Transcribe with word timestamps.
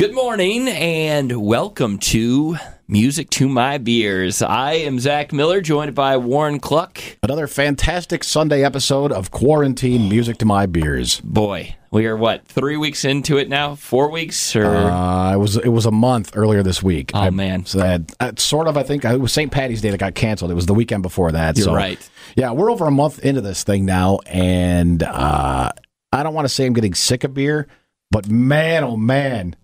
Good 0.00 0.14
morning 0.14 0.66
and 0.66 1.30
welcome 1.46 1.98
to 1.98 2.56
Music 2.88 3.28
to 3.32 3.50
My 3.50 3.76
Beers. 3.76 4.40
I 4.40 4.72
am 4.72 4.98
Zach 4.98 5.30
Miller, 5.30 5.60
joined 5.60 5.94
by 5.94 6.16
Warren 6.16 6.58
Cluck. 6.58 7.02
Another 7.22 7.46
fantastic 7.46 8.24
Sunday 8.24 8.64
episode 8.64 9.12
of 9.12 9.30
Quarantine 9.30 10.08
Music 10.08 10.38
to 10.38 10.46
My 10.46 10.64
Beers. 10.64 11.20
Boy, 11.20 11.76
we 11.90 12.06
are 12.06 12.16
what 12.16 12.46
three 12.46 12.78
weeks 12.78 13.04
into 13.04 13.36
it 13.36 13.50
now? 13.50 13.74
Four 13.74 14.10
weeks 14.10 14.56
or? 14.56 14.64
Uh, 14.64 15.34
it 15.34 15.36
was 15.36 15.58
it 15.58 15.68
was 15.68 15.84
a 15.84 15.90
month 15.90 16.32
earlier 16.34 16.62
this 16.62 16.82
week. 16.82 17.10
Oh 17.12 17.20
I, 17.20 17.28
man, 17.28 17.66
so 17.66 17.80
that, 17.80 18.14
uh, 18.20 18.32
sort 18.38 18.68
of 18.68 18.78
I 18.78 18.82
think 18.84 19.04
it 19.04 19.20
was 19.20 19.34
St. 19.34 19.52
Patty's 19.52 19.82
Day 19.82 19.90
that 19.90 20.00
got 20.00 20.14
canceled. 20.14 20.50
It 20.50 20.54
was 20.54 20.64
the 20.64 20.72
weekend 20.72 21.02
before 21.02 21.30
that. 21.32 21.58
You're 21.58 21.66
so, 21.66 21.74
right. 21.74 22.10
Yeah, 22.36 22.52
we're 22.52 22.72
over 22.72 22.86
a 22.86 22.90
month 22.90 23.18
into 23.18 23.42
this 23.42 23.64
thing 23.64 23.84
now, 23.84 24.20
and 24.24 25.02
uh, 25.02 25.72
I 26.10 26.22
don't 26.22 26.32
want 26.32 26.46
to 26.46 26.48
say 26.48 26.64
I'm 26.64 26.72
getting 26.72 26.94
sick 26.94 27.22
of 27.22 27.34
beer, 27.34 27.66
but 28.10 28.30
man, 28.30 28.82
oh 28.82 28.96
man, 28.96 29.56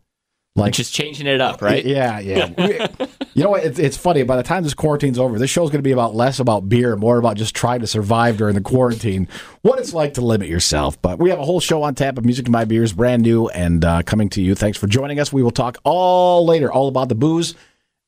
like 0.56 0.72
just 0.72 0.92
changing 0.92 1.26
it 1.26 1.40
up, 1.40 1.62
right? 1.62 1.84
Yeah, 1.84 2.18
yeah. 2.18 2.88
you 3.34 3.42
know 3.42 3.50
what? 3.50 3.64
It's, 3.64 3.78
it's 3.78 3.96
funny. 3.96 4.22
By 4.22 4.36
the 4.36 4.42
time 4.42 4.62
this 4.62 4.74
quarantine's 4.74 5.18
over, 5.18 5.38
this 5.38 5.50
show's 5.50 5.70
going 5.70 5.78
to 5.78 5.86
be 5.86 5.92
about 5.92 6.14
less 6.14 6.40
about 6.40 6.68
beer, 6.68 6.96
more 6.96 7.18
about 7.18 7.36
just 7.36 7.54
trying 7.54 7.80
to 7.80 7.86
survive 7.86 8.36
during 8.36 8.54
the 8.54 8.60
quarantine. 8.60 9.28
What 9.62 9.78
it's 9.78 9.92
like 9.92 10.14
to 10.14 10.20
limit 10.22 10.48
yourself. 10.48 11.00
But 11.00 11.18
we 11.18 11.30
have 11.30 11.38
a 11.38 11.44
whole 11.44 11.60
show 11.60 11.82
on 11.82 11.94
tap 11.94 12.18
of 12.18 12.24
music 12.24 12.46
to 12.46 12.50
my 12.50 12.64
beers, 12.64 12.92
brand 12.92 13.22
new 13.22 13.48
and 13.48 13.84
uh, 13.84 14.02
coming 14.02 14.28
to 14.30 14.42
you. 14.42 14.54
Thanks 14.54 14.78
for 14.78 14.86
joining 14.86 15.20
us. 15.20 15.32
We 15.32 15.42
will 15.42 15.50
talk 15.50 15.78
all 15.84 16.46
later, 16.46 16.72
all 16.72 16.88
about 16.88 17.08
the 17.08 17.14
booze. 17.14 17.54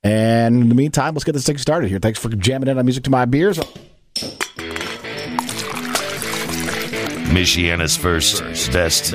And 0.02 0.62
in 0.62 0.68
the 0.68 0.74
meantime, 0.74 1.15
let's 1.15 1.24
get 1.24 1.32
this 1.32 1.45
thing 1.45 1.59
started 1.59 1.88
here. 1.90 1.98
Thanks 1.98 2.18
for 2.18 2.28
jamming 2.28 2.68
in 2.68 2.78
on 2.78 2.84
music 2.84 3.04
to 3.04 3.10
my 3.10 3.24
beers. 3.24 3.60
Michiana's 7.28 7.96
first, 7.96 8.42
best, 8.73 9.12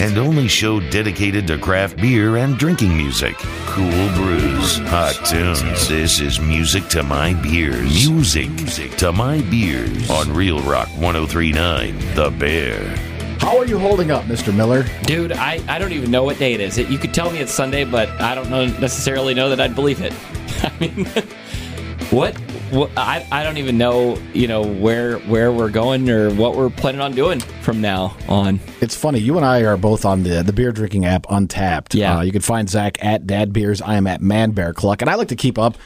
and 0.00 0.18
only 0.18 0.46
show 0.46 0.78
dedicated 0.90 1.46
to 1.46 1.58
craft 1.58 1.96
beer 1.96 2.36
and 2.36 2.58
drinking 2.58 2.96
music. 2.96 3.34
Cool 3.66 4.08
brews, 4.14 4.78
hot 4.88 5.18
tunes. 5.24 5.88
This 5.88 6.20
is 6.20 6.38
Music 6.38 6.86
to 6.88 7.02
My 7.02 7.32
Beers. 7.34 8.08
Music 8.08 8.50
to 8.98 9.10
My 9.12 9.40
Beers 9.42 10.10
on 10.10 10.32
Real 10.32 10.60
Rock 10.60 10.88
1039, 10.98 11.98
The 12.14 12.30
Bear. 12.30 12.96
How 13.40 13.58
are 13.58 13.66
you 13.66 13.78
holding 13.78 14.10
up, 14.10 14.24
Mr. 14.24 14.54
Miller? 14.54 14.84
Dude, 15.04 15.32
I, 15.32 15.62
I 15.68 15.78
don't 15.78 15.92
even 15.92 16.10
know 16.10 16.24
what 16.24 16.38
day 16.38 16.52
it 16.52 16.60
is. 16.60 16.78
It, 16.78 16.88
you 16.88 16.98
could 16.98 17.14
tell 17.14 17.30
me 17.30 17.38
it's 17.38 17.52
Sunday, 17.52 17.84
but 17.84 18.08
I 18.20 18.34
don't 18.34 18.50
know 18.50 18.66
necessarily 18.66 19.34
know 19.34 19.48
that 19.50 19.60
I'd 19.60 19.74
believe 19.74 20.00
it. 20.02 20.12
I 20.62 20.72
mean, 20.78 21.06
what 22.10 22.34
well, 22.72 22.90
I, 22.96 23.26
I 23.30 23.42
don't 23.42 23.58
even 23.58 23.78
know 23.78 24.18
you 24.32 24.48
know 24.48 24.62
where 24.62 25.18
where 25.20 25.52
we're 25.52 25.70
going 25.70 26.08
or 26.10 26.32
what 26.34 26.56
we're 26.56 26.70
planning 26.70 27.00
on 27.00 27.12
doing 27.12 27.40
from 27.40 27.80
now 27.80 28.16
on. 28.28 28.60
It's 28.80 28.96
funny. 28.96 29.18
You 29.18 29.36
and 29.36 29.46
I 29.46 29.62
are 29.64 29.76
both 29.76 30.04
on 30.04 30.22
the 30.22 30.42
the 30.42 30.52
beer 30.52 30.72
drinking 30.72 31.04
app 31.04 31.24
Untappd. 31.26 31.94
Yeah, 31.94 32.18
uh, 32.18 32.22
you 32.22 32.32
can 32.32 32.42
find 32.42 32.68
Zach 32.68 33.02
at 33.04 33.26
Dad 33.26 33.52
Beers. 33.52 33.80
I 33.80 33.96
am 33.96 34.06
at 34.06 34.20
Man 34.20 34.50
Bear 34.50 34.72
Cluck, 34.72 35.02
and 35.02 35.10
I 35.10 35.14
like 35.14 35.28
to 35.28 35.36
keep 35.36 35.58
up. 35.58 35.76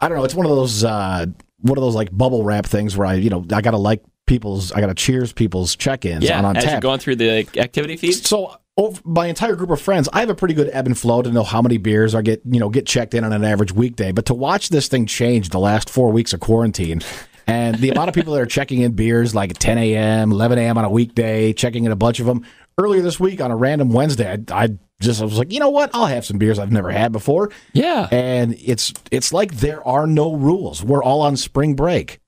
I 0.00 0.08
don't 0.08 0.18
know. 0.18 0.24
It's 0.24 0.34
one 0.34 0.46
of 0.46 0.50
those 0.50 0.84
uh, 0.84 1.26
one 1.60 1.78
of 1.78 1.82
those 1.82 1.94
like 1.94 2.16
bubble 2.16 2.44
wrap 2.44 2.66
things 2.66 2.96
where 2.96 3.06
I 3.06 3.14
you 3.14 3.30
know 3.30 3.44
I 3.52 3.60
gotta 3.60 3.78
like 3.78 4.02
people's 4.26 4.72
I 4.72 4.80
gotta 4.80 4.94
cheers 4.94 5.32
people's 5.32 5.74
check 5.74 6.04
ins 6.04 6.24
yeah, 6.24 6.40
on 6.40 6.54
Untappd. 6.54 6.64
As 6.64 6.72
you're 6.72 6.80
going 6.80 7.00
through 7.00 7.16
the 7.16 7.48
activity 7.56 7.96
feed. 7.96 8.12
So 8.12 8.56
over 8.78 9.00
my 9.04 9.26
entire 9.26 9.56
group 9.56 9.70
of 9.70 9.80
friends, 9.80 10.08
I 10.12 10.20
have 10.20 10.30
a 10.30 10.34
pretty 10.34 10.54
good 10.54 10.70
ebb 10.72 10.86
and 10.86 10.96
flow 10.96 11.20
to 11.20 11.30
know 11.30 11.42
how 11.42 11.60
many 11.60 11.76
beers 11.76 12.14
I 12.14 12.22
get, 12.22 12.40
you 12.48 12.60
know, 12.60 12.70
get 12.70 12.86
checked 12.86 13.12
in 13.12 13.24
on 13.24 13.32
an 13.32 13.44
average 13.44 13.72
weekday. 13.72 14.12
But 14.12 14.26
to 14.26 14.34
watch 14.34 14.68
this 14.68 14.86
thing 14.86 15.04
change 15.04 15.48
the 15.48 15.58
last 15.58 15.90
four 15.90 16.12
weeks 16.12 16.32
of 16.32 16.40
quarantine, 16.40 17.02
and 17.48 17.74
the 17.76 17.90
amount 17.90 18.08
of 18.08 18.14
people 18.14 18.34
that 18.34 18.40
are 18.40 18.46
checking 18.46 18.82
in 18.82 18.92
beers 18.92 19.34
like 19.34 19.58
10 19.58 19.78
a.m., 19.78 20.30
11 20.30 20.58
a.m. 20.58 20.78
on 20.78 20.84
a 20.84 20.90
weekday, 20.90 21.52
checking 21.52 21.84
in 21.84 21.92
a 21.92 21.96
bunch 21.96 22.20
of 22.20 22.26
them. 22.26 22.46
Earlier 22.80 23.02
this 23.02 23.18
week 23.18 23.40
on 23.40 23.50
a 23.50 23.56
random 23.56 23.90
Wednesday, 23.90 24.30
I, 24.30 24.64
I 24.64 24.68
just 25.00 25.20
I 25.20 25.24
was 25.24 25.38
like, 25.38 25.52
you 25.52 25.58
know 25.58 25.70
what? 25.70 25.90
I'll 25.92 26.06
have 26.06 26.24
some 26.24 26.38
beers 26.38 26.60
I've 26.60 26.70
never 26.70 26.92
had 26.92 27.10
before. 27.10 27.50
Yeah, 27.72 28.06
and 28.12 28.54
it's 28.56 28.94
it's 29.10 29.32
like 29.32 29.56
there 29.56 29.86
are 29.86 30.06
no 30.06 30.34
rules. 30.34 30.84
We're 30.84 31.02
all 31.02 31.22
on 31.22 31.36
spring 31.36 31.74
break. 31.74 32.20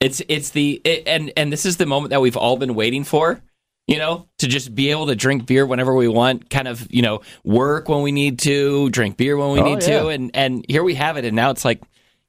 It's 0.00 0.22
it's 0.30 0.50
the 0.50 0.80
it, 0.84 1.02
and 1.06 1.30
and 1.36 1.52
this 1.52 1.66
is 1.66 1.76
the 1.76 1.84
moment 1.84 2.10
that 2.10 2.22
we've 2.22 2.38
all 2.38 2.56
been 2.56 2.74
waiting 2.74 3.04
for 3.04 3.42
you 3.86 3.98
know, 3.98 4.28
to 4.38 4.46
just 4.46 4.74
be 4.74 4.90
able 4.90 5.06
to 5.06 5.16
drink 5.16 5.46
beer 5.46 5.66
whenever 5.66 5.94
we 5.94 6.08
want, 6.08 6.48
kind 6.48 6.68
of, 6.68 6.86
you 6.90 7.02
know, 7.02 7.22
work 7.44 7.88
when 7.88 8.02
we 8.02 8.12
need 8.12 8.38
to, 8.40 8.88
drink 8.90 9.16
beer 9.16 9.36
when 9.36 9.50
we 9.50 9.60
oh, 9.60 9.64
need 9.64 9.82
yeah. 9.82 10.00
to, 10.00 10.08
and 10.08 10.30
and 10.34 10.64
here 10.68 10.84
we 10.84 10.94
have 10.94 11.16
it. 11.16 11.24
And 11.24 11.34
now 11.34 11.50
it's 11.50 11.64
like, 11.64 11.82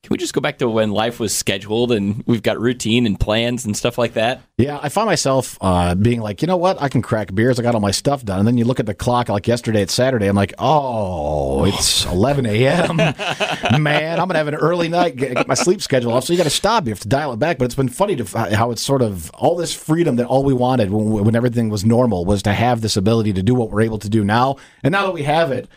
can 0.03 0.09
we 0.09 0.17
just 0.17 0.33
go 0.33 0.41
back 0.41 0.57
to 0.57 0.67
when 0.67 0.89
life 0.89 1.19
was 1.19 1.31
scheduled 1.35 1.91
and 1.91 2.23
we've 2.25 2.41
got 2.41 2.59
routine 2.59 3.05
and 3.05 3.19
plans 3.19 3.65
and 3.65 3.77
stuff 3.77 3.99
like 3.99 4.13
that? 4.13 4.41
Yeah, 4.57 4.79
I 4.81 4.89
find 4.89 5.05
myself 5.05 5.59
uh, 5.61 5.93
being 5.93 6.21
like, 6.21 6.41
you 6.41 6.47
know 6.47 6.57
what, 6.57 6.81
I 6.81 6.89
can 6.89 7.03
crack 7.03 7.35
beers. 7.35 7.59
I 7.59 7.63
got 7.63 7.75
all 7.75 7.81
my 7.81 7.91
stuff 7.91 8.25
done, 8.25 8.39
and 8.39 8.47
then 8.47 8.57
you 8.57 8.65
look 8.65 8.79
at 8.79 8.87
the 8.87 8.95
clock. 8.95 9.29
Like 9.29 9.47
yesterday, 9.47 9.83
it's 9.83 9.93
Saturday. 9.93 10.25
I'm 10.25 10.35
like, 10.35 10.55
oh, 10.57 11.65
it's 11.65 12.03
11 12.11 12.47
a.m. 12.47 12.97
Man, 12.97 14.19
I'm 14.19 14.27
gonna 14.27 14.39
have 14.39 14.47
an 14.47 14.55
early 14.55 14.89
night. 14.89 15.15
Get, 15.17 15.35
get 15.35 15.47
my 15.47 15.53
sleep 15.53 15.83
schedule 15.83 16.13
off. 16.13 16.23
So 16.23 16.33
you 16.33 16.37
got 16.37 16.43
to 16.45 16.49
stop. 16.49 16.85
You 16.85 16.93
have 16.93 16.99
to 17.01 17.07
dial 17.07 17.33
it 17.33 17.37
back. 17.37 17.59
But 17.59 17.65
it's 17.65 17.75
been 17.75 17.89
funny 17.89 18.15
to 18.15 18.55
how 18.55 18.71
it's 18.71 18.81
sort 18.81 19.03
of 19.03 19.29
all 19.31 19.55
this 19.55 19.71
freedom 19.73 20.15
that 20.15 20.25
all 20.25 20.43
we 20.43 20.53
wanted 20.53 20.89
when, 20.89 21.25
when 21.25 21.35
everything 21.35 21.69
was 21.69 21.85
normal 21.85 22.25
was 22.25 22.41
to 22.43 22.53
have 22.53 22.81
this 22.81 22.97
ability 22.97 23.33
to 23.33 23.43
do 23.43 23.53
what 23.53 23.69
we're 23.69 23.81
able 23.81 23.99
to 23.99 24.09
do 24.09 24.23
now. 24.23 24.55
And 24.83 24.91
now 24.91 25.05
that 25.05 25.13
we 25.13 25.21
have 25.23 25.51
it 25.51 25.69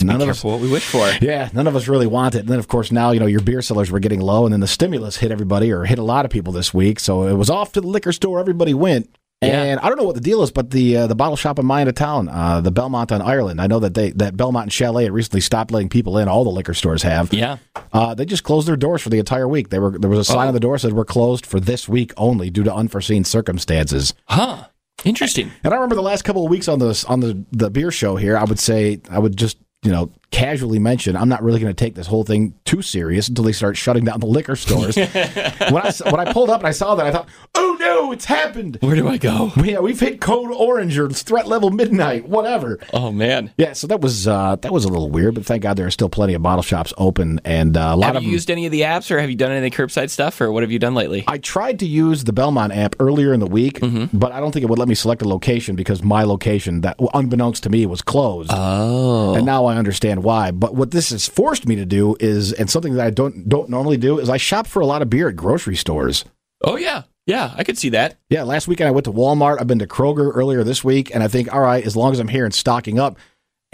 none 0.00 0.20
of 0.20 0.28
us 0.28 0.44
what 0.44 0.60
we 0.60 0.70
wish 0.70 0.86
for. 0.86 1.02
Yeah, 1.22 1.50
none 1.52 1.66
of 1.66 1.76
us 1.76 1.88
really 1.88 2.06
want 2.06 2.34
it. 2.34 2.40
And 2.40 2.48
then, 2.48 2.58
of 2.58 2.68
course, 2.68 2.90
now 2.90 3.10
you 3.10 3.20
know 3.20 3.26
your 3.26 3.40
beer 3.42 3.62
cellars 3.62 3.90
were 3.90 4.00
getting 4.00 4.20
low, 4.20 4.44
and 4.44 4.52
then 4.52 4.60
the 4.60 4.66
stimulus 4.66 5.16
hit 5.16 5.30
everybody 5.30 5.70
or 5.70 5.84
hit 5.84 5.98
a 5.98 6.02
lot 6.02 6.24
of 6.24 6.30
people 6.30 6.52
this 6.52 6.74
week. 6.74 6.98
So 6.98 7.26
it 7.28 7.34
was 7.34 7.50
off 7.50 7.72
to 7.72 7.80
the 7.80 7.86
liquor 7.86 8.12
store. 8.12 8.40
Everybody 8.40 8.74
went. 8.74 9.14
Yeah. 9.42 9.62
And 9.62 9.80
I 9.80 9.88
don't 9.88 9.98
know 9.98 10.04
what 10.04 10.14
the 10.14 10.20
deal 10.20 10.42
is, 10.42 10.52
but 10.52 10.70
the 10.70 10.96
uh, 10.98 11.06
the 11.08 11.14
bottle 11.14 11.36
shop 11.36 11.58
in 11.58 11.66
my 11.66 11.80
end 11.80 11.88
of 11.88 11.96
town, 11.96 12.28
uh, 12.28 12.60
the 12.60 12.70
Belmont 12.70 13.10
on 13.10 13.20
Ireland, 13.20 13.60
I 13.60 13.66
know 13.66 13.80
that 13.80 13.94
they 13.94 14.10
that 14.12 14.36
Belmont 14.36 14.66
and 14.66 14.72
Chalet 14.72 15.04
had 15.04 15.12
recently 15.12 15.40
stopped 15.40 15.70
letting 15.72 15.88
people 15.88 16.18
in. 16.18 16.28
All 16.28 16.44
the 16.44 16.50
liquor 16.50 16.74
stores 16.74 17.02
have. 17.02 17.32
Yeah. 17.32 17.58
Uh, 17.92 18.14
they 18.14 18.24
just 18.24 18.44
closed 18.44 18.68
their 18.68 18.76
doors 18.76 19.02
for 19.02 19.10
the 19.10 19.18
entire 19.18 19.48
week. 19.48 19.70
They 19.70 19.78
were 19.78 19.98
there 19.98 20.10
was 20.10 20.20
a 20.20 20.24
sign 20.24 20.46
oh. 20.46 20.48
on 20.48 20.54
the 20.54 20.60
door 20.60 20.78
said 20.78 20.92
we're 20.92 21.04
closed 21.04 21.44
for 21.44 21.58
this 21.58 21.88
week 21.88 22.12
only 22.16 22.50
due 22.50 22.62
to 22.62 22.72
unforeseen 22.72 23.24
circumstances. 23.24 24.14
Huh. 24.26 24.66
Interesting. 25.04 25.50
And 25.64 25.72
I 25.72 25.76
remember 25.76 25.96
the 25.96 26.02
last 26.02 26.22
couple 26.22 26.44
of 26.44 26.50
weeks 26.50 26.68
on 26.68 26.78
the 26.78 27.04
on 27.08 27.20
the 27.20 27.44
the 27.50 27.70
beer 27.70 27.90
show 27.90 28.16
here, 28.16 28.36
I 28.36 28.44
would 28.44 28.60
say 28.60 29.00
I 29.10 29.18
would 29.18 29.36
just 29.36 29.58
you 29.82 29.90
know, 29.90 30.10
casually 30.32 30.78
mention, 30.78 31.16
I'm 31.16 31.28
not 31.28 31.42
really 31.42 31.60
going 31.60 31.72
to 31.72 31.84
take 31.84 31.94
this 31.94 32.08
whole 32.08 32.24
thing 32.24 32.54
too 32.64 32.82
serious 32.82 33.28
until 33.28 33.44
they 33.44 33.52
start 33.52 33.76
shutting 33.76 34.04
down 34.04 34.18
the 34.18 34.26
liquor 34.26 34.56
stores. 34.56 34.96
when 34.96 35.06
I 35.06 35.92
when 36.10 36.20
I 36.20 36.32
pulled 36.32 36.50
up 36.50 36.60
and 36.60 36.66
I 36.66 36.72
saw 36.72 36.96
that, 36.96 37.06
I 37.06 37.12
thought, 37.12 37.28
oh 37.54 37.76
no, 37.78 38.10
it's 38.10 38.24
happened. 38.24 38.78
Where 38.80 38.96
do 38.96 39.06
I 39.06 39.18
go? 39.18 39.52
Yeah, 39.62 39.78
we've 39.78 40.00
hit 40.00 40.20
code 40.20 40.50
orange 40.50 40.98
or 40.98 41.08
threat 41.10 41.46
level 41.46 41.70
midnight, 41.70 42.28
whatever. 42.28 42.80
Oh 42.92 43.12
man. 43.12 43.52
Yeah, 43.56 43.74
so 43.74 43.86
that 43.86 44.00
was 44.00 44.26
uh, 44.26 44.56
that 44.56 44.72
was 44.72 44.84
a 44.84 44.88
little 44.88 45.10
weird, 45.10 45.34
but 45.34 45.44
thank 45.44 45.62
God 45.62 45.76
there 45.76 45.86
are 45.86 45.90
still 45.90 46.08
plenty 46.08 46.34
of 46.34 46.42
bottle 46.42 46.62
shops 46.62 46.92
open 46.96 47.40
and 47.44 47.76
uh, 47.76 47.92
a 47.92 47.96
lot 47.96 48.06
have 48.06 48.16
of. 48.16 48.22
Have 48.22 48.26
you 48.26 48.32
used 48.32 48.50
any 48.50 48.66
of 48.66 48.72
the 48.72 48.80
apps, 48.80 49.10
or 49.10 49.20
have 49.20 49.30
you 49.30 49.36
done 49.36 49.52
any 49.52 49.70
curbside 49.70 50.10
stuff, 50.10 50.40
or 50.40 50.50
what 50.50 50.62
have 50.62 50.72
you 50.72 50.78
done 50.78 50.94
lately? 50.94 51.24
I 51.28 51.38
tried 51.38 51.78
to 51.80 51.86
use 51.86 52.24
the 52.24 52.32
Belmont 52.32 52.72
app 52.72 52.96
earlier 52.98 53.32
in 53.32 53.40
the 53.40 53.46
week, 53.46 53.80
mm-hmm. 53.80 54.16
but 54.16 54.32
I 54.32 54.40
don't 54.40 54.52
think 54.52 54.64
it 54.64 54.70
would 54.70 54.78
let 54.78 54.88
me 54.88 54.94
select 54.94 55.22
a 55.22 55.28
location 55.28 55.76
because 55.76 56.02
my 56.02 56.24
location, 56.24 56.80
that 56.80 56.98
unbeknownst 57.12 57.62
to 57.64 57.70
me, 57.70 57.84
was 57.86 58.00
closed. 58.02 58.50
Oh, 58.52 59.34
and 59.34 59.44
now 59.44 59.66
I 59.66 59.76
understand 59.76 60.21
why. 60.22 60.50
But 60.50 60.74
what 60.74 60.90
this 60.90 61.10
has 61.10 61.28
forced 61.28 61.66
me 61.66 61.76
to 61.76 61.84
do 61.84 62.16
is, 62.20 62.52
and 62.52 62.70
something 62.70 62.94
that 62.94 63.06
I 63.06 63.10
don't 63.10 63.48
don't 63.48 63.68
normally 63.68 63.96
do, 63.96 64.18
is 64.18 64.28
I 64.28 64.36
shop 64.36 64.66
for 64.66 64.80
a 64.80 64.86
lot 64.86 65.02
of 65.02 65.10
beer 65.10 65.28
at 65.28 65.36
grocery 65.36 65.76
stores. 65.76 66.24
Oh 66.62 66.76
yeah, 66.76 67.02
yeah, 67.26 67.52
I 67.56 67.64
could 67.64 67.78
see 67.78 67.90
that. 67.90 68.18
Yeah, 68.28 68.42
last 68.42 68.68
weekend 68.68 68.88
I 68.88 68.92
went 68.92 69.04
to 69.04 69.12
Walmart. 69.12 69.60
I've 69.60 69.66
been 69.66 69.78
to 69.80 69.86
Kroger 69.86 70.32
earlier 70.34 70.64
this 70.64 70.82
week, 70.82 71.14
and 71.14 71.22
I 71.22 71.28
think, 71.28 71.52
all 71.52 71.60
right, 71.60 71.84
as 71.84 71.96
long 71.96 72.12
as 72.12 72.18
I'm 72.18 72.28
here 72.28 72.44
and 72.44 72.54
stocking 72.54 72.98
up. 72.98 73.18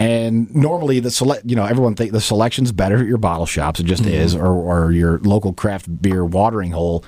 And 0.01 0.55
normally 0.55 1.01
the 1.01 1.11
select, 1.11 1.43
you 1.45 1.57
know, 1.57 1.65
everyone 1.65 1.95
think 1.95 2.13
the 2.13 2.21
selection's 2.21 2.71
better 2.71 2.99
at 2.99 3.05
your 3.05 3.17
bottle 3.17 3.45
shops. 3.45 3.81
It 3.81 3.83
just 3.83 4.03
mm-hmm. 4.03 4.13
is, 4.13 4.33
or 4.33 4.47
or 4.47 4.91
your 4.91 5.19
local 5.19 5.51
craft 5.51 6.01
beer 6.01 6.23
watering 6.23 6.71
hole. 6.71 7.03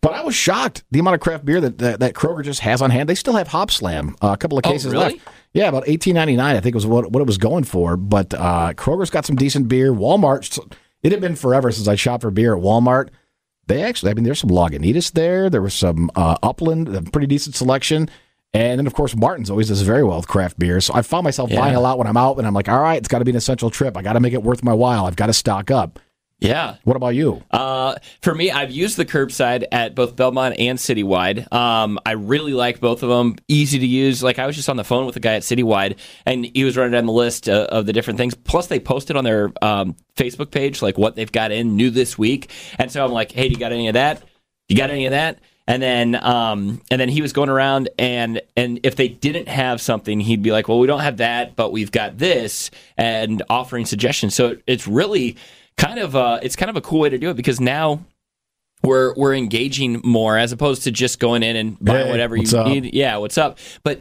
But 0.00 0.12
I 0.12 0.22
was 0.22 0.34
shocked 0.34 0.84
the 0.90 0.98
amount 0.98 1.14
of 1.14 1.20
craft 1.20 1.44
beer 1.44 1.60
that, 1.60 1.78
that, 1.78 2.00
that 2.00 2.14
Kroger 2.14 2.44
just 2.44 2.60
has 2.60 2.82
on 2.82 2.90
hand. 2.90 3.08
They 3.08 3.14
still 3.14 3.34
have 3.34 3.48
Hopslam, 3.48 4.14
uh, 4.22 4.28
a 4.28 4.36
couple 4.36 4.58
of 4.58 4.66
oh, 4.66 4.70
cases 4.70 4.92
oh, 4.92 4.98
really? 4.98 5.14
left. 5.14 5.28
Yeah, 5.54 5.68
about 5.68 5.84
eighteen 5.86 6.14
ninety 6.14 6.36
nine. 6.36 6.56
I 6.56 6.60
think 6.60 6.74
was 6.74 6.86
what 6.86 7.10
what 7.10 7.20
it 7.20 7.26
was 7.26 7.38
going 7.38 7.64
for. 7.64 7.96
But 7.96 8.34
uh, 8.34 8.74
Kroger's 8.74 9.10
got 9.10 9.24
some 9.24 9.36
decent 9.36 9.68
beer. 9.68 9.92
Walmart. 9.92 10.58
It 11.02 11.12
had 11.12 11.20
been 11.20 11.36
forever 11.36 11.70
since 11.70 11.86
I 11.86 11.94
shopped 11.94 12.22
for 12.22 12.30
beer 12.30 12.56
at 12.56 12.62
Walmart. 12.62 13.10
They 13.66 13.82
actually, 13.82 14.10
I 14.10 14.14
mean, 14.14 14.24
there's 14.24 14.40
some 14.40 14.50
Lagunitas 14.50 15.12
there. 15.12 15.48
There 15.48 15.62
was 15.62 15.74
some 15.74 16.10
uh, 16.14 16.36
Upland, 16.42 16.94
a 16.94 17.02
pretty 17.02 17.26
decent 17.26 17.54
selection. 17.54 18.10
And 18.52 18.78
then, 18.78 18.86
of 18.86 18.94
course, 18.94 19.16
Martin's 19.16 19.50
always 19.50 19.68
does 19.68 19.82
very 19.82 20.04
well 20.04 20.18
with 20.18 20.28
craft 20.28 20.58
beer. 20.58 20.80
So 20.80 20.94
I 20.94 21.02
found 21.02 21.24
myself 21.24 21.50
yeah. 21.50 21.60
buying 21.60 21.74
a 21.74 21.80
lot 21.80 21.98
when 21.98 22.06
I'm 22.06 22.16
out, 22.16 22.38
and 22.38 22.46
I'm 22.46 22.54
like, 22.54 22.68
all 22.68 22.80
right, 22.80 22.98
it's 22.98 23.08
got 23.08 23.18
to 23.18 23.24
be 23.24 23.32
an 23.32 23.36
essential 23.36 23.70
trip. 23.70 23.96
I 23.96 24.02
got 24.02 24.12
to 24.12 24.20
make 24.20 24.32
it 24.32 24.42
worth 24.42 24.62
my 24.62 24.72
while. 24.72 25.06
I've 25.06 25.16
got 25.16 25.26
to 25.26 25.32
stock 25.32 25.70
up. 25.70 25.98
Yeah. 26.44 26.76
What 26.84 26.94
about 26.96 27.14
you? 27.14 27.42
Uh, 27.50 27.94
for 28.20 28.34
me, 28.34 28.50
I've 28.50 28.70
used 28.70 28.98
the 28.98 29.06
curbside 29.06 29.64
at 29.72 29.94
both 29.94 30.14
Belmont 30.14 30.56
and 30.58 30.78
Citywide. 30.78 31.50
Um, 31.50 31.98
I 32.04 32.12
really 32.12 32.52
like 32.52 32.80
both 32.80 33.02
of 33.02 33.08
them. 33.08 33.36
Easy 33.48 33.78
to 33.78 33.86
use. 33.86 34.22
Like 34.22 34.38
I 34.38 34.46
was 34.46 34.54
just 34.54 34.68
on 34.68 34.76
the 34.76 34.84
phone 34.84 35.06
with 35.06 35.16
a 35.16 35.20
guy 35.20 35.36
at 35.36 35.42
Citywide, 35.42 35.96
and 36.26 36.44
he 36.44 36.64
was 36.64 36.76
running 36.76 36.92
down 36.92 37.06
the 37.06 37.12
list 37.12 37.48
uh, 37.48 37.66
of 37.70 37.86
the 37.86 37.94
different 37.94 38.18
things. 38.18 38.34
Plus, 38.34 38.66
they 38.66 38.78
posted 38.78 39.16
on 39.16 39.24
their 39.24 39.52
um, 39.62 39.96
Facebook 40.16 40.50
page 40.50 40.82
like 40.82 40.98
what 40.98 41.16
they've 41.16 41.32
got 41.32 41.50
in 41.50 41.76
new 41.76 41.88
this 41.88 42.18
week. 42.18 42.50
And 42.78 42.92
so 42.92 43.02
I'm 43.02 43.12
like, 43.12 43.32
hey, 43.32 43.48
do 43.48 43.54
you 43.54 43.58
got 43.58 43.72
any 43.72 43.88
of 43.88 43.94
that? 43.94 44.22
You 44.68 44.76
got 44.76 44.90
any 44.90 45.06
of 45.06 45.12
that? 45.12 45.38
And 45.66 45.82
then, 45.82 46.14
um, 46.22 46.82
and 46.90 47.00
then 47.00 47.08
he 47.08 47.22
was 47.22 47.32
going 47.32 47.48
around, 47.48 47.88
and 47.98 48.42
and 48.54 48.80
if 48.82 48.96
they 48.96 49.08
didn't 49.08 49.48
have 49.48 49.80
something, 49.80 50.20
he'd 50.20 50.42
be 50.42 50.52
like, 50.52 50.68
"Well, 50.68 50.78
we 50.78 50.86
don't 50.86 51.00
have 51.00 51.16
that, 51.16 51.56
but 51.56 51.72
we've 51.72 51.90
got 51.90 52.18
this," 52.18 52.70
and 52.98 53.42
offering 53.48 53.86
suggestions. 53.86 54.34
So 54.34 54.58
it's 54.66 54.86
really 54.86 55.38
kind 55.76 55.98
of 55.98 56.14
uh, 56.16 56.38
it's 56.42 56.56
kind 56.56 56.70
of 56.70 56.76
a 56.76 56.80
cool 56.80 57.00
way 57.00 57.08
to 57.10 57.18
do 57.18 57.30
it 57.30 57.34
because 57.36 57.60
now 57.60 58.04
we're 58.82 59.14
we're 59.14 59.34
engaging 59.34 60.00
more 60.04 60.36
as 60.38 60.52
opposed 60.52 60.82
to 60.84 60.90
just 60.90 61.18
going 61.18 61.42
in 61.42 61.56
and 61.56 61.78
buying 61.82 62.06
Hey, 62.06 62.10
whatever 62.10 62.36
you 62.36 62.58
up? 62.58 62.66
need. 62.66 62.94
Yeah, 62.94 63.16
what's 63.18 63.38
up? 63.38 63.58
But 63.82 64.00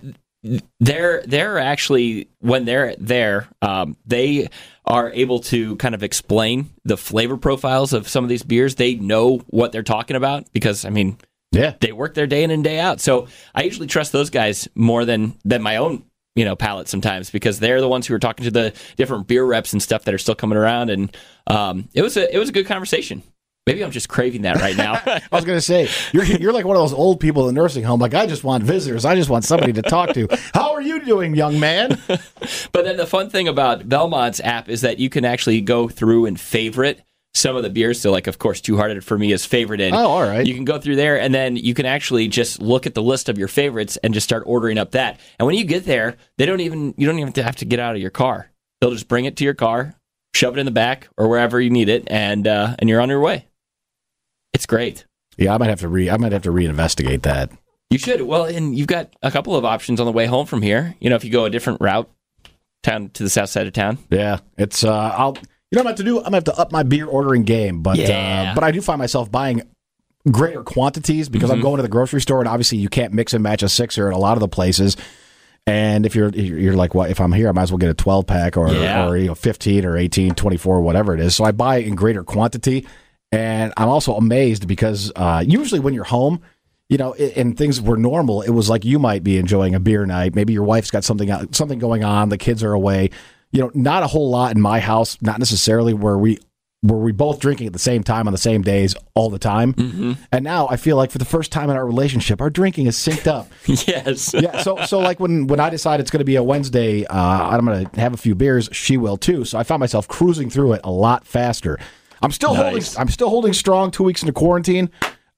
they're 0.80 1.24
they're 1.26 1.58
actually 1.58 2.28
when 2.40 2.66
they're 2.66 2.96
there, 2.98 3.48
um, 3.62 3.96
they 4.06 4.50
are 4.86 5.10
able 5.12 5.40
to 5.40 5.78
kind 5.78 5.96
of 5.96 6.04
explain 6.04 6.70
the 6.84 6.98
flavor 6.98 7.38
profiles 7.38 7.94
of 7.94 8.08
some 8.10 8.26
of 8.26 8.30
these 8.30 8.44
beers. 8.44 8.76
They 8.76 8.96
know 8.96 9.38
what 9.48 9.72
they're 9.72 9.84
talking 9.84 10.18
about 10.18 10.52
because 10.52 10.84
I 10.84 10.90
mean 10.90 11.18
Yeah. 11.54 11.76
they 11.80 11.94
work 11.94 12.14
their 12.14 12.28
day 12.28 12.44
in 12.44 12.52
and 12.52 12.64
day 12.64 12.80
out. 12.80 13.00
So 13.00 13.28
I 13.56 13.64
usually 13.64 13.88
trust 13.88 14.12
those 14.12 14.30
guys 14.30 14.68
more 14.76 15.06
than 15.06 15.38
than 15.46 15.62
my 15.62 15.78
own 15.78 16.04
you 16.36 16.46
know 16.46 16.56
palate 16.56 16.88
sometimes 16.88 17.30
because 17.30 17.60
they're 17.60 17.82
the 17.82 17.88
ones 17.88 18.08
who 18.08 18.14
are 18.14 18.20
talking 18.20 18.44
to 18.46 18.52
the 18.52 18.74
different 18.96 19.28
beer 19.28 19.46
reps 19.46 19.74
and 19.74 19.82
stuff 19.82 20.06
that 20.06 20.14
are 20.14 20.20
still 20.20 20.36
coming 20.36 20.58
around. 20.58 20.90
And 20.90 21.16
um, 21.48 21.90
it 21.94 22.02
was 22.02 22.18
a 22.18 22.34
it 22.34 22.40
was 22.40 22.50
a 22.50 22.54
good 22.54 22.66
conversation. 22.66 23.24
Maybe 23.66 23.82
I'm 23.82 23.92
just 23.92 24.10
craving 24.10 24.42
that 24.42 24.58
right 24.58 24.76
now. 24.76 24.94
I 25.06 25.22
was 25.32 25.46
going 25.46 25.58
to 25.58 25.62
say 25.62 25.88
you're 26.12 26.26
you're 26.26 26.52
like 26.52 26.66
one 26.66 26.76
of 26.76 26.82
those 26.82 26.94
old 26.94 27.20
people 27.20 27.48
in 27.48 27.56
the 27.56 27.62
nursing 27.62 27.84
home. 27.84 28.00
Like 28.00 28.14
I 28.14 28.26
just 28.26 28.44
want 28.44 28.64
visitors. 28.64 29.06
I 29.06 29.16
just 29.16 29.30
want 29.30 29.46
somebody 29.46 29.72
to 29.74 29.82
talk 29.82 30.14
to. 30.14 30.28
How 30.54 30.74
are 30.74 30.82
you 30.82 31.04
doing, 31.06 31.36
young 31.36 31.60
man? 31.60 32.00
But 32.74 32.86
then 32.86 32.98
the 32.98 33.06
fun 33.08 33.30
thing 33.30 33.48
about 33.48 33.88
Belmont's 33.88 34.42
app 34.42 34.68
is 34.68 34.82
that 34.82 35.00
you 35.00 35.10
can 35.10 35.24
actually 35.24 35.62
go 35.62 35.88
through 35.88 36.26
and 36.26 36.38
favorite 36.40 37.02
some 37.34 37.56
of 37.56 37.64
the 37.64 37.70
beers. 37.70 38.00
So, 38.00 38.12
like, 38.12 38.28
of 38.28 38.38
course, 38.40 38.62
Two 38.62 38.78
Hearted 38.78 39.04
for 39.04 39.18
me 39.18 39.32
is 39.32 39.46
favorited. 39.46 39.92
Oh, 39.94 40.08
all 40.08 40.22
right. 40.22 40.46
You 40.46 40.54
can 40.54 40.66
go 40.66 40.80
through 40.80 40.96
there 40.98 41.20
and 41.20 41.34
then 41.34 41.56
you 41.56 41.74
can 41.74 41.86
actually 41.86 42.28
just 42.28 42.62
look 42.62 42.86
at 42.86 42.94
the 42.94 43.02
list 43.02 43.30
of 43.30 43.38
your 43.38 43.48
favorites 43.48 43.98
and 44.04 44.14
just 44.14 44.26
start 44.26 44.44
ordering 44.46 44.78
up 44.78 44.92
that. 44.92 45.20
And 45.40 45.46
when 45.46 45.56
you 45.56 45.64
get 45.64 45.86
there, 45.86 46.16
they 46.38 46.46
don't 46.46 46.62
even 46.62 46.94
you 46.98 47.08
don't 47.08 47.20
even 47.20 47.34
have 47.44 47.56
to 47.58 47.66
get 47.66 47.80
out 47.80 47.96
of 47.96 48.02
your 48.02 48.12
car. 48.12 48.50
They'll 48.82 48.92
just 48.92 49.08
bring 49.08 49.26
it 49.26 49.38
to 49.38 49.44
your 49.44 49.54
car, 49.54 49.96
shove 50.36 50.58
it 50.58 50.60
in 50.60 50.66
the 50.66 50.72
back 50.72 51.08
or 51.18 51.28
wherever 51.28 51.60
you 51.60 51.70
need 51.70 51.90
it, 51.90 52.04
and 52.08 52.48
uh, 52.48 52.76
and 52.80 52.90
you're 52.90 53.02
on 53.02 53.10
your 53.10 53.22
way. 53.22 53.48
It's 54.54 54.66
great. 54.66 55.06
Yeah, 55.38 55.56
I 55.56 55.58
might 55.58 55.70
have 55.70 55.80
to 55.80 55.88
re. 55.88 56.10
I 56.10 56.18
might 56.18 56.32
have 56.32 56.44
to 56.44 56.52
reinvestigate 56.52 57.24
that. 57.24 57.50
You 57.90 57.98
should. 57.98 58.22
Well, 58.22 58.46
and 58.46 58.78
you've 58.78 58.88
got 58.88 59.16
a 59.22 59.32
couple 59.32 59.56
of 59.56 59.66
options 59.66 60.00
on 60.00 60.06
the 60.06 60.12
way 60.12 60.26
home 60.26 60.46
from 60.46 60.62
here. 60.62 60.96
You 61.00 61.10
know, 61.10 61.16
if 61.16 61.24
you 61.24 61.32
go 61.32 61.46
a 61.46 61.50
different 61.50 61.82
route, 61.82 62.10
town 62.84 63.10
to 63.14 63.24
the 63.24 63.30
south 63.30 63.50
side 63.50 63.68
of 63.68 63.74
town. 63.74 63.98
Yeah, 64.10 64.40
it's. 64.58 64.84
Uh, 64.84 65.14
I'll. 65.16 65.38
You 65.74 65.78
know, 65.78 65.86
what 65.86 65.88
I'm 65.88 65.92
have 65.94 65.98
to 65.98 66.04
do. 66.04 66.18
I'm 66.20 66.24
gonna 66.26 66.38
have 66.38 66.44
to 66.46 66.58
up 66.60 66.72
my 66.72 66.84
beer 66.84 67.08
ordering 67.08 67.44
game, 67.44 67.82
but 67.82 67.98
Yeah. 67.98 68.52
uh, 68.52 68.56
but 68.56 68.64
I 68.64 68.70
do 68.70 68.80
find 68.80 69.00
myself 69.00 69.32
buying 69.32 69.64
greater 70.32 70.62
quantities 70.64 71.30
because 71.30 71.50
I'm 71.50 71.62
going 71.62 71.78
to 71.78 71.82
the 71.82 71.90
grocery 71.90 72.22
store, 72.22 72.40
and 72.40 72.48
obviously 72.48 72.78
you 72.78 72.90
can't 72.90 73.12
mix 73.12 73.34
and 73.34 73.42
match 73.42 73.64
a 73.64 73.70
sixer 73.70 74.08
at 74.08 74.14
a 74.14 74.18
lot 74.20 74.38
of 74.38 74.40
the 74.42 74.48
places. 74.48 74.96
And 75.66 76.06
if 76.06 76.16
you're 76.16 76.30
you're 76.30 76.76
like, 76.76 76.94
what? 76.94 77.10
If 77.10 77.20
I'm 77.20 77.32
here, 77.32 77.50
I 77.50 77.54
might 77.54 77.64
as 77.64 77.72
well 77.72 77.80
get 77.80 77.90
a 77.90 77.96
12 77.96 78.28
pack 78.28 78.56
or 78.56 78.70
Yeah. 78.72 79.08
or 79.08 79.18
you 79.18 79.26
know 79.28 79.36
15 79.36 79.84
or 79.84 79.98
18, 79.98 80.36
24, 80.36 80.82
whatever 80.82 81.16
it 81.16 81.20
is. 81.20 81.36
So 81.36 81.44
I 81.44 81.52
buy 81.52 81.78
in 81.78 81.96
greater 81.96 82.24
quantity, 82.24 82.86
and 83.32 83.74
I'm 83.76 83.90
also 83.90 84.14
amazed 84.16 84.68
because 84.68 85.12
uh, 85.16 85.44
usually 85.46 85.80
when 85.80 85.94
you're 85.96 86.04
home. 86.04 86.40
You 86.90 86.98
know, 86.98 87.14
and 87.14 87.58
things 87.58 87.82
were 87.82 87.98
normal. 87.98 88.42
It 88.44 88.52
was 88.52 88.70
like 88.70 88.86
you 88.86 89.00
might 89.00 89.24
be 89.24 89.40
enjoying 89.40 89.74
a 89.74 89.80
beer 89.80 90.06
night. 90.06 90.36
Maybe 90.36 90.54
your 90.54 90.64
wife's 90.64 90.92
got 90.92 91.04
something 91.04 91.32
something 91.52 91.80
going 91.80 92.04
on. 92.04 92.30
The 92.30 92.38
kids 92.38 92.62
are 92.62 92.74
away. 92.74 93.10
You 93.54 93.62
know, 93.62 93.72
not 93.74 94.04
a 94.04 94.08
whole 94.08 94.30
lot 94.30 94.54
in 94.54 94.62
my 94.62 94.82
house. 94.82 95.18
Not 95.22 95.40
necessarily 95.40 95.94
where 95.94 96.18
we 96.18 96.40
were 96.84 96.98
we 96.98 97.12
both 97.14 97.40
drinking 97.40 97.66
at 97.68 97.74
the 97.74 97.80
same 97.80 98.04
time 98.04 98.28
on 98.28 98.34
the 98.34 98.38
same 98.38 98.62
days 98.62 98.94
all 99.16 99.30
the 99.30 99.40
time. 99.40 99.74
And 100.32 100.44
now 100.44 100.68
I 100.68 100.76
feel 100.76 100.98
like 100.98 101.12
for 101.12 101.18
the 101.18 101.26
first 101.26 101.52
time 101.52 101.70
in 101.70 101.78
our 101.78 101.86
relationship, 101.86 102.42
our 102.42 102.50
drinking 102.50 102.88
is 102.88 102.98
synced 102.98 103.26
up. 103.26 103.48
yes. 103.66 104.34
yeah. 104.34 104.62
So 104.62 104.84
so 104.86 105.00
like 105.00 105.20
when 105.20 105.48
when 105.48 105.60
I 105.60 105.70
decide 105.70 106.00
it's 106.02 106.12
going 106.12 106.20
to 106.20 106.26
be 106.26 106.36
a 106.36 106.44
Wednesday, 106.44 107.06
uh, 107.06 107.50
I'm 107.50 107.66
going 107.66 107.88
to 107.88 108.00
have 108.00 108.14
a 108.14 108.18
few 108.18 108.36
beers. 108.36 108.70
She 108.74 108.98
will 108.98 109.18
too. 109.18 109.46
So 109.46 109.58
I 109.58 109.64
found 109.64 109.80
myself 109.80 110.08
cruising 110.08 110.50
through 110.50 110.74
it 110.74 110.82
a 110.84 110.92
lot 110.92 111.26
faster. 111.26 111.80
I'm 112.22 112.32
still 112.32 112.54
holding. 112.54 112.84
I'm 112.98 113.10
still 113.10 113.30
holding 113.30 113.54
strong. 113.54 113.92
Two 113.92 114.04
weeks 114.04 114.22
into 114.22 114.34
quarantine, 114.34 114.90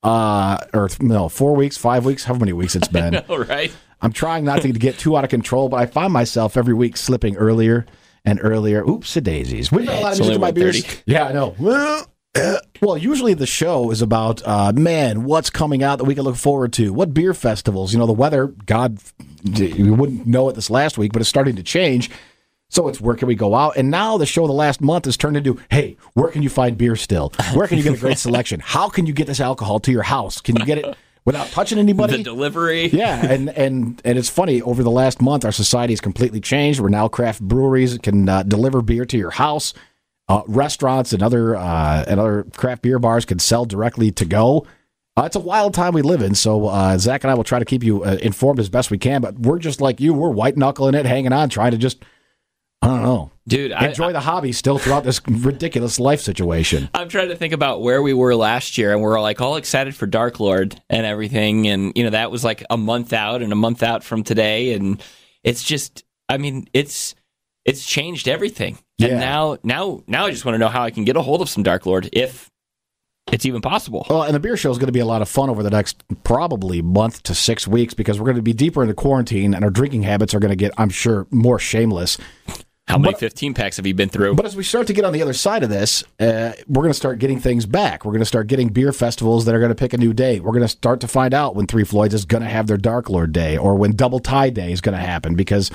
uh, 0.03 0.57
or 0.73 0.89
no, 0.99 1.29
four 1.29 1.55
weeks, 1.55 1.77
five 1.77 2.05
weeks, 2.05 2.23
however 2.23 2.45
many 2.45 2.53
weeks 2.53 2.75
it's 2.75 2.87
been. 2.99 3.17
All 3.29 3.39
right. 3.39 3.71
I'm 4.01 4.11
trying 4.11 4.43
not 4.45 4.61
to 4.61 4.71
get 4.71 4.99
too 4.99 5.17
out 5.17 5.23
of 5.23 5.29
control, 5.29 5.69
but 5.69 5.77
I 5.77 5.85
find 5.85 6.11
myself 6.11 6.57
every 6.57 6.73
week 6.73 6.97
slipping 6.97 7.37
earlier 7.37 7.85
and 8.25 8.39
earlier. 8.41 8.83
Oops, 8.87 9.15
a 9.15 9.21
daisies. 9.21 9.71
We've 9.71 9.85
got 9.85 9.99
a 9.99 10.01
lot 10.01 10.13
of 10.13 10.19
music 10.19 10.35
in 10.35 10.41
my 10.41 10.51
beers. 10.51 11.03
Yeah, 11.05 11.25
I 11.25 11.31
know. 11.33 11.55
Well, 11.59 12.07
well, 12.81 12.97
usually 12.97 13.33
the 13.33 13.45
show 13.45 13.91
is 13.91 14.01
about, 14.01 14.45
uh, 14.45 14.73
man, 14.73 15.23
what's 15.23 15.49
coming 15.49 15.83
out 15.83 15.97
that 15.97 16.05
we 16.05 16.15
can 16.15 16.23
look 16.23 16.35
forward 16.35 16.73
to? 16.73 16.91
What 16.91 17.13
beer 17.13 17.33
festivals? 17.33 17.93
You 17.93 17.99
know, 17.99 18.07
the 18.07 18.13
weather, 18.13 18.47
God, 18.47 18.99
we 19.57 19.89
wouldn't 19.91 20.27
know 20.27 20.49
it 20.49 20.53
this 20.53 20.69
last 20.69 20.97
week, 20.97 21.13
but 21.13 21.21
it's 21.21 21.29
starting 21.29 21.55
to 21.55 21.63
change. 21.63 22.09
So 22.69 22.87
it's 22.89 22.99
where 22.99 23.15
can 23.15 23.27
we 23.27 23.35
go 23.35 23.55
out? 23.55 23.77
And 23.77 23.89
now 23.89 24.17
the 24.17 24.25
show 24.25 24.47
the 24.47 24.53
last 24.53 24.81
month 24.81 25.05
has 25.05 25.15
turned 25.15 25.37
into, 25.37 25.59
hey, 25.69 25.95
where 26.13 26.29
can 26.29 26.41
you 26.41 26.49
find 26.49 26.77
beer 26.77 26.95
still? 26.95 27.31
Where 27.53 27.67
can 27.67 27.77
you 27.77 27.83
get 27.83 27.93
a 27.93 27.97
great 27.97 28.17
selection? 28.17 28.59
How 28.59 28.89
can 28.89 29.05
you 29.05 29.13
get 29.13 29.27
this 29.27 29.39
alcohol 29.39 29.79
to 29.81 29.91
your 29.91 30.03
house? 30.03 30.41
Can 30.41 30.57
you 30.57 30.65
get 30.65 30.79
it 30.79 30.97
without 31.25 31.47
touching 31.47 31.79
anybody? 31.79 32.17
The 32.17 32.23
delivery. 32.23 32.87
yeah, 32.93 33.25
and 33.25 33.49
and 33.49 34.01
and 34.05 34.17
it's 34.17 34.29
funny. 34.29 34.61
Over 34.61 34.83
the 34.83 34.91
last 34.91 35.21
month, 35.21 35.43
our 35.43 35.51
society 35.51 35.93
has 35.93 36.01
completely 36.01 36.39
changed. 36.39 36.79
We're 36.79 36.89
now 36.89 37.07
craft 37.07 37.41
breweries 37.41 37.97
can 37.97 38.29
uh, 38.29 38.43
deliver 38.43 38.81
beer 38.81 39.05
to 39.05 39.17
your 39.17 39.31
house. 39.31 39.73
Uh, 40.27 40.41
restaurants 40.47 41.13
and 41.13 41.21
other 41.21 41.55
uh, 41.55 42.03
and 42.07 42.19
other 42.19 42.45
craft 42.55 42.81
beer 42.81 42.97
bars 42.97 43.25
can 43.25 43.39
sell 43.39 43.65
directly 43.65 44.11
to 44.11 44.25
go. 44.25 44.65
Uh, 45.17 45.23
it's 45.23 45.35
a 45.35 45.39
wild 45.39 45.73
time 45.73 45.93
we 45.93 46.01
live 46.01 46.21
in. 46.21 46.35
So 46.35 46.67
uh, 46.67 46.97
Zach 46.97 47.23
and 47.23 47.31
I 47.31 47.35
will 47.35 47.43
try 47.43 47.59
to 47.59 47.65
keep 47.65 47.83
you 47.83 48.03
uh, 48.03 48.17
informed 48.21 48.59
as 48.59 48.67
best 48.67 48.91
we 48.91 48.97
can. 48.97 49.21
But 49.21 49.39
we're 49.39 49.59
just 49.59 49.79
like 49.79 50.01
you. 50.01 50.13
We're 50.13 50.31
white 50.31 50.57
knuckling 50.57 50.93
it, 50.93 51.05
hanging 51.05 51.31
on, 51.31 51.49
trying 51.49 51.71
to 51.71 51.77
just 51.77 52.03
I 52.81 52.87
don't 52.87 53.03
know 53.03 53.31
Dude, 53.47 53.71
I, 53.71 53.87
enjoy 53.89 54.11
the 54.11 54.19
hobby 54.19 54.51
still 54.51 54.79
throughout 54.79 55.03
this 55.03 55.21
ridiculous 55.27 55.99
life 55.99 56.19
situation. 56.19 56.89
I'm 56.95 57.09
trying 57.09 57.29
to 57.29 57.35
think 57.35 57.53
about 57.53 57.81
where 57.83 58.01
we 58.01 58.11
were 58.11 58.35
last 58.35 58.75
year, 58.75 58.91
and 58.91 59.03
we're 59.03 59.21
like 59.21 59.39
all 59.39 59.55
excited 59.55 59.95
for 59.95 60.07
Dark 60.07 60.39
Lord 60.39 60.81
and 60.89 61.05
everything, 61.05 61.67
and 61.67 61.93
you 61.95 62.03
know 62.03 62.09
that 62.09 62.31
was 62.31 62.43
like 62.43 62.63
a 62.71 62.77
month 62.77 63.13
out 63.13 63.43
and 63.43 63.53
a 63.53 63.55
month 63.55 63.83
out 63.83 64.03
from 64.03 64.23
today, 64.23 64.73
and 64.73 65.01
it's 65.43 65.63
just, 65.63 66.03
I 66.27 66.37
mean, 66.37 66.67
it's 66.73 67.13
it's 67.65 67.85
changed 67.85 68.27
everything, 68.27 68.79
Yeah. 68.97 69.09
and 69.09 69.19
now 69.19 69.57
now 69.63 70.01
now 70.07 70.25
I 70.25 70.31
just 70.31 70.43
want 70.43 70.55
to 70.55 70.59
know 70.59 70.69
how 70.69 70.81
I 70.81 70.89
can 70.89 71.05
get 71.05 71.15
a 71.15 71.21
hold 71.21 71.41
of 71.43 71.49
some 71.49 71.61
Dark 71.61 71.85
Lord 71.85 72.09
if 72.13 72.49
it's 73.31 73.45
even 73.45 73.61
possible. 73.61 74.07
Well, 74.09 74.23
and 74.23 74.33
the 74.33 74.39
beer 74.39 74.57
show 74.57 74.71
is 74.71 74.79
going 74.79 74.87
to 74.87 74.91
be 74.91 74.99
a 75.01 75.05
lot 75.05 75.21
of 75.21 75.29
fun 75.29 75.51
over 75.51 75.61
the 75.61 75.69
next 75.69 76.03
probably 76.23 76.81
month 76.81 77.21
to 77.23 77.35
six 77.35 77.67
weeks 77.67 77.93
because 77.93 78.19
we're 78.19 78.25
going 78.25 78.37
to 78.37 78.41
be 78.41 78.53
deeper 78.53 78.81
into 78.81 78.95
quarantine 78.95 79.53
and 79.53 79.63
our 79.63 79.71
drinking 79.71 80.01
habits 80.03 80.33
are 80.33 80.39
going 80.39 80.49
to 80.51 80.55
get, 80.55 80.71
I'm 80.77 80.89
sure, 80.89 81.25
more 81.31 81.57
shameless. 81.59 82.17
How 82.87 82.99
many 82.99 83.15
15 83.15 83.55
packs 83.55 83.77
have 83.77 83.87
you 83.87 83.95
been 83.95 84.09
through? 84.09 84.35
But 84.35 84.45
as 84.45 84.55
we 84.55 84.63
start 84.63 84.85
to 84.87 84.93
get 84.93 85.05
on 85.05 85.13
the 85.13 85.21
other 85.23 85.33
side 85.33 85.63
of 85.63 85.69
this, 85.69 86.03
uh, 86.19 86.53
we're 86.67 86.83
going 86.83 86.91
to 86.91 86.93
start 86.93 87.17
getting 87.17 87.39
things 87.39 87.65
back. 87.65 88.05
We're 88.05 88.11
going 88.11 88.19
to 88.19 88.25
start 88.25 88.45
getting 88.45 88.69
beer 88.69 88.93
festivals 88.93 89.45
that 89.45 89.55
are 89.55 89.59
going 89.59 89.69
to 89.69 89.75
pick 89.75 89.93
a 89.93 89.97
new 89.97 90.13
date. 90.13 90.43
We're 90.43 90.51
going 90.51 90.61
to 90.61 90.67
start 90.67 90.99
to 91.01 91.07
find 91.07 91.33
out 91.33 91.55
when 91.55 91.65
Three 91.65 91.83
Floyds 91.83 92.13
is 92.13 92.25
going 92.25 92.43
to 92.43 92.49
have 92.49 92.67
their 92.67 92.77
Dark 92.77 93.09
Lord 93.09 93.31
Day 93.31 93.57
or 93.57 93.75
when 93.75 93.95
Double 93.95 94.19
Tie 94.19 94.51
Day 94.51 94.71
is 94.71 94.81
going 94.81 94.97
to 94.97 95.03
happen 95.03 95.35
because. 95.35 95.71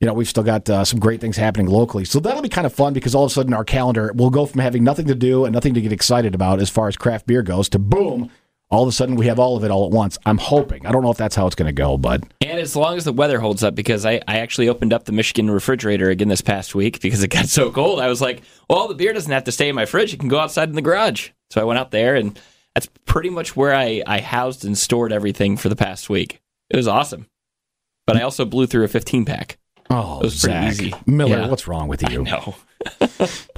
You 0.00 0.06
know, 0.06 0.12
we've 0.12 0.28
still 0.28 0.44
got 0.44 0.70
uh, 0.70 0.84
some 0.84 1.00
great 1.00 1.20
things 1.20 1.36
happening 1.36 1.66
locally. 1.66 2.04
So 2.04 2.20
that'll 2.20 2.40
be 2.40 2.48
kind 2.48 2.68
of 2.68 2.72
fun 2.72 2.92
because 2.92 3.16
all 3.16 3.24
of 3.24 3.32
a 3.32 3.34
sudden 3.34 3.52
our 3.52 3.64
calendar 3.64 4.12
will 4.14 4.30
go 4.30 4.46
from 4.46 4.60
having 4.60 4.84
nothing 4.84 5.08
to 5.08 5.14
do 5.16 5.44
and 5.44 5.52
nothing 5.52 5.74
to 5.74 5.80
get 5.80 5.90
excited 5.90 6.36
about 6.36 6.60
as 6.60 6.70
far 6.70 6.86
as 6.86 6.96
craft 6.96 7.26
beer 7.26 7.42
goes 7.42 7.68
to 7.70 7.80
boom, 7.80 8.30
all 8.70 8.82
of 8.82 8.88
a 8.88 8.92
sudden 8.92 9.14
we 9.16 9.26
have 9.26 9.38
all 9.38 9.56
of 9.56 9.64
it 9.64 9.70
all 9.70 9.86
at 9.86 9.90
once. 9.92 10.18
I'm 10.26 10.38
hoping. 10.38 10.84
I 10.86 10.92
don't 10.92 11.02
know 11.02 11.10
if 11.10 11.16
that's 11.16 11.34
how 11.34 11.46
it's 11.46 11.56
going 11.56 11.68
to 11.68 11.72
go, 11.72 11.96
but 11.96 12.22
And 12.40 12.58
as 12.58 12.76
long 12.76 12.96
as 12.96 13.04
the 13.04 13.12
weather 13.12 13.40
holds 13.40 13.62
up, 13.64 13.74
because 13.74 14.04
I, 14.04 14.20
I 14.28 14.38
actually 14.38 14.68
opened 14.68 14.92
up 14.92 15.04
the 15.04 15.12
Michigan 15.12 15.50
refrigerator 15.50 16.10
again 16.10 16.28
this 16.28 16.40
past 16.42 16.74
week 16.74 17.00
because 17.00 17.22
it 17.22 17.28
got 17.28 17.46
so 17.46 17.70
cold. 17.70 17.98
I 18.00 18.08
was 18.08 18.20
like, 18.20 18.42
well, 18.68 18.86
the 18.88 18.94
beer 18.94 19.12
doesn't 19.12 19.32
have 19.32 19.44
to 19.44 19.52
stay 19.52 19.68
in 19.68 19.74
my 19.74 19.86
fridge. 19.86 20.12
It 20.12 20.20
can 20.20 20.28
go 20.28 20.38
outside 20.38 20.68
in 20.68 20.74
the 20.74 20.82
garage. 20.82 21.30
So 21.50 21.60
I 21.60 21.64
went 21.64 21.78
out 21.78 21.90
there, 21.92 22.14
and 22.14 22.38
that's 22.74 22.88
pretty 23.06 23.30
much 23.30 23.56
where 23.56 23.74
I, 23.74 24.02
I 24.06 24.20
housed 24.20 24.64
and 24.66 24.76
stored 24.76 25.12
everything 25.12 25.56
for 25.56 25.68
the 25.70 25.76
past 25.76 26.10
week. 26.10 26.40
It 26.68 26.76
was 26.76 26.86
awesome. 26.88 27.26
But 28.06 28.16
I 28.18 28.22
also 28.22 28.44
blew 28.44 28.66
through 28.66 28.84
a 28.84 28.88
15 28.88 29.24
pack. 29.24 29.56
oh, 29.90 30.20
It 30.20 30.24
was 30.24 30.42
pretty 30.42 30.58
Zach, 30.58 30.72
easy. 30.72 30.94
Miller, 31.06 31.38
Yeah. 31.38 31.48
what's 31.48 31.66
wrong 31.66 31.88
with 31.88 32.02
you? 32.10 32.22
No. 32.24 32.54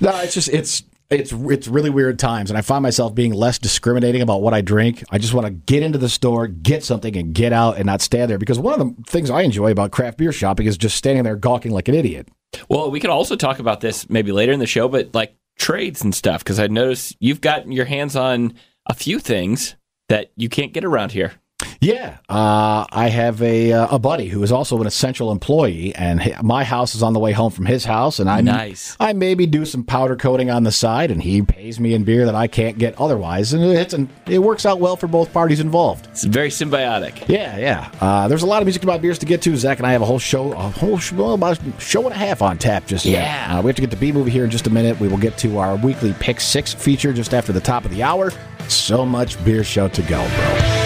No, 0.00 0.18
it's 0.20 0.32
just 0.32 0.48
it's 0.48 0.82
it's 1.10 1.32
it's 1.32 1.66
really 1.66 1.90
weird 1.90 2.18
times, 2.18 2.50
and 2.50 2.58
I 2.58 2.62
find 2.62 2.82
myself 2.82 3.14
being 3.14 3.32
less 3.32 3.58
discriminating 3.58 4.22
about 4.22 4.42
what 4.42 4.54
I 4.54 4.60
drink. 4.60 5.02
I 5.10 5.18
just 5.18 5.34
want 5.34 5.46
to 5.46 5.50
get 5.50 5.82
into 5.82 5.98
the 5.98 6.08
store, 6.08 6.46
get 6.46 6.84
something, 6.84 7.16
and 7.16 7.34
get 7.34 7.52
out 7.52 7.76
and 7.76 7.86
not 7.86 8.00
stand 8.00 8.30
there. 8.30 8.38
Because 8.38 8.58
one 8.58 8.80
of 8.80 8.96
the 8.96 9.02
things 9.10 9.28
I 9.28 9.42
enjoy 9.42 9.72
about 9.72 9.90
craft 9.90 10.18
beer 10.18 10.32
shopping 10.32 10.66
is 10.66 10.78
just 10.78 10.96
standing 10.96 11.24
there 11.24 11.36
gawking 11.36 11.72
like 11.72 11.88
an 11.88 11.94
idiot. 11.94 12.28
Well, 12.68 12.90
we 12.90 13.00
could 13.00 13.10
also 13.10 13.36
talk 13.36 13.58
about 13.58 13.80
this 13.80 14.08
maybe 14.08 14.32
later 14.32 14.52
in 14.52 14.60
the 14.60 14.66
show, 14.66 14.88
but 14.88 15.14
like 15.14 15.34
trades 15.58 16.02
and 16.02 16.14
stuff, 16.14 16.44
because 16.44 16.60
I 16.60 16.68
noticed 16.68 17.16
you've 17.18 17.40
got 17.40 17.70
your 17.70 17.86
hands 17.86 18.14
on 18.14 18.54
a 18.86 18.94
few 18.94 19.18
things 19.18 19.76
that 20.08 20.30
you 20.36 20.48
can't 20.48 20.72
get 20.72 20.84
around 20.84 21.12
here. 21.12 21.32
Yeah, 21.80 22.18
uh, 22.28 22.84
I 22.92 23.08
have 23.08 23.40
a 23.40 23.72
uh, 23.72 23.96
a 23.96 23.98
buddy 23.98 24.28
who 24.28 24.42
is 24.42 24.52
also 24.52 24.78
an 24.82 24.86
essential 24.86 25.32
employee, 25.32 25.94
and 25.94 26.20
he, 26.20 26.34
my 26.42 26.62
house 26.62 26.94
is 26.94 27.02
on 27.02 27.14
the 27.14 27.18
way 27.18 27.32
home 27.32 27.50
from 27.50 27.64
his 27.64 27.86
house, 27.86 28.18
and 28.18 28.28
I 28.28 28.42
Nice. 28.42 28.98
I 29.00 29.14
maybe 29.14 29.46
do 29.46 29.64
some 29.64 29.82
powder 29.84 30.14
coating 30.14 30.50
on 30.50 30.64
the 30.64 30.72
side, 30.72 31.10
and 31.10 31.22
he 31.22 31.40
pays 31.40 31.80
me 31.80 31.94
in 31.94 32.04
beer 32.04 32.26
that 32.26 32.34
I 32.34 32.48
can't 32.48 32.76
get 32.76 33.00
otherwise, 33.00 33.54
and 33.54 33.64
it's 33.64 33.94
an, 33.94 34.10
it 34.26 34.40
works 34.40 34.66
out 34.66 34.78
well 34.78 34.94
for 34.94 35.06
both 35.06 35.32
parties 35.32 35.58
involved. 35.58 36.06
It's 36.08 36.24
very 36.24 36.50
symbiotic. 36.50 37.26
Yeah, 37.28 37.56
yeah. 37.56 37.90
Uh, 37.98 38.28
there's 38.28 38.42
a 38.42 38.46
lot 38.46 38.60
of 38.60 38.66
music 38.66 38.82
about 38.82 39.00
beers 39.00 39.18
to 39.20 39.26
get 39.26 39.40
to. 39.42 39.56
Zach 39.56 39.78
and 39.78 39.86
I 39.86 39.92
have 39.92 40.02
a 40.02 40.06
whole 40.06 40.18
show, 40.18 40.52
a 40.52 40.56
whole 40.68 40.98
show, 40.98 41.16
well, 41.16 41.32
about 41.32 41.58
a 41.58 41.80
show 41.80 42.04
and 42.04 42.12
a 42.14 42.18
half 42.18 42.42
on 42.42 42.58
tap 42.58 42.86
just 42.86 43.06
yet. 43.06 43.22
Yeah. 43.22 43.58
Uh, 43.58 43.62
we 43.62 43.68
have 43.68 43.76
to 43.76 43.82
get 43.82 43.90
to 43.92 43.96
B 43.96 44.12
movie 44.12 44.30
here 44.30 44.44
in 44.44 44.50
just 44.50 44.66
a 44.66 44.70
minute. 44.70 45.00
We 45.00 45.08
will 45.08 45.16
get 45.16 45.38
to 45.38 45.56
our 45.56 45.76
weekly 45.76 46.12
pick 46.20 46.40
six 46.40 46.74
feature 46.74 47.14
just 47.14 47.32
after 47.32 47.54
the 47.54 47.60
top 47.60 47.86
of 47.86 47.90
the 47.90 48.02
hour. 48.02 48.32
So 48.68 49.06
much 49.06 49.42
beer 49.46 49.64
show 49.64 49.88
to 49.88 50.02
go, 50.02 50.28
bro. 50.36 50.79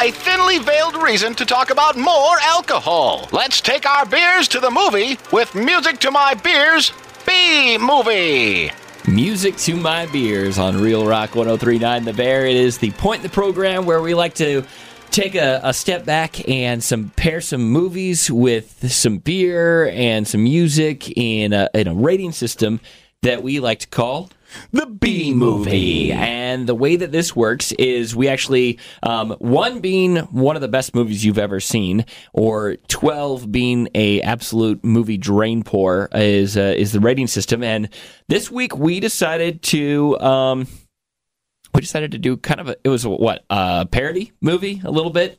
A 0.00 0.10
thinly 0.10 0.58
veiled 0.58 0.96
reason 0.96 1.34
to 1.34 1.46
talk 1.46 1.70
about 1.70 1.96
more 1.96 2.38
alcohol. 2.42 3.28
Let's 3.32 3.60
take 3.60 3.86
our 3.86 4.04
beers 4.04 4.48
to 4.48 4.60
the 4.60 4.70
movie 4.70 5.18
with 5.32 5.54
Music 5.54 5.98
to 6.00 6.10
My 6.10 6.34
Beers 6.34 6.92
B 7.26 7.78
Movie. 7.78 8.70
Music 9.08 9.56
to 9.58 9.76
my 9.76 10.06
beers 10.06 10.58
on 10.58 10.80
Real 10.80 11.06
Rock 11.06 11.34
1039 11.34 12.04
The 12.04 12.12
Bear. 12.12 12.44
It 12.46 12.56
is 12.56 12.78
the 12.78 12.90
point 12.92 13.20
in 13.20 13.22
the 13.22 13.32
program 13.32 13.86
where 13.86 14.02
we 14.02 14.14
like 14.14 14.34
to 14.34 14.64
take 15.10 15.34
a, 15.34 15.60
a 15.62 15.72
step 15.72 16.04
back 16.04 16.48
and 16.48 16.82
some 16.82 17.10
pair 17.16 17.40
some 17.40 17.62
movies 17.62 18.30
with 18.30 18.92
some 18.92 19.18
beer 19.18 19.88
and 19.88 20.26
some 20.26 20.42
music 20.42 21.16
in 21.16 21.52
a, 21.52 21.70
in 21.72 21.88
a 21.88 21.94
rating 21.94 22.32
system 22.32 22.80
that 23.22 23.42
we 23.42 23.60
like 23.60 23.78
to 23.78 23.86
call 23.86 24.30
the 24.72 24.86
B 24.86 25.32
movie. 25.32 26.12
And 26.12 26.66
the 26.66 26.74
way 26.74 26.96
that 26.96 27.12
this 27.12 27.34
works 27.34 27.72
is 27.72 28.14
we 28.14 28.28
actually, 28.28 28.78
um, 29.02 29.30
one 29.38 29.80
being 29.80 30.16
one 30.16 30.56
of 30.56 30.62
the 30.62 30.68
best 30.68 30.94
movies 30.94 31.24
you've 31.24 31.38
ever 31.38 31.60
seen, 31.60 32.04
or 32.32 32.76
12 32.88 33.50
being 33.50 33.88
a 33.94 34.20
absolute 34.22 34.84
movie 34.84 35.18
drain 35.18 35.62
pour 35.62 36.08
is, 36.12 36.56
uh, 36.56 36.74
is 36.76 36.92
the 36.92 37.00
rating 37.00 37.26
system. 37.26 37.62
And 37.62 37.88
this 38.28 38.50
week 38.50 38.76
we 38.76 39.00
decided 39.00 39.62
to, 39.64 40.18
um, 40.20 40.66
we 41.74 41.80
decided 41.80 42.12
to 42.12 42.18
do 42.18 42.36
kind 42.36 42.60
of 42.60 42.68
a, 42.68 42.76
it 42.84 42.88
was 42.88 43.04
a, 43.04 43.10
what, 43.10 43.44
a 43.50 43.86
parody 43.86 44.32
movie 44.40 44.80
a 44.84 44.90
little 44.90 45.10
bit. 45.10 45.38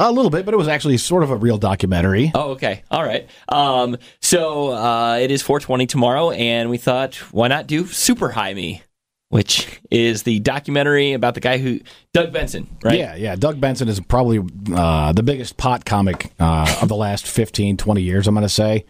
A 0.00 0.12
little 0.12 0.30
bit, 0.30 0.44
but 0.44 0.54
it 0.54 0.56
was 0.56 0.68
actually 0.68 0.96
sort 0.96 1.24
of 1.24 1.30
a 1.30 1.36
real 1.36 1.58
documentary. 1.58 2.30
Oh, 2.32 2.50
okay. 2.52 2.82
All 2.88 3.02
right. 3.02 3.28
Um, 3.48 3.96
so 4.20 4.70
uh, 4.70 5.18
it 5.20 5.32
is 5.32 5.42
420 5.42 5.86
tomorrow, 5.86 6.30
and 6.30 6.70
we 6.70 6.78
thought, 6.78 7.16
why 7.32 7.48
not 7.48 7.66
do 7.66 7.84
Super 7.84 8.28
High 8.28 8.54
Me, 8.54 8.82
which 9.30 9.80
is 9.90 10.22
the 10.22 10.38
documentary 10.38 11.14
about 11.14 11.34
the 11.34 11.40
guy 11.40 11.58
who, 11.58 11.80
Doug 12.14 12.32
Benson, 12.32 12.68
right? 12.84 12.96
Yeah, 12.96 13.16
yeah. 13.16 13.34
Doug 13.34 13.60
Benson 13.60 13.88
is 13.88 13.98
probably 13.98 14.40
uh, 14.72 15.12
the 15.12 15.24
biggest 15.24 15.56
pot 15.56 15.84
comic 15.84 16.30
uh, 16.38 16.78
of 16.80 16.88
the 16.88 16.96
last 16.96 17.26
15, 17.26 17.76
20 17.76 18.00
years, 18.00 18.28
I'm 18.28 18.34
going 18.36 18.42
to 18.42 18.48
say. 18.48 18.84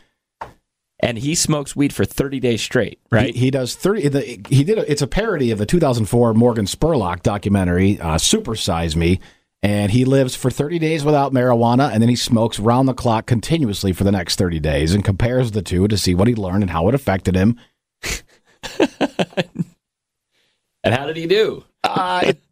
And 1.01 1.17
he 1.17 1.35
smokes 1.35 1.75
weed 1.75 1.95
for 1.95 2.05
30 2.05 2.39
days 2.41 2.61
straight, 2.61 3.01
right? 3.11 3.33
He, 3.35 3.43
he 3.47 3.51
does 3.51 3.75
30. 3.77 4.09
The, 4.09 4.21
he 4.51 4.63
did. 4.65 4.79
A, 4.79 4.91
it's 4.91 5.01
a 5.01 5.07
parody 5.07 5.53
of 5.53 5.59
the 5.59 5.65
2004 5.65 6.35
Morgan 6.35 6.67
Spurlock 6.67 7.23
documentary, 7.23 7.99
uh, 7.99 8.19
Super 8.19 8.57
Size 8.57 8.95
Me. 8.95 9.21
And 9.63 9.91
he 9.91 10.05
lives 10.05 10.37
for 10.37 10.51
30 10.51 10.79
days 10.79 11.05
without 11.05 11.33
marijuana, 11.33 11.91
and 11.93 12.01
then 12.01 12.09
he 12.09 12.17
smokes 12.17 12.61
round 12.61 12.89
the 12.89 12.95
clock 12.95 13.27
continuously 13.27 13.93
for 13.93 14.05
the 14.05 14.13
next 14.13 14.37
30 14.37 14.61
days 14.61 14.95
and 14.95 15.05
compares 15.05 15.51
the 15.51 15.63
two 15.63 15.89
to 15.89 15.99
see 15.99 16.15
what 16.15 16.29
he 16.29 16.35
learned 16.35 16.63
and 16.63 16.71
how 16.71 16.89
it 16.89 16.95
affected 16.95 17.35
him. 17.35 17.59
and 20.85 20.95
how 20.95 21.07
did 21.07 21.17
he 21.17 21.27
do? 21.27 21.65
Uh, 21.83 22.23
it, 22.27 22.43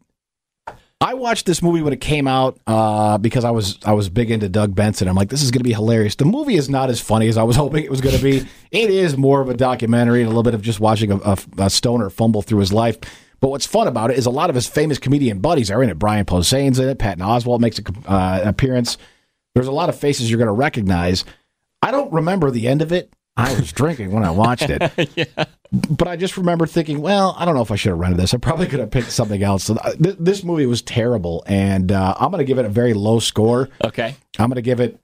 I 0.99 1.13
watched 1.13 1.45
this 1.45 1.61
movie 1.61 1.83
when 1.83 1.93
it 1.93 2.01
came 2.01 2.27
out 2.27 2.59
uh, 2.65 3.19
because 3.19 3.45
I 3.45 3.51
was 3.51 3.77
I 3.85 3.93
was 3.93 4.09
big 4.09 4.31
into 4.31 4.49
Doug 4.49 4.73
Benson. 4.73 5.07
I'm 5.07 5.15
like, 5.15 5.29
this 5.29 5.43
is 5.43 5.51
going 5.51 5.59
to 5.59 5.63
be 5.63 5.73
hilarious. 5.73 6.15
The 6.15 6.25
movie 6.25 6.55
is 6.55 6.69
not 6.69 6.89
as 6.89 6.99
funny 6.99 7.27
as 7.27 7.37
I 7.37 7.43
was 7.43 7.55
hoping 7.63 7.83
it 7.83 7.91
was 7.91 8.01
going 8.01 8.17
to 8.17 8.21
be. 8.21 8.47
it 8.71 8.89
is 8.89 9.15
more 9.15 9.39
of 9.39 9.49
a 9.49 9.53
documentary 9.53 10.21
and 10.21 10.25
a 10.27 10.29
little 10.29 10.43
bit 10.43 10.55
of 10.55 10.61
just 10.63 10.79
watching 10.79 11.11
a, 11.11 11.17
a, 11.17 11.37
a, 11.59 11.69
stoner 11.69 12.09
fumble 12.09 12.41
through 12.41 12.59
his 12.59 12.73
life. 12.73 12.97
But 13.39 13.49
what's 13.49 13.65
fun 13.65 13.87
about 13.87 14.11
it 14.11 14.17
is 14.17 14.25
a 14.25 14.31
lot 14.31 14.49
of 14.49 14.55
his 14.55 14.67
famous 14.67 14.97
comedian 14.97 15.39
buddies 15.39 15.69
are 15.69 15.83
in 15.83 15.89
it. 15.89 15.99
Brian 15.99 16.25
Posehn's 16.25 16.79
in 16.79 16.89
it. 16.89 16.97
Patton 16.97 17.23
Oswalt 17.23 17.59
makes 17.59 17.79
an 17.79 17.85
uh, 18.07 18.41
appearance. 18.45 18.97
There's 19.53 19.67
a 19.67 19.71
lot 19.71 19.89
of 19.89 19.97
faces 19.97 20.29
you're 20.29 20.39
going 20.39 20.47
to 20.47 20.51
recognize. 20.53 21.23
I 21.81 21.91
don't 21.91 22.11
remember 22.11 22.51
the 22.51 22.67
end 22.67 22.81
of 22.81 22.91
it. 22.91 23.13
I 23.35 23.53
was 23.53 23.71
drinking 23.71 24.11
when 24.11 24.23
I 24.23 24.31
watched 24.31 24.69
it. 24.69 25.09
yeah. 25.15 25.45
But 25.71 26.07
I 26.07 26.15
just 26.15 26.37
remember 26.37 26.65
thinking, 26.65 27.01
well, 27.01 27.35
I 27.37 27.45
don't 27.45 27.53
know 27.53 27.61
if 27.61 27.71
I 27.71 27.75
should 27.75 27.89
have 27.89 27.99
rented 27.99 28.19
this. 28.19 28.33
I 28.33 28.37
probably 28.37 28.65
could 28.65 28.79
have 28.79 28.89
picked 28.89 29.11
something 29.11 29.43
else. 29.43 29.65
So 29.65 29.75
th- 30.01 30.15
this 30.19 30.43
movie 30.43 30.65
was 30.65 30.81
terrible, 30.81 31.43
and 31.45 31.91
uh, 31.91 32.15
I'm 32.19 32.31
going 32.31 32.39
to 32.39 32.45
give 32.45 32.57
it 32.57 32.65
a 32.65 32.69
very 32.69 32.95
low 32.95 33.19
score. 33.19 33.69
Okay. 33.83 34.15
I'm 34.39 34.49
going 34.49 34.55
to 34.55 34.61
give 34.63 34.79
it 34.79 34.99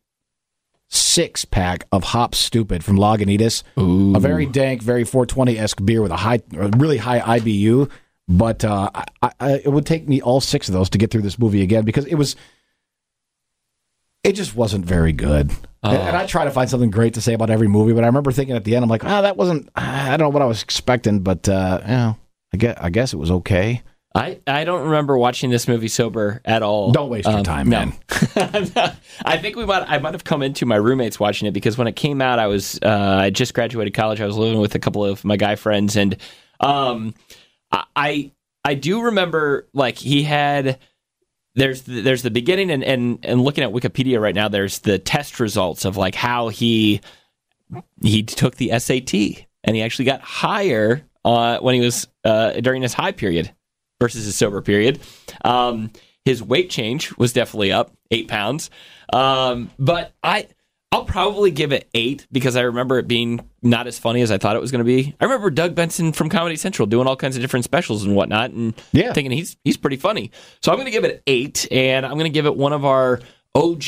six 0.90 1.46
pack 1.46 1.86
of 1.92 2.04
Hop 2.06 2.34
Stoopid 2.34 2.82
from 2.82 2.98
Lagunitas. 2.98 3.64
Ooh. 3.78 4.16
A 4.16 4.20
very 4.20 4.46
dank, 4.46 4.82
very 4.82 5.04
420 5.04 5.60
esque 5.60 5.84
beer 5.84 6.02
with 6.02 6.12
a 6.12 6.18
high, 6.18 6.40
a 6.58 6.70
really 6.78 6.98
high 6.98 7.40
IBU. 7.40 7.90
But 8.28 8.64
uh, 8.64 8.90
I, 9.22 9.32
I, 9.40 9.52
it 9.54 9.68
would 9.68 9.86
take 9.86 10.08
me 10.08 10.22
all 10.22 10.40
six 10.42 10.70
of 10.70 10.74
those 10.74 10.90
to 10.92 10.98
get 10.98 11.12
through 11.12 11.24
this 11.24 11.38
movie 11.38 11.62
again 11.62 11.84
because 11.84 12.06
it 12.06 12.16
was, 12.16 12.36
it 14.24 14.34
just 14.34 14.56
wasn't 14.56 14.86
very 14.86 15.12
good. 15.12 15.52
Oh. 15.84 15.90
And, 15.90 15.98
and 15.98 16.16
I 16.16 16.26
try 16.26 16.46
to 16.46 16.52
find 16.52 16.70
something 16.70 16.90
great 16.90 17.16
to 17.16 17.22
say 17.22 17.34
about 17.34 17.50
every 17.50 17.68
movie, 17.68 17.92
but 17.94 18.04
I 18.04 18.08
remember 18.08 18.32
thinking 18.32 18.56
at 18.56 18.64
the 18.64 18.76
end, 18.76 18.84
I'm 18.84 18.90
like, 18.90 19.04
ah, 19.04 19.20
oh, 19.20 19.22
that 19.24 19.36
wasn't. 19.36 19.70
I 19.76 20.12
don't 20.12 20.28
know 20.28 20.30
what 20.30 20.42
I 20.42 20.46
was 20.46 20.64
expecting, 20.64 21.20
but 21.20 21.50
uh, 21.50 21.80
you 21.82 21.88
know, 21.88 22.18
I 22.54 22.58
guess 22.58 22.78
I 22.80 22.90
guess 22.90 23.14
it 23.14 23.18
was 23.18 23.32
okay. 23.32 23.84
I, 24.16 24.40
I 24.46 24.64
don't 24.64 24.84
remember 24.84 25.18
watching 25.18 25.50
this 25.50 25.68
movie 25.68 25.88
sober 25.88 26.40
at 26.46 26.62
all. 26.62 26.92
Don't 26.92 27.10
waste 27.10 27.28
your 27.28 27.40
um, 27.40 27.44
time, 27.44 27.68
man. 27.70 27.94
I 29.26 29.40
think 29.40 29.56
we 29.56 29.66
might 29.66 29.90
I 29.90 29.98
might 29.98 30.14
have 30.14 30.24
come 30.24 30.44
into 30.44 30.68
my 30.68 30.76
roommates 30.76 31.20
watching 31.20 31.48
it 31.48 31.52
because 31.52 31.80
when 31.80 31.88
it 31.88 31.96
came 31.96 32.22
out, 32.22 32.38
I 32.38 32.46
was 32.46 32.80
uh, 32.84 33.18
I 33.22 33.32
just 33.32 33.56
graduated 33.56 33.96
college. 33.96 34.22
I 34.22 34.28
was 34.28 34.38
living 34.38 34.60
with 34.60 34.76
a 34.76 34.80
couple 34.80 35.04
of 35.04 35.26
my 35.26 35.36
guy 35.36 35.56
friends, 35.56 35.96
and 35.96 36.16
um, 36.60 37.16
I 37.96 38.32
I 38.64 38.76
do 38.76 39.02
remember 39.04 39.68
like 39.74 39.98
he 39.98 40.24
had 40.24 40.80
there's 41.56 41.84
the, 41.84 42.02
there's 42.02 42.24
the 42.24 42.32
beginning 42.32 42.72
and, 42.72 42.84
and 42.84 43.20
and 43.24 43.42
looking 43.42 43.64
at 43.64 43.72
Wikipedia 43.72 44.20
right 44.20 44.36
now 44.36 44.48
there's 44.48 44.80
the 44.80 45.00
test 45.00 45.40
results 45.40 45.86
of 45.86 45.98
like 45.98 46.16
how 46.16 46.50
he 46.50 47.02
he 48.02 48.24
took 48.24 48.56
the 48.56 48.78
SAT 48.80 49.14
and 49.64 49.76
he 49.76 49.82
actually 49.82 50.06
got 50.06 50.22
higher 50.22 51.04
uh, 51.26 51.60
when 51.60 51.76
he 51.76 51.82
was 51.82 52.08
uh, 52.24 52.52
during 52.54 52.82
his 52.82 52.94
high 52.94 53.12
period 53.12 53.52
versus 54.00 54.26
his 54.26 54.36
sober 54.36 54.62
period. 54.62 55.00
Um, 55.46 55.92
his 56.26 56.44
weight 56.44 56.70
change 56.70 57.16
was 57.18 57.34
definitely 57.34 57.72
up 57.72 57.92
eight 58.12 58.28
pounds, 58.28 58.70
um, 59.12 59.72
but 59.80 60.14
I 60.24 60.48
I'll 60.94 61.06
probably 61.06 61.50
give 61.50 61.72
it 61.72 61.90
eight 61.96 62.28
because 62.32 62.56
I 62.56 62.62
remember 62.62 63.00
it 63.00 63.08
being 63.08 63.40
not 63.64 63.88
as 63.88 63.98
funny 63.98 64.22
as 64.22 64.30
I 64.30 64.38
thought 64.38 64.56
it 64.56 64.60
was 64.60 64.72
going 64.72 64.86
to 64.86 64.86
be. 64.86 65.16
I 65.20 65.24
remember 65.24 65.50
Doug 65.50 65.74
Benson 65.74 66.14
from 66.14 66.30
Comedy 66.30 66.56
Central 66.56 66.86
doing 66.86 67.08
all 67.08 67.16
kinds 67.16 67.36
of 67.36 67.42
different 67.42 67.66
specials 67.66 68.04
and 68.04 68.16
whatnot, 68.16 68.52
and 68.52 68.76
yeah. 68.92 69.12
thinking 69.12 69.32
he's 69.32 69.58
he's 69.64 69.76
pretty 69.76 69.98
funny. 69.98 70.30
So 70.62 70.72
I'm 70.72 70.78
going 70.78 70.86
to 70.86 70.92
give 70.92 71.04
it 71.04 71.24
eight, 71.26 71.68
and 71.72 72.06
I'm 72.06 72.14
going 72.14 72.26
to 72.26 72.30
give 72.30 72.46
it 72.46 72.56
one 72.56 72.74
of 72.74 72.86
our 72.86 73.20
OG 73.56 73.84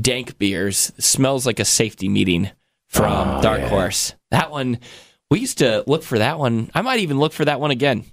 dank 0.00 0.38
beers. 0.38 0.92
It 0.96 1.02
smells 1.02 1.46
like 1.46 1.58
a 1.58 1.64
safety 1.64 2.08
meeting 2.08 2.50
from 2.86 3.38
oh, 3.38 3.42
Dark 3.42 3.62
yeah. 3.62 3.68
Horse. 3.68 4.14
That 4.30 4.52
one 4.52 4.78
we 5.32 5.40
used 5.40 5.58
to 5.58 5.82
look 5.88 6.04
for 6.04 6.18
that 6.18 6.38
one. 6.38 6.70
I 6.74 6.82
might 6.82 7.00
even 7.00 7.18
look 7.18 7.32
for 7.32 7.44
that 7.44 7.58
one 7.58 7.72
again 7.72 8.04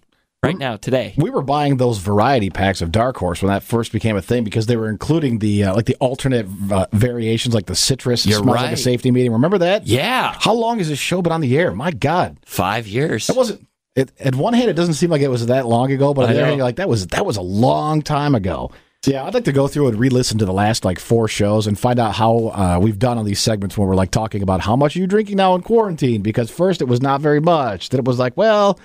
right 0.43 0.57
now 0.57 0.77
today. 0.77 1.13
We 1.17 1.29
were 1.29 1.41
buying 1.41 1.77
those 1.77 1.99
variety 1.99 2.49
packs 2.49 2.81
of 2.81 2.91
Dark 2.91 3.17
Horse 3.17 3.41
when 3.41 3.49
that 3.49 3.63
first 3.63 3.91
became 3.91 4.15
a 4.15 4.21
thing 4.21 4.43
because 4.43 4.65
they 4.65 4.75
were 4.75 4.89
including 4.89 5.39
the 5.39 5.65
uh, 5.65 5.75
like 5.75 5.85
the 5.85 5.95
alternate 5.95 6.47
uh, 6.71 6.87
variations, 6.91 7.55
like 7.55 7.65
the 7.65 7.75
citrus 7.75 8.25
You're 8.25 8.39
smells 8.39 8.55
right. 8.55 8.63
like 8.63 8.73
a 8.73 8.77
safety 8.77 9.11
meeting. 9.11 9.31
Remember 9.31 9.57
that? 9.59 9.87
Yeah. 9.87 10.35
How 10.39 10.53
long 10.53 10.77
has 10.79 10.89
this 10.89 10.99
show 10.99 11.21
been 11.21 11.31
on 11.31 11.41
the 11.41 11.57
air? 11.57 11.71
My 11.71 11.91
God, 11.91 12.37
five 12.45 12.87
years. 12.87 13.27
That 13.27 13.35
wasn't. 13.35 13.67
It, 13.95 14.11
at 14.19 14.33
one 14.33 14.53
hand, 14.53 14.71
it 14.71 14.73
doesn't 14.73 14.95
seem 14.95 15.11
like 15.11 15.21
it 15.21 15.27
was 15.27 15.45
that 15.45 15.67
long 15.67 15.91
ago, 15.91 16.15
but 16.15 16.23
on 16.23 16.29
the 16.29 16.35
other 16.37 16.45
hand, 16.45 16.57
you're 16.57 16.65
like 16.65 16.77
that 16.77 16.89
was 16.89 17.07
that 17.07 17.25
was 17.25 17.37
a 17.37 17.41
long 17.41 18.01
time 18.01 18.35
ago. 18.35 18.71
So 19.03 19.11
yeah, 19.11 19.25
I'd 19.25 19.33
like 19.33 19.43
to 19.43 19.51
go 19.51 19.67
through 19.67 19.89
and 19.89 19.99
re-listen 19.99 20.37
to 20.37 20.45
the 20.45 20.53
last 20.53 20.85
like 20.85 20.97
four 20.97 21.27
shows 21.27 21.67
and 21.67 21.77
find 21.77 21.99
out 21.99 22.15
how 22.15 22.47
uh, 22.47 22.79
we've 22.81 22.97
done 22.97 23.17
on 23.17 23.25
these 23.25 23.41
segments 23.41 23.77
when 23.77 23.85
we're 23.89 23.95
like 23.95 24.11
talking 24.11 24.41
about 24.41 24.61
how 24.61 24.77
much 24.77 24.95
are 24.95 24.99
you 24.99 25.07
drinking 25.07 25.35
now 25.35 25.55
in 25.55 25.61
quarantine. 25.61 26.21
Because 26.21 26.49
first 26.49 26.81
it 26.81 26.85
was 26.85 27.01
not 27.01 27.19
very 27.19 27.41
much. 27.41 27.89
Then 27.89 27.99
it 27.99 28.05
was 28.05 28.17
like, 28.17 28.37
well, 28.37 28.79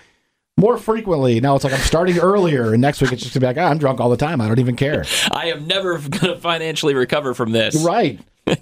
more 0.59 0.77
frequently. 0.77 1.41
Now 1.41 1.55
it's 1.55 1.65
like 1.65 1.73
I'm 1.73 1.81
starting 1.81 2.19
earlier, 2.19 2.73
and 2.73 2.83
next 2.83 3.01
week 3.01 3.13
it's 3.13 3.23
just 3.23 3.33
gonna 3.33 3.43
be 3.43 3.59
like, 3.59 3.65
ah, 3.65 3.71
I'm 3.71 3.79
drunk 3.79 4.01
all 4.01 4.11
the 4.11 4.17
time. 4.17 4.41
I 4.41 4.49
don't 4.49 4.59
even 4.59 4.77
care. 4.77 5.05
I 5.31 5.47
am 5.51 5.67
never 5.67 5.99
gonna 6.09 6.37
financially 6.37 6.95
recover 6.95 7.33
from 7.33 7.53
this. 7.53 7.83
Right. 7.83 8.21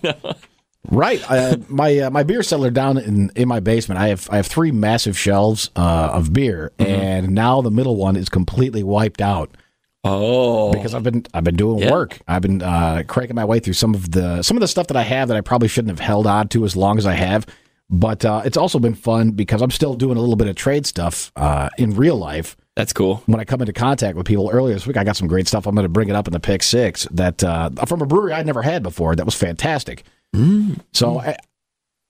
right. 0.91 1.31
Uh, 1.31 1.57
my 1.69 1.99
uh, 1.99 2.11
my 2.11 2.23
beer 2.23 2.43
cellar 2.43 2.71
down 2.71 2.99
in, 2.99 3.31
in 3.35 3.49
my 3.49 3.61
basement. 3.61 3.99
I 3.99 4.09
have 4.09 4.29
I 4.31 4.37
have 4.37 4.47
three 4.47 4.71
massive 4.71 5.19
shelves 5.19 5.71
uh, 5.75 6.11
of 6.13 6.33
beer, 6.33 6.73
mm-hmm. 6.79 6.91
and 6.91 7.35
now 7.35 7.63
the 7.63 7.71
middle 7.71 7.97
one 7.97 8.17
is 8.17 8.29
completely 8.29 8.83
wiped 8.83 9.21
out. 9.21 9.57
Oh, 10.05 10.73
because 10.73 10.95
I've 10.95 11.03
been 11.03 11.27
I've 11.35 11.45
been 11.45 11.57
doing 11.57 11.79
yeah. 11.79 11.91
work. 11.91 12.21
I've 12.29 12.43
been 12.43 12.63
uh, 12.63 13.03
cranking 13.09 13.35
my 13.35 13.45
way 13.45 13.59
through 13.59 13.73
some 13.73 13.95
of 13.95 14.13
the 14.13 14.43
some 14.43 14.57
of 14.57 14.61
the 14.61 14.69
stuff 14.69 14.87
that 14.89 14.97
I 14.97 15.03
have 15.03 15.29
that 15.29 15.37
I 15.37 15.41
probably 15.41 15.67
shouldn't 15.67 15.91
have 15.91 16.07
held 16.07 16.27
on 16.27 16.49
to 16.49 16.65
as 16.65 16.77
long 16.77 16.99
as 16.99 17.07
I 17.07 17.15
have 17.15 17.47
But 17.89 18.25
uh, 18.25 18.43
it's 18.45 18.57
also 18.57 18.79
been 18.79 18.95
fun 18.95 19.31
because 19.31 19.63
I'm 19.63 19.71
still 19.71 19.95
doing 19.95 20.17
a 20.17 20.21
little 20.21 20.37
bit 20.37 20.49
of 20.49 20.57
trade 20.57 20.87
stuff 20.87 21.31
uh, 21.37 21.69
in 21.79 21.95
real 21.95 22.17
life. 22.17 22.57
That's 22.75 22.93
cool. 22.93 23.23
When 23.27 23.41
I 23.41 23.45
come 23.45 23.61
into 23.61 23.73
contact 23.73 24.17
with 24.17 24.27
people 24.27 24.51
earlier 24.53 24.75
this 24.75 24.87
week, 24.87 24.97
I 24.97 25.05
got 25.05 25.17
some 25.17 25.29
great 25.29 25.49
stuff. 25.49 25.67
I'm 25.67 25.75
going 25.75 25.85
to 25.85 25.89
bring 25.89 26.09
it 26.09 26.17
up 26.17 26.27
in 26.27 26.33
the 26.33 26.41
pick 26.41 26.63
six 26.63 27.07
that 27.13 27.43
uh, 27.43 27.71
from 27.87 28.03
a 28.03 28.07
brewery 28.07 28.33
I'd 28.33 28.45
never 28.45 28.63
had 28.63 28.83
before. 28.83 29.15
That 29.15 29.25
was 29.25 29.35
fantastic. 29.35 30.03
Mm. 30.35 30.81
So 30.93 31.21
I, 31.21 31.37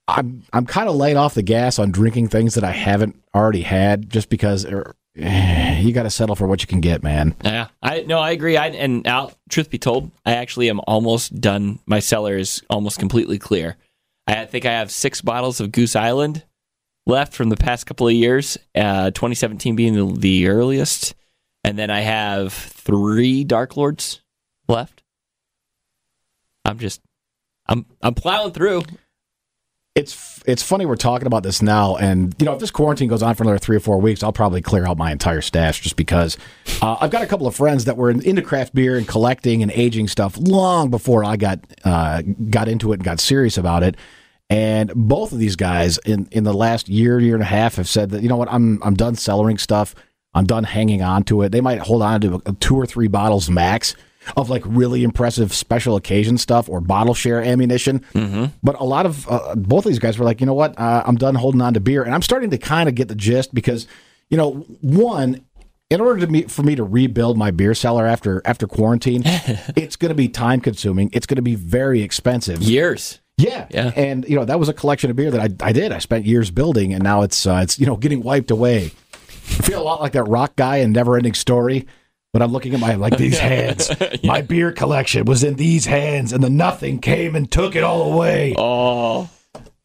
I'm 0.08 0.42
I'm 0.52 0.66
kind 0.66 0.88
of 0.88 0.96
laying 0.96 1.16
off 1.16 1.34
the 1.34 1.42
gas 1.42 1.78
on 1.78 1.90
drinking 1.90 2.28
things 2.28 2.54
that 2.54 2.64
I 2.64 2.72
haven't 2.72 3.20
already 3.34 3.62
had, 3.62 4.08
just 4.08 4.28
because 4.28 4.64
er, 4.64 4.94
eh, 5.16 5.80
you 5.80 5.92
got 5.92 6.04
to 6.04 6.10
settle 6.10 6.36
for 6.36 6.46
what 6.46 6.62
you 6.62 6.66
can 6.66 6.80
get, 6.80 7.02
man. 7.02 7.34
Yeah, 7.44 7.68
I 7.82 8.02
no, 8.02 8.18
I 8.18 8.30
agree. 8.30 8.56
I 8.56 8.68
and 8.68 9.04
now, 9.04 9.32
truth 9.48 9.68
be 9.68 9.78
told, 9.78 10.10
I 10.24 10.34
actually 10.34 10.70
am 10.70 10.80
almost 10.86 11.40
done. 11.40 11.80
My 11.86 12.00
cellar 12.00 12.36
is 12.36 12.62
almost 12.70 12.98
completely 12.98 13.38
clear. 13.38 13.76
I 14.26 14.44
think 14.44 14.64
I 14.64 14.72
have 14.72 14.90
six 14.90 15.20
bottles 15.20 15.60
of 15.60 15.72
Goose 15.72 15.94
Island 15.96 16.44
left 17.06 17.32
from 17.32 17.48
the 17.48 17.56
past 17.56 17.86
couple 17.86 18.08
of 18.08 18.14
years. 18.14 18.58
Uh, 18.74 19.10
2017 19.10 19.76
being 19.76 19.94
the, 19.94 20.18
the 20.18 20.48
earliest, 20.48 21.14
and 21.64 21.78
then 21.78 21.90
I 21.90 22.00
have 22.00 22.52
three 22.52 23.44
Dark 23.44 23.76
Lords 23.76 24.22
left. 24.68 25.02
I'm 26.64 26.78
just, 26.78 27.00
I'm 27.68 27.86
I'm 28.02 28.14
plowing 28.14 28.52
through. 28.52 28.82
It's 29.94 30.42
it's 30.46 30.62
funny 30.62 30.84
we're 30.84 30.96
talking 30.96 31.26
about 31.26 31.42
this 31.42 31.62
now, 31.62 31.96
and 31.96 32.34
you 32.38 32.44
know 32.44 32.52
if 32.52 32.58
this 32.60 32.70
quarantine 32.70 33.08
goes 33.08 33.22
on 33.22 33.34
for 33.34 33.44
another 33.44 33.58
three 33.58 33.76
or 33.76 33.80
four 33.80 33.98
weeks, 33.98 34.22
I'll 34.22 34.32
probably 34.32 34.60
clear 34.60 34.86
out 34.86 34.98
my 34.98 35.10
entire 35.10 35.40
stash 35.40 35.80
just 35.80 35.96
because 35.96 36.36
uh, 36.82 36.98
I've 37.00 37.10
got 37.10 37.22
a 37.22 37.26
couple 37.26 37.46
of 37.46 37.54
friends 37.54 37.86
that 37.86 37.96
were 37.96 38.10
into 38.10 38.42
craft 38.42 38.74
beer 38.74 38.98
and 38.98 39.08
collecting 39.08 39.62
and 39.62 39.72
aging 39.72 40.08
stuff 40.08 40.36
long 40.36 40.90
before 40.90 41.24
I 41.24 41.36
got 41.36 41.60
uh, 41.84 42.20
got 42.50 42.68
into 42.68 42.92
it 42.92 42.96
and 42.96 43.04
got 43.04 43.20
serious 43.20 43.56
about 43.56 43.82
it. 43.82 43.96
And 44.48 44.92
both 44.94 45.32
of 45.32 45.38
these 45.38 45.56
guys 45.56 45.98
in, 45.98 46.28
in 46.30 46.44
the 46.44 46.54
last 46.54 46.88
year, 46.88 47.18
year 47.18 47.34
and 47.34 47.42
a 47.42 47.46
half 47.46 47.76
have 47.76 47.88
said 47.88 48.10
that, 48.10 48.22
you 48.22 48.28
know 48.28 48.36
what, 48.36 48.52
I'm 48.52 48.80
I'm 48.82 48.94
done 48.94 49.14
cellaring 49.16 49.58
stuff. 49.58 49.94
I'm 50.34 50.44
done 50.44 50.64
hanging 50.64 51.02
on 51.02 51.24
to 51.24 51.42
it. 51.42 51.50
They 51.50 51.60
might 51.60 51.80
hold 51.80 52.02
on 52.02 52.20
to 52.20 52.40
two 52.60 52.76
or 52.76 52.86
three 52.86 53.08
bottles 53.08 53.50
max 53.50 53.96
of 54.36 54.50
like 54.50 54.62
really 54.66 55.04
impressive 55.04 55.52
special 55.52 55.96
occasion 55.96 56.38
stuff 56.38 56.68
or 56.68 56.80
bottle 56.80 57.14
share 57.14 57.42
ammunition. 57.42 58.00
Mm-hmm. 58.12 58.46
But 58.62 58.78
a 58.80 58.84
lot 58.84 59.06
of 59.06 59.28
uh, 59.28 59.54
both 59.56 59.86
of 59.86 59.90
these 59.90 59.98
guys 59.98 60.18
were 60.18 60.24
like, 60.24 60.40
you 60.40 60.46
know 60.46 60.54
what, 60.54 60.78
uh, 60.78 61.02
I'm 61.06 61.16
done 61.16 61.34
holding 61.34 61.60
on 61.60 61.74
to 61.74 61.80
beer, 61.80 62.02
and 62.02 62.14
I'm 62.14 62.22
starting 62.22 62.50
to 62.50 62.58
kind 62.58 62.88
of 62.88 62.94
get 62.94 63.08
the 63.08 63.14
gist 63.14 63.54
because, 63.54 63.86
you 64.28 64.36
know, 64.36 64.52
one. 64.80 65.44
In 65.88 66.00
order 66.00 66.26
to 66.26 66.26
meet, 66.26 66.50
for 66.50 66.64
me 66.64 66.74
to 66.74 66.82
rebuild 66.82 67.38
my 67.38 67.52
beer 67.52 67.72
cellar 67.72 68.06
after 68.06 68.42
after 68.44 68.66
quarantine, 68.66 69.22
it's 69.24 69.94
going 69.94 70.08
to 70.08 70.16
be 70.16 70.28
time 70.28 70.60
consuming. 70.60 71.10
It's 71.12 71.26
going 71.26 71.36
to 71.36 71.42
be 71.42 71.54
very 71.54 72.02
expensive. 72.02 72.60
Years. 72.60 73.20
Yeah, 73.38 73.66
yeah, 73.70 73.92
and 73.94 74.26
you 74.26 74.36
know 74.36 74.44
that 74.46 74.58
was 74.58 74.68
a 74.70 74.72
collection 74.72 75.10
of 75.10 75.16
beer 75.16 75.30
that 75.30 75.40
I, 75.62 75.68
I 75.68 75.72
did. 75.72 75.92
I 75.92 75.98
spent 75.98 76.24
years 76.24 76.50
building, 76.50 76.94
and 76.94 77.02
now 77.02 77.22
it's 77.22 77.46
uh, 77.46 77.60
it's 77.62 77.78
you 77.78 77.84
know 77.86 77.96
getting 77.96 78.22
wiped 78.22 78.50
away. 78.50 78.86
I 78.86 79.62
feel 79.62 79.80
a 79.80 79.84
lot 79.84 80.00
like 80.00 80.12
that 80.12 80.24
rock 80.24 80.56
guy 80.56 80.76
in 80.78 80.92
Never 80.92 81.16
Ending 81.16 81.34
Story. 81.34 81.86
But 82.32 82.42
I'm 82.42 82.52
looking 82.52 82.74
at 82.74 82.80
my 82.80 82.96
like 82.96 83.16
these 83.16 83.38
hands. 83.38 83.90
yeah. 83.98 84.16
My 84.24 84.42
beer 84.42 84.70
collection 84.72 85.24
was 85.24 85.42
in 85.42 85.54
these 85.54 85.86
hands, 85.86 86.32
and 86.32 86.44
the 86.44 86.50
nothing 86.50 86.98
came 86.98 87.34
and 87.34 87.50
took 87.50 87.74
it 87.76 87.82
all 87.82 88.12
away. 88.12 88.54
Oh. 88.58 89.30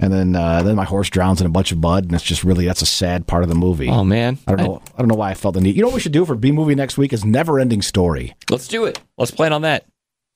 And 0.01 0.11
then, 0.11 0.35
uh, 0.35 0.63
then 0.63 0.75
my 0.75 0.83
horse 0.83 1.11
drowns 1.11 1.41
in 1.41 1.47
a 1.47 1.51
bunch 1.51 1.71
of 1.71 1.77
mud, 1.77 2.05
and 2.05 2.15
it's 2.15 2.23
just 2.23 2.43
really 2.43 2.65
that's 2.65 2.81
a 2.81 2.87
sad 2.87 3.27
part 3.27 3.43
of 3.43 3.49
the 3.49 3.55
movie. 3.55 3.87
Oh 3.87 4.03
man, 4.03 4.39
I 4.47 4.55
don't 4.55 4.65
know. 4.65 4.81
I, 4.87 4.91
I 4.95 4.97
don't 4.97 5.07
know 5.07 5.15
why 5.15 5.29
I 5.29 5.33
felt 5.35 5.53
the 5.53 5.61
need. 5.61 5.75
You 5.75 5.81
know 5.83 5.89
what 5.89 5.93
we 5.93 6.01
should 6.01 6.11
do 6.11 6.25
for 6.25 6.35
B 6.35 6.51
movie 6.51 6.73
next 6.73 6.97
week 6.97 7.13
is 7.13 7.23
Never 7.23 7.59
Ending 7.59 7.83
Story. 7.83 8.35
Let's 8.49 8.67
do 8.67 8.85
it. 8.85 8.99
Let's 9.17 9.31
plan 9.31 9.53
on 9.53 9.61
that. 9.61 9.85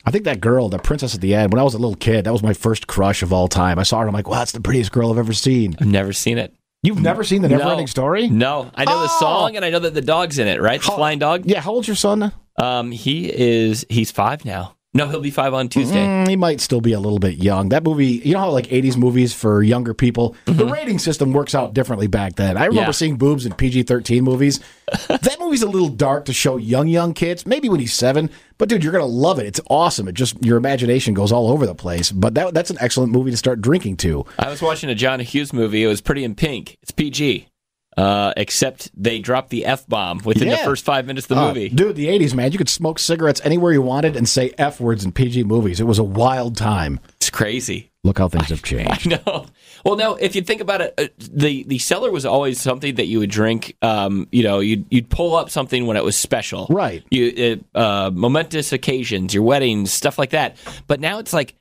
I 0.07 0.11
think 0.11 0.25
that 0.25 0.39
girl, 0.39 0.69
the 0.69 0.77
princess 0.77 1.15
at 1.15 1.21
the 1.21 1.33
end, 1.33 1.51
when 1.51 1.59
I 1.59 1.63
was 1.63 1.73
a 1.73 1.79
little 1.79 1.95
kid, 1.95 2.25
that 2.25 2.33
was 2.33 2.43
my 2.43 2.53
first 2.53 2.85
crush 2.85 3.23
of 3.23 3.33
all 3.33 3.47
time. 3.47 3.79
I 3.79 3.83
saw 3.83 4.01
her, 4.01 4.07
I'm 4.07 4.13
like, 4.13 4.27
wow, 4.27 4.37
that's 4.37 4.51
the 4.51 4.61
prettiest 4.61 4.91
girl 4.91 5.11
I've 5.11 5.17
ever 5.17 5.33
seen. 5.33 5.75
I've 5.79 5.87
never 5.87 6.13
seen 6.13 6.37
it. 6.37 6.53
You've 6.83 7.01
never 7.01 7.23
seen 7.23 7.41
the 7.41 7.49
Never 7.49 7.63
no. 7.63 7.71
Ending 7.71 7.87
Story? 7.87 8.27
No, 8.29 8.69
I 8.75 8.85
know 8.85 8.99
oh. 8.99 9.01
the 9.01 9.07
song 9.07 9.55
and 9.55 9.65
I 9.65 9.71
know 9.71 9.79
that 9.79 9.95
the 9.95 10.01
dog's 10.01 10.37
in 10.37 10.47
it, 10.47 10.61
right? 10.61 10.79
The 10.79 10.87
How, 10.87 10.95
flying 10.95 11.17
dog. 11.17 11.45
Yeah. 11.45 11.59
How 11.59 11.71
old's 11.71 11.87
your 11.87 11.95
son? 11.95 12.31
Um, 12.57 12.91
he 12.91 13.27
is. 13.27 13.87
He's 13.89 14.11
five 14.11 14.45
now. 14.45 14.75
No, 14.95 15.09
he'll 15.09 15.19
be 15.19 15.29
five 15.29 15.53
on 15.53 15.67
Tuesday. 15.67 16.05
Mm, 16.05 16.29
he 16.29 16.37
might 16.37 16.61
still 16.61 16.79
be 16.79 16.93
a 16.93 16.99
little 17.01 17.19
bit 17.19 17.35
young. 17.35 17.67
That 17.67 17.83
movie, 17.83 18.21
you 18.23 18.31
know 18.33 18.39
how 18.39 18.49
like 18.49 18.67
80s 18.67 18.95
movies 18.95 19.33
for 19.33 19.61
younger 19.61 19.93
people, 19.93 20.37
mm-hmm. 20.45 20.57
the 20.57 20.65
rating 20.65 20.99
system 20.99 21.33
works 21.33 21.53
out 21.53 21.73
differently 21.73 22.07
back 22.07 22.37
then. 22.37 22.55
I 22.55 22.63
remember 22.63 22.87
yeah. 22.87 22.91
seeing 22.91 23.17
boobs 23.17 23.45
in 23.45 23.53
PG 23.53 23.83
13 23.83 24.23
movies. 24.23 24.61
that 25.09 25.35
movie's 25.37 25.63
a 25.63 25.67
little 25.67 25.89
dark 25.89 26.23
to 26.25 26.33
show 26.33 26.55
young, 26.55 26.87
young 26.87 27.13
kids, 27.13 27.45
maybe 27.45 27.67
when 27.67 27.81
he's 27.81 27.93
seven, 27.93 28.29
but 28.57 28.69
dude, 28.69 28.85
you're 28.85 28.93
going 28.93 29.03
to 29.03 29.05
love 29.05 29.37
it. 29.37 29.45
It's 29.45 29.59
awesome. 29.69 30.07
It 30.07 30.15
just, 30.15 30.41
your 30.41 30.55
imagination 30.55 31.13
goes 31.13 31.29
all 31.29 31.49
over 31.51 31.65
the 31.65 31.75
place. 31.75 32.09
But 32.09 32.35
that, 32.35 32.53
that's 32.53 32.69
an 32.69 32.77
excellent 32.79 33.11
movie 33.11 33.31
to 33.31 33.37
start 33.37 33.59
drinking 33.59 33.97
to. 33.97 34.25
I 34.39 34.49
was 34.49 34.61
watching 34.61 34.89
a 34.89 34.95
John 34.95 35.19
Hughes 35.19 35.51
movie. 35.51 35.83
It 35.83 35.87
was 35.87 35.99
pretty 35.99 36.23
in 36.23 36.35
pink. 36.35 36.77
It's 36.81 36.91
PG. 36.91 37.49
Uh, 37.97 38.33
except 38.35 38.91
they 39.01 39.19
dropped 39.19 39.49
the 39.49 39.65
f 39.65 39.87
bomb 39.87 40.19
within 40.25 40.49
yeah. 40.49 40.57
the 40.57 40.63
first 40.63 40.83
five 40.83 41.05
minutes 41.05 41.25
of 41.25 41.37
the 41.37 41.41
uh, 41.41 41.47
movie. 41.47 41.69
Dude, 41.69 41.95
the 41.95 42.07
'80s, 42.07 42.33
man, 42.33 42.51
you 42.51 42.57
could 42.57 42.67
smoke 42.67 42.99
cigarettes 42.99 43.39
anywhere 43.45 43.71
you 43.71 43.81
wanted 43.81 44.17
and 44.17 44.27
say 44.27 44.53
f 44.57 44.81
words 44.81 45.05
in 45.05 45.13
PG 45.13 45.45
movies. 45.45 45.79
It 45.79 45.85
was 45.85 45.97
a 45.97 46.03
wild 46.03 46.57
time. 46.57 46.99
It's 47.15 47.29
crazy. 47.29 47.91
Look 48.03 48.19
how 48.19 48.27
things 48.27 48.49
have 48.49 48.61
changed. 48.63 49.11
I 49.13 49.21
know. 49.25 49.45
Well, 49.85 49.95
no, 49.95 50.15
if 50.15 50.35
you 50.35 50.41
think 50.41 50.61
about 50.61 50.81
it, 50.81 50.93
uh, 50.97 51.07
the 51.17 51.63
the 51.63 51.79
cellar 51.79 52.11
was 52.11 52.25
always 52.25 52.59
something 52.59 52.95
that 52.95 53.05
you 53.05 53.19
would 53.19 53.29
drink. 53.29 53.75
Um, 53.81 54.27
you 54.31 54.43
know, 54.43 54.59
you'd 54.59 54.85
you'd 54.89 55.09
pull 55.09 55.35
up 55.35 55.49
something 55.49 55.85
when 55.85 55.95
it 55.95 56.03
was 56.03 56.17
special, 56.17 56.67
right? 56.69 57.03
You 57.11 57.63
uh, 57.73 58.11
momentous 58.13 58.73
occasions, 58.73 59.33
your 59.33 59.43
weddings, 59.43 59.93
stuff 59.93 60.19
like 60.19 60.31
that. 60.31 60.57
But 60.87 60.99
now 60.99 61.19
it's 61.19 61.33
like 61.33 61.55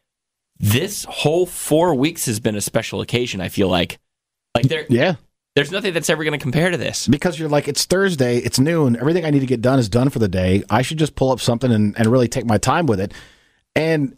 this 0.58 1.04
whole 1.04 1.46
four 1.46 1.94
weeks 1.94 2.26
has 2.26 2.40
been 2.40 2.56
a 2.56 2.60
special 2.60 3.00
occasion. 3.00 3.40
I 3.40 3.48
feel 3.48 3.68
like, 3.68 3.98
like 4.54 4.66
there, 4.68 4.86
yeah. 4.88 5.16
There's 5.54 5.70
nothing 5.70 5.92
that's 5.92 6.10
ever 6.10 6.24
going 6.24 6.32
to 6.32 6.42
compare 6.42 6.70
to 6.70 6.76
this. 6.76 7.06
Because 7.06 7.38
you're 7.38 7.48
like, 7.48 7.68
it's 7.68 7.84
Thursday, 7.84 8.38
it's 8.38 8.58
noon, 8.58 8.96
everything 8.96 9.24
I 9.24 9.30
need 9.30 9.40
to 9.40 9.46
get 9.46 9.60
done 9.60 9.78
is 9.78 9.88
done 9.88 10.10
for 10.10 10.18
the 10.18 10.28
day. 10.28 10.64
I 10.68 10.82
should 10.82 10.98
just 10.98 11.14
pull 11.14 11.30
up 11.30 11.40
something 11.40 11.70
and, 11.70 11.96
and 11.96 12.08
really 12.08 12.26
take 12.26 12.44
my 12.44 12.58
time 12.58 12.86
with 12.86 12.98
it. 12.98 13.12
And 13.76 14.16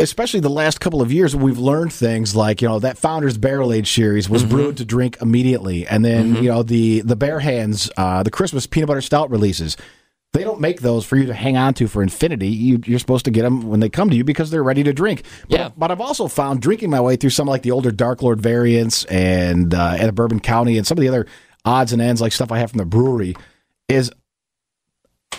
especially 0.00 0.40
the 0.40 0.50
last 0.50 0.80
couple 0.80 1.00
of 1.02 1.12
years, 1.12 1.36
we've 1.36 1.58
learned 1.58 1.92
things 1.92 2.34
like, 2.34 2.60
you 2.62 2.68
know, 2.68 2.80
that 2.80 2.98
Founders 2.98 3.38
Barrel 3.38 3.72
Age 3.72 3.92
series 3.92 4.28
was 4.28 4.42
mm-hmm. 4.42 4.50
brewed 4.50 4.76
to 4.78 4.84
drink 4.84 5.18
immediately. 5.20 5.86
And 5.86 6.04
then, 6.04 6.34
mm-hmm. 6.34 6.42
you 6.42 6.48
know, 6.50 6.64
the, 6.64 7.00
the 7.02 7.16
Bare 7.16 7.40
Hands, 7.40 7.90
uh, 7.96 8.24
the 8.24 8.30
Christmas 8.30 8.66
peanut 8.66 8.88
butter 8.88 9.00
stout 9.00 9.30
releases 9.30 9.76
they 10.32 10.44
don't 10.44 10.60
make 10.60 10.80
those 10.80 11.06
for 11.06 11.16
you 11.16 11.26
to 11.26 11.34
hang 11.34 11.56
on 11.56 11.74
to 11.74 11.88
for 11.88 12.02
infinity. 12.02 12.48
You, 12.48 12.80
are 12.94 12.98
supposed 12.98 13.24
to 13.24 13.30
get 13.30 13.42
them 13.42 13.62
when 13.62 13.80
they 13.80 13.88
come 13.88 14.10
to 14.10 14.16
you 14.16 14.24
because 14.24 14.50
they're 14.50 14.62
ready 14.62 14.82
to 14.82 14.92
drink. 14.92 15.22
But, 15.48 15.58
yeah. 15.58 15.70
but 15.76 15.90
I've 15.90 16.00
also 16.00 16.28
found 16.28 16.60
drinking 16.60 16.90
my 16.90 17.00
way 17.00 17.16
through 17.16 17.30
some 17.30 17.46
like 17.46 17.62
the 17.62 17.70
older 17.70 17.90
Dark 17.90 18.22
Lord 18.22 18.40
variants 18.40 19.04
and 19.06 19.72
uh, 19.72 19.96
and 19.98 20.14
Bourbon 20.14 20.40
County 20.40 20.76
and 20.76 20.86
some 20.86 20.98
of 20.98 21.02
the 21.02 21.08
other 21.08 21.26
odds 21.64 21.92
and 21.92 22.02
ends 22.02 22.20
like 22.20 22.32
stuff 22.32 22.52
I 22.52 22.58
have 22.58 22.70
from 22.70 22.78
the 22.78 22.84
brewery 22.84 23.34
is 23.88 24.10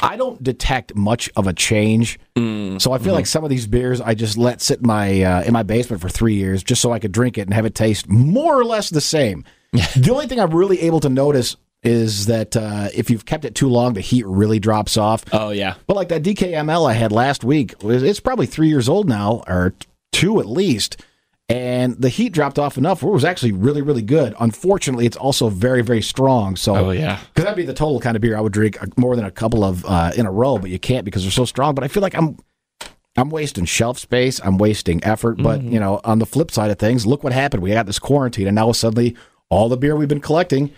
I 0.02 0.18
don't 0.18 0.42
detect 0.42 0.96
much 0.96 1.30
of 1.36 1.46
a 1.46 1.54
change. 1.54 2.20
Mm, 2.36 2.82
so 2.82 2.92
I 2.92 2.98
feel 2.98 3.08
mm-hmm. 3.08 3.16
like 3.16 3.26
some 3.26 3.44
of 3.44 3.50
these 3.50 3.68
beers 3.68 4.02
I 4.02 4.16
just 4.16 4.38
let 4.38 4.62
sit 4.62 4.80
in 4.80 4.88
my 4.88 5.22
uh, 5.22 5.44
in 5.44 5.54
my 5.54 5.64
basement 5.64 6.02
for 6.02 6.10
three 6.10 6.36
years 6.36 6.64
just 6.64 6.82
so 6.82 6.92
I 6.92 7.00
could 7.00 7.12
drink 7.12 7.38
it 7.38 7.42
and 7.42 7.54
have 7.54 7.66
it 7.66 7.76
taste 7.76 8.10
more 8.10 8.60
or 8.60 8.66
less 8.66 8.90
the 8.90 9.02
same. 9.02 9.46
the 9.72 10.10
only 10.12 10.26
thing 10.26 10.40
I'm 10.40 10.54
really 10.54 10.82
able 10.82 11.00
to 11.02 11.10
notice 11.10 11.56
is 11.84 12.26
that 12.26 12.58
uh, 12.58 12.90
if 12.94 13.10
you've 13.10 13.26
kept 13.26 13.46
it 13.46 13.56
too 13.56 13.70
long, 13.70 13.94
the 13.94 14.02
heat 14.02 14.26
really 14.26 14.60
drops 14.60 14.98
off. 14.98 15.24
Oh 15.32 15.50
yeah. 15.52 15.76
But 15.88 15.96
like 15.96 16.10
that 16.10 16.24
DKML 16.24 16.90
I 16.90 16.94
had 16.94 17.12
last 17.12 17.44
week, 17.44 17.76
it's 17.82 18.20
probably 18.20 18.46
three 18.46 18.68
years 18.68 18.90
old 18.90 19.08
now, 19.08 19.44
or 19.48 19.74
two 20.12 20.40
at 20.40 20.46
least, 20.46 21.02
and 21.48 22.00
the 22.00 22.10
heat 22.10 22.34
dropped 22.34 22.60
off 22.60 22.78
enough 22.78 23.02
where 23.02 23.12
it 23.12 23.14
was 23.14 23.26
actually 23.26 23.54
really 23.54 23.82
really 23.82 24.02
good. 24.02 24.36
Unfortunately, 24.40 25.06
it's 25.06 25.18
also 25.18 25.50
very 25.50 25.82
very 25.82 26.02
strong. 26.02 26.56
So 26.56 26.76
oh 26.76 26.92
yeah, 26.92 27.20
because 27.34 27.46
that'd 27.46 27.58
be 27.58 27.66
the 27.66 27.74
total 27.74 28.00
kind 28.00 28.16
of 28.16 28.22
beer 28.22 28.38
I 28.38 28.42
would 28.42 28.54
drink 28.54 28.82
uh, 28.82 28.88
more 28.98 29.16
than 29.16 29.26
a 29.26 29.32
couple 29.32 29.64
of 29.64 29.86
uh, 29.86 30.12
in 30.16 30.26
a 30.26 30.32
row, 30.32 30.58
but 30.58 30.70
you 30.70 30.80
can't 30.80 31.06
because 31.06 31.24
they're 31.24 31.32
so 31.32 31.46
strong. 31.46 31.76
But 31.76 31.84
I 31.84 31.88
feel 31.88 32.02
like 32.02 32.16
I'm. 32.16 32.38
I'm 33.18 33.32
wasting 33.32 33.66
shelf 33.66 34.00
space. 34.00 34.40
I'm 34.42 34.58
wasting 34.58 35.04
effort. 35.04 35.42
But, 35.42 35.60
mm-hmm. 35.60 35.74
you 35.74 35.80
know, 35.80 36.00
on 36.06 36.20
the 36.20 36.26
flip 36.26 36.52
side 36.52 36.72
of 36.72 36.78
things, 36.78 37.06
look 37.06 37.22
what 37.22 37.34
happened. 37.34 37.62
We 37.62 37.72
got 37.72 37.86
this 37.86 38.00
quarantine, 38.00 38.48
and 38.48 38.56
now 38.56 38.72
suddenly 38.72 39.18
all 39.50 39.68
the 39.68 39.76
beer 39.76 39.96
we've 39.98 40.08
been 40.08 40.22
collecting 40.22 40.72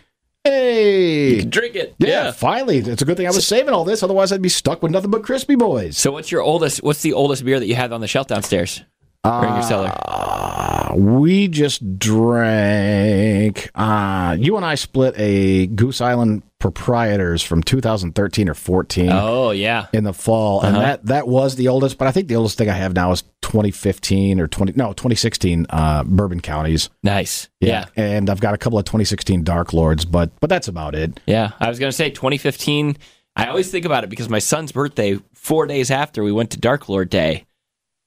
Hey, 0.44 1.36
you 1.36 1.40
can 1.42 1.50
drink 1.52 1.76
it. 1.76 1.94
Yeah, 2.00 2.08
yeah, 2.08 2.32
finally, 2.32 2.80
it's 2.80 3.02
a 3.02 3.06
good 3.06 3.16
thing 3.16 3.28
I 3.28 3.32
was 3.32 3.46
saving 3.46 3.74
all 3.76 3.84
this. 3.86 4.02
Otherwise, 4.02 4.32
I'd 4.32 4.42
be 4.42 4.50
stuck 4.50 4.82
with 4.82 4.92
nothing 4.92 5.12
but 5.12 5.24
crispy 5.24 5.56
boys. 5.56 5.98
So, 5.98 6.12
what's 6.12 6.32
your 6.32 6.42
oldest? 6.42 6.82
What's 6.82 7.04
the 7.04 7.14
oldest 7.14 7.46
beer 7.46 7.60
that 7.60 7.68
you 7.68 7.76
have 7.76 7.94
on 7.94 8.02
the 8.02 8.08
shelf 8.08 8.28
downstairs 8.28 8.84
or 9.24 9.46
in 9.46 9.54
your 9.54 9.64
cellar? 9.64 9.92
Uh, 9.96 10.94
we 10.96 11.48
just 11.48 12.00
drank. 12.00 13.70
Uh, 13.76 14.36
you 14.40 14.58
and 14.58 14.66
I 14.66 14.76
split 14.76 15.14
a 15.18 15.68
Goose 15.68 16.02
Island 16.02 16.44
proprietors 16.60 17.42
from 17.42 17.64
2013 17.64 18.48
or 18.48 18.54
14. 18.54 19.10
Oh 19.12 19.52
yeah, 19.52 19.88
in 19.94 20.04
the 20.04 20.14
fall, 20.14 20.60
uh-huh. 20.60 20.68
and 20.68 20.76
that 20.78 21.06
that 21.06 21.28
was 21.28 21.56
the 21.56 21.68
oldest. 21.68 21.98
But 21.98 22.08
I 22.08 22.12
think 22.12 22.28
the 22.28 22.36
oldest 22.36 22.58
thing 22.58 22.70
I 22.70 22.74
have 22.74 22.94
now 22.94 23.12
is 23.12 23.24
2015 23.42 24.40
or 24.40 24.48
20 24.48 24.74
no 24.76 24.90
2016 24.94 25.66
uh, 25.70 26.04
Bourbon 26.04 26.40
counties. 26.40 26.90
Nice, 27.04 27.50
yeah. 27.60 27.86
yeah. 27.96 28.04
And 28.04 28.30
I've 28.30 28.42
got 28.42 28.54
a 28.54 28.58
couple 28.58 28.80
of 28.80 28.86
2016 28.86 29.44
Dark 29.44 29.74
Lords, 29.74 30.06
but 30.06 30.32
but 30.40 30.50
that's 30.50 30.68
about 30.68 30.96
it. 30.96 31.20
Yeah, 31.26 31.52
I 31.60 31.68
was 31.68 31.80
gonna 31.80 31.92
say 31.92 32.10
2015. 32.10 32.98
I 33.36 33.48
always 33.48 33.72
think 33.72 33.86
about 33.86 34.04
it 34.04 34.10
because 34.10 34.30
my 34.30 34.40
son's 34.40 34.72
birthday 34.72 35.18
four 35.34 35.66
days 35.66 35.90
after 35.90 36.22
we 36.24 36.32
went 36.32 36.52
to 36.52 36.60
Dark 36.60 36.90
Lord 36.90 37.10
Day. 37.10 37.46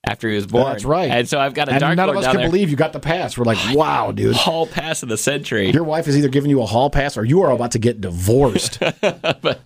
After 0.09 0.29
he 0.29 0.37
was 0.37 0.47
born. 0.47 0.65
That's 0.73 0.85
right. 0.85 1.11
And 1.11 1.29
so 1.29 1.39
I've 1.39 1.55
got 1.55 1.69
a 1.69 1.73
and 1.73 1.81
dark 1.81 1.97
none 1.97 2.09
of 2.11 2.17
us 2.17 2.27
can 2.27 2.37
there. 2.37 2.47
believe 2.47 2.71
you 2.71 2.77
got 2.77 2.93
the 2.93 3.01
pass. 3.01 3.37
We're 3.39 3.45
like, 3.45 3.59
wow, 3.77 4.13
dude. 4.13 4.37
Hall 4.37 4.67
pass 4.67 5.03
of 5.03 5.09
the 5.09 5.17
century. 5.19 5.71
Your 5.71 5.85
wife 5.85 6.07
is 6.09 6.17
either 6.17 6.29
giving 6.29 6.51
you 6.51 6.63
a 6.63 6.67
hall 6.67 6.91
pass 6.91 7.17
or 7.17 7.25
you 7.25 7.43
are 7.43 7.51
about 7.51 7.73
to 7.73 7.79
get 7.79 8.01
divorced. 8.01 8.79
but 9.01 9.61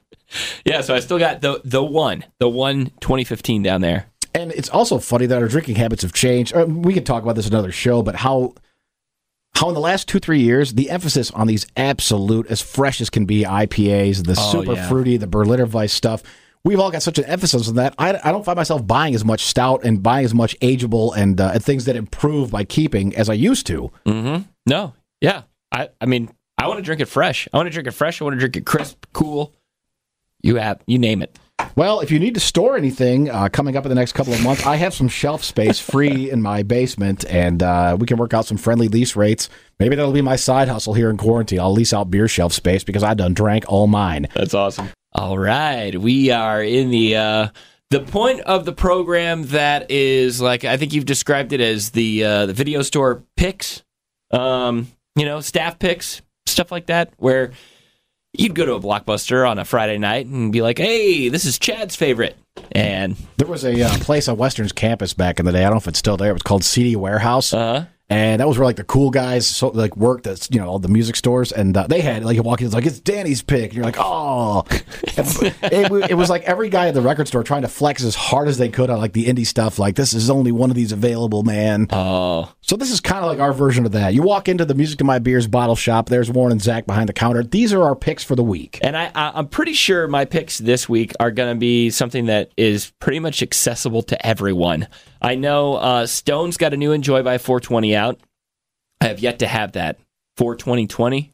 yeah, 0.65 0.81
so 0.83 0.95
I 0.95 1.01
still 1.01 1.19
got 1.19 1.41
the 1.41 1.61
the 1.65 1.83
one, 1.83 2.25
the 2.39 2.49
one 2.49 2.87
2015 3.01 3.63
down 3.63 3.81
there. 3.81 4.07
and 4.35 4.53
it's 4.53 4.69
also 4.69 4.99
funny 4.99 5.27
that 5.27 5.41
our 5.43 5.49
drinking 5.49 5.77
habits 5.77 6.03
have 6.03 6.13
changed. 6.13 6.55
Uh, 6.55 6.67
We 6.67 6.93
can 6.95 7.05
talk 7.05 7.23
about 7.23 7.35
this 7.37 7.49
another 7.49 7.73
show, 7.73 8.03
but 8.03 8.15
how 8.17 8.55
how 9.55 9.69
in 9.69 9.75
the 9.75 9.81
last 9.81 10.07
two 10.07 10.19
three 10.21 10.41
years 10.41 10.75
the 10.75 10.91
emphasis 10.91 11.31
on 11.33 11.47
these 11.47 11.67
absolute 11.77 12.47
as 12.49 12.61
fresh 12.61 13.01
as 13.01 13.11
can 13.11 13.25
be 13.25 13.43
IPAs, 13.45 14.25
the 14.25 14.37
Oh, 14.39 14.53
super 14.53 14.75
yeah. 14.75 14.89
fruity, 14.89 15.17
the 15.17 15.27
Berliner 15.27 15.67
Weiss 15.67 15.93
stuff. 15.93 16.23
We've 16.69 16.81
all 16.81 16.91
got 16.91 17.03
such 17.03 17.19
an 17.19 17.25
emphasis 17.25 17.67
on 17.71 17.77
that. 17.77 17.95
I, 17.97 18.21
I 18.23 18.31
don't 18.31 18.45
find 18.45 18.59
myself 18.59 18.87
buying 18.87 19.15
as 19.15 19.25
much 19.25 19.47
stout 19.47 19.85
and 19.85 20.03
buying 20.03 20.27
as 20.27 20.35
much 20.35 20.55
ageable 20.61 21.17
and, 21.17 21.41
uh, 21.41 21.53
and 21.55 21.65
things 21.65 21.87
that 21.87 21.97
improve 21.97 22.51
by 22.51 22.65
keeping 22.65 23.17
as 23.17 23.31
I 23.31 23.33
used 23.33 23.67
to. 23.69 23.91
Mm-hmm. 24.05 24.43
No, 24.67 24.93
yeah, 25.23 25.45
I 25.73 25.89
I 25.99 26.05
mean 26.05 26.31
I 26.59 26.67
want 26.67 26.77
to 26.77 26.83
drink 26.83 27.01
it 27.01 27.07
fresh. 27.07 27.49
I 27.55 27.57
want 27.57 27.69
to 27.69 27.71
drink 27.71 27.89
it 27.89 27.93
fresh. 27.93 28.21
I 28.21 28.25
want 28.25 28.35
to 28.35 28.39
drink 28.39 28.55
it 28.55 28.67
crisp, 28.67 29.07
cool. 29.15 29.55
You 30.43 30.57
have 30.57 30.83
you 30.87 30.99
name 30.99 31.23
it. 31.23 31.39
Well, 31.75 32.01
if 32.01 32.11
you 32.11 32.19
need 32.19 32.35
to 32.35 32.41
store 32.41 32.77
anything 32.77 33.31
uh, 33.31 33.49
coming 33.49 33.75
up 33.75 33.87
in 33.87 33.89
the 33.89 33.95
next 33.95 34.13
couple 34.13 34.35
of 34.35 34.43
months, 34.43 34.67
I 34.67 34.77
have 34.77 34.93
some 34.93 35.09
shelf 35.09 35.43
space 35.45 35.81
free 35.81 36.31
in 36.31 36.43
my 36.43 36.65
basement, 36.65 37.25
and 37.31 37.63
uh, 37.63 37.97
we 37.99 38.07
can 38.07 38.19
work 38.19 38.35
out 38.35 38.45
some 38.45 38.59
friendly 38.59 38.89
lease 38.89 39.17
rates. 39.17 39.49
Maybe 39.81 39.97
that'll 39.97 40.13
be 40.13 40.21
my 40.21 40.37
side 40.37 40.69
hustle 40.69 40.93
here 40.93 41.09
in 41.09 41.17
quarantine. 41.17 41.61
I'll 41.61 41.73
lease 41.73 41.95
out 41.95 42.11
beer 42.11 42.29
shelf 42.29 42.53
space 42.53 42.85
because 42.85 43.03
I 43.03 43.15
done 43.15 43.33
drank 43.33 43.65
all 43.69 43.87
mine. 43.87 44.29
That's 44.35 44.53
awesome. 44.53 44.91
All 45.13 45.39
right, 45.39 45.99
we 45.99 46.31
are 46.31 46.63
in 46.63 46.91
the 46.91 47.17
uh, 47.17 47.49
the 47.91 48.01
point 48.01 48.41
of 48.41 48.65
the 48.65 48.73
program 48.73 49.45
that 49.49 49.91
is 49.91 50.41
like 50.41 50.65
I 50.65 50.77
think 50.77 50.93
you've 50.93 51.07
described 51.07 51.53
it 51.53 51.61
as 51.61 51.91
the 51.91 52.25
uh, 52.25 52.47
the 52.47 52.53
video 52.53 52.83
store 52.83 53.25
picks, 53.37 53.83
um, 54.31 54.89
you 55.17 55.25
know, 55.25 55.41
staff 55.41 55.79
picks, 55.79 56.21
stuff 56.47 56.71
like 56.71 56.87
that, 56.87 57.13
where 57.17 57.53
you'd 58.35 58.55
go 58.55 58.67
to 58.67 58.75
a 58.75 58.81
blockbuster 58.81 59.49
on 59.49 59.59
a 59.59 59.65
Friday 59.65 59.97
night 59.97 60.27
and 60.27 60.53
be 60.53 60.61
like, 60.61 60.77
"Hey, 60.79 61.31
this 61.31 61.47
is 61.47 61.59
Chad's 61.59 61.97
favorite," 61.97 62.37
and 62.73 63.17
There 63.39 63.49
was 63.49 63.65
a 63.65 63.81
uh, 63.83 63.97
place 64.01 64.29
on 64.29 64.37
Western's 64.37 64.73
campus 64.73 65.15
back 65.15 65.41
in 65.41 65.47
the 65.47 65.53
day. 65.53 65.61
I 65.61 65.65
don't 65.65 65.73
know 65.73 65.79
if 65.79 65.89
it's 65.89 65.99
still 65.99 66.19
there. 66.19 66.31
It 66.31 66.35
was 66.35 66.43
called 66.43 66.65
CD 66.65 66.97
Warehouse. 66.97 67.55
uh, 67.55 67.87
And 68.11 68.41
that 68.41 68.49
was 68.49 68.57
where 68.57 68.65
like 68.65 68.77
the 68.77 68.85
cool 68.85 69.11
guys 69.11 69.47
so, 69.47 69.69
like 69.69 69.95
worked 69.95 70.27
at 70.27 70.49
you 70.51 70.59
know 70.59 70.69
all 70.69 70.79
the 70.79 70.89
music 70.89 71.15
stores, 71.15 71.53
and 71.53 71.77
uh, 71.77 71.87
they 71.87 72.01
had 72.01 72.25
like 72.25 72.37
you 72.37 72.43
walk 72.43 72.61
in, 72.61 72.67
it's 72.67 72.75
like 72.75 72.87
it's 72.87 73.01
Danny's 73.01 73.43
pick, 73.43 73.65
and 73.65 73.75
you're 73.75 73.85
like, 73.85 73.99
oh, 73.99 74.65
it, 74.71 76.11
it 76.11 76.15
was 76.15 76.31
like 76.31 76.43
every 76.45 76.71
guy 76.71 76.89
at 76.89 76.95
the 76.95 77.03
record 77.03 77.29
store 77.29 77.43
trying 77.43 77.63
to 77.63 77.69
flex 77.69 78.03
as 78.03 78.15
hard 78.15 78.49
as 78.49 78.57
they 78.57 78.71
could 78.71 78.89
on 78.89 78.99
like 78.99 79.13
the 79.13 79.27
indie 79.27 79.47
stuff. 79.47 79.79
Like 79.79 79.95
this 79.95 80.15
is 80.15 80.31
only 80.31 80.53
one 80.53 80.71
of 80.71 80.77
these 80.77 80.91
available, 80.91 81.43
man. 81.43 81.87
oh, 81.91 82.51
So 82.63 82.77
this 82.77 82.91
is 82.91 83.01
kind 83.01 83.23
of 83.25 83.31
like 83.31 83.41
our 83.41 83.53
version 83.53 83.85
of 83.85 83.93
that. 83.93 84.15
You 84.15 84.23
walk 84.23 84.49
into 84.49 84.65
the 84.65 84.75
Music 84.75 84.97
to 84.99 85.05
My 85.05 85.19
Beers 85.19 85.47
bottle 85.47 85.77
shop. 85.77 86.09
There's 86.09 86.31
Warren 86.31 86.53
and 86.53 86.63
Zach 86.63 86.87
behind 86.87 87.11
the 87.11 87.13
counter. 87.13 87.43
These 87.43 87.75
are 87.75 87.83
our 87.83 87.95
picks 87.95 88.25
for 88.25 88.37
the 88.37 88.43
week. 88.43 88.79
And 88.81 88.97
I, 88.97 89.11
I, 89.15 89.33
I'm 89.35 89.49
pretty 89.49 89.75
sure 89.75 90.09
my 90.09 90.25
picks 90.25 90.57
this 90.57 90.89
week 90.89 91.13
are 91.21 91.31
going 91.31 91.55
to 91.55 91.59
be 91.59 91.91
something 91.91 92.25
that 92.27 92.53
is 92.57 92.91
pretty 93.01 93.19
much 93.21 93.43
accessible 93.43 94.03
to 94.05 94.27
everyone. 94.27 94.89
I 95.21 95.35
know 95.35 95.75
uh, 95.75 96.07
Stone's 96.07 96.57
got 96.57 96.73
a 96.73 96.77
new 96.77 96.93
Enjoy 96.93 97.23
by 97.23 97.39
420 97.39 97.95
out. 97.97 98.21
I 99.01 99.07
have 99.09 99.21
yet 99.21 99.39
to 99.41 99.47
have 99.47 99.73
that 99.73 99.99
42020. 100.37 101.33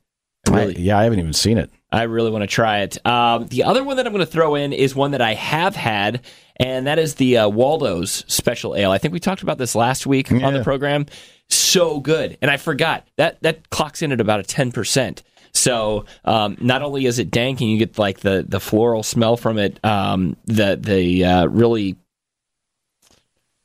I 0.49 0.51
I- 0.53 0.67
yeah, 0.77 0.99
I 0.99 1.05
haven't 1.05 1.19
even 1.19 1.33
seen 1.33 1.59
it. 1.59 1.71
I 1.91 2.03
really 2.05 2.31
want 2.33 2.43
to 2.43 2.49
try 2.49 2.81
it. 2.81 3.05
Um, 3.07 3.47
the 3.47 3.63
other 3.65 3.85
one 3.85 3.97
that 3.99 4.07
I'm 4.07 4.13
going 4.13 4.25
to 4.25 4.31
throw 4.31 4.57
in 4.57 4.73
is 4.73 4.97
one 4.97 5.13
that 5.13 5.21
I 5.23 5.35
have 5.35 5.77
had, 5.77 6.23
and 6.57 6.89
that 6.89 6.99
is 6.99 7.15
the 7.15 7.39
uh, 7.39 7.49
Waldo's 7.49 8.25
Special 8.27 8.75
Ale. 8.75 8.91
I 8.91 8.99
think 8.99 9.15
we 9.15 9.21
talked 9.21 9.43
about 9.43 9.59
this 9.59 9.77
last 9.77 10.05
week 10.05 10.33
on 10.33 10.55
the 10.55 10.65
program. 10.65 11.07
So 11.49 12.01
good, 12.01 12.37
and 12.43 12.51
I 12.51 12.57
forgot 12.57 13.07
that 13.17 13.41
that 13.43 13.71
clocks 13.71 14.03
in 14.03 14.11
at 14.11 14.21
about 14.21 14.41
a 14.41 14.43
ten 14.43 14.73
percent. 14.73 15.23
So 15.53 16.05
um, 16.25 16.57
not 16.61 16.83
only 16.83 17.07
is 17.07 17.21
it 17.21 17.31
dank, 17.31 17.61
and 17.61 17.71
you 17.71 17.79
get 17.79 17.97
like 17.97 18.21
the 18.21 18.45
the 18.49 18.59
floral 18.59 19.05
smell 19.05 19.37
from 19.37 19.59
it, 19.59 19.79
um, 19.85 20.37
the 20.47 20.77
the 20.81 21.25
uh, 21.25 21.47
really 21.47 21.95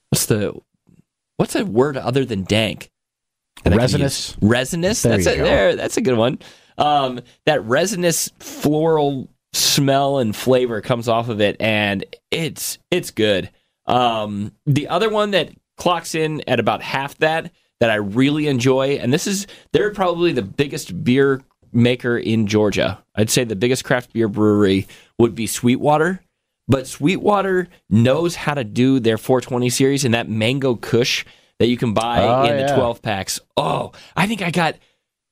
what's 0.09 0.25
the 0.25 0.53
what's 1.37 1.55
a 1.55 1.65
word 1.65 1.97
other 1.97 2.25
than 2.25 2.43
dank? 2.43 2.91
that 3.63 3.73
I 3.73 3.75
can 3.75 4.01
Resinous. 4.01 4.37
Resinous. 4.41 5.01
There 5.03 5.17
that's 5.17 5.27
a, 5.27 5.35
go. 5.35 5.43
there. 5.43 5.75
That's 5.75 5.97
a 5.97 6.01
good 6.01 6.17
one. 6.17 6.39
Um, 6.77 7.21
that 7.45 7.63
resinous 7.65 8.29
floral 8.39 9.29
smell 9.53 10.19
and 10.19 10.35
flavor 10.35 10.81
comes 10.81 11.07
off 11.07 11.29
of 11.29 11.41
it, 11.41 11.57
and 11.59 12.05
it's 12.31 12.77
it's 12.91 13.11
good. 13.11 13.49
Um, 13.85 14.53
the 14.65 14.87
other 14.87 15.09
one 15.09 15.31
that 15.31 15.51
clocks 15.77 16.15
in 16.15 16.43
at 16.47 16.59
about 16.59 16.81
half 16.81 17.17
that 17.17 17.51
that 17.79 17.89
I 17.89 17.95
really 17.95 18.47
enjoy, 18.47 18.97
and 19.01 19.11
this 19.11 19.27
is 19.27 19.47
they're 19.73 19.91
probably 19.91 20.31
the 20.31 20.41
biggest 20.41 21.03
beer 21.03 21.41
maker 21.71 22.17
in 22.17 22.47
Georgia. 22.47 23.03
I'd 23.15 23.29
say 23.29 23.43
the 23.43 23.55
biggest 23.55 23.83
craft 23.83 24.13
beer 24.13 24.27
brewery 24.27 24.87
would 25.17 25.35
be 25.35 25.47
Sweetwater. 25.47 26.21
But 26.69 26.85
Sweetwater 26.87 27.67
knows 27.89 28.35
how 28.35 28.53
to 28.53 28.63
do 28.63 28.99
their 28.99 29.17
420 29.17 29.69
series 29.69 30.05
and 30.05 30.13
that 30.13 30.29
mango 30.29 30.75
kush 30.75 31.25
that 31.57 31.67
you 31.67 31.75
can 31.75 31.93
buy 31.93 32.21
Oh, 32.21 32.43
in 32.45 32.57
the 32.65 32.73
12 32.73 33.01
packs. 33.01 33.39
Oh, 33.57 33.91
I 34.15 34.27
think 34.27 34.41
I 34.41 34.51
got 34.51 34.75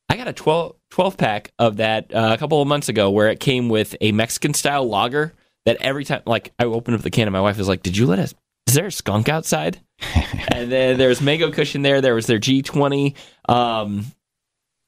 I 0.09 0.17
got 0.17 0.27
a 0.27 0.33
12, 0.33 0.75
12 0.89 1.17
pack 1.17 1.51
of 1.59 1.77
that 1.77 2.13
uh, 2.13 2.31
a 2.33 2.37
couple 2.37 2.61
of 2.61 2.67
months 2.67 2.89
ago 2.89 3.11
where 3.11 3.29
it 3.29 3.39
came 3.39 3.69
with 3.69 3.95
a 4.01 4.11
Mexican 4.11 4.53
style 4.53 4.87
lager 4.89 5.33
that 5.65 5.77
every 5.79 6.05
time 6.05 6.23
like 6.25 6.53
I 6.57 6.65
opened 6.65 6.95
up 6.97 7.03
the 7.03 7.11
can 7.11 7.27
and 7.27 7.33
my 7.33 7.41
wife 7.41 7.57
was 7.57 7.67
like, 7.67 7.83
"Did 7.83 7.95
you 7.95 8.07
let 8.07 8.19
us 8.19 8.33
is 8.67 8.73
there 8.73 8.87
a 8.87 8.91
skunk 8.91 9.29
outside?" 9.29 9.79
and 10.51 10.71
then 10.71 10.97
there's 10.97 11.21
mango 11.21 11.51
cushion 11.51 11.81
there. 11.83 12.01
There 12.01 12.15
was 12.15 12.25
their 12.25 12.39
G20 12.39 13.15
um 13.47 14.05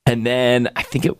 and 0.05 0.25
then 0.25 0.69
I 0.75 0.81
think 0.81 1.05
it 1.05 1.15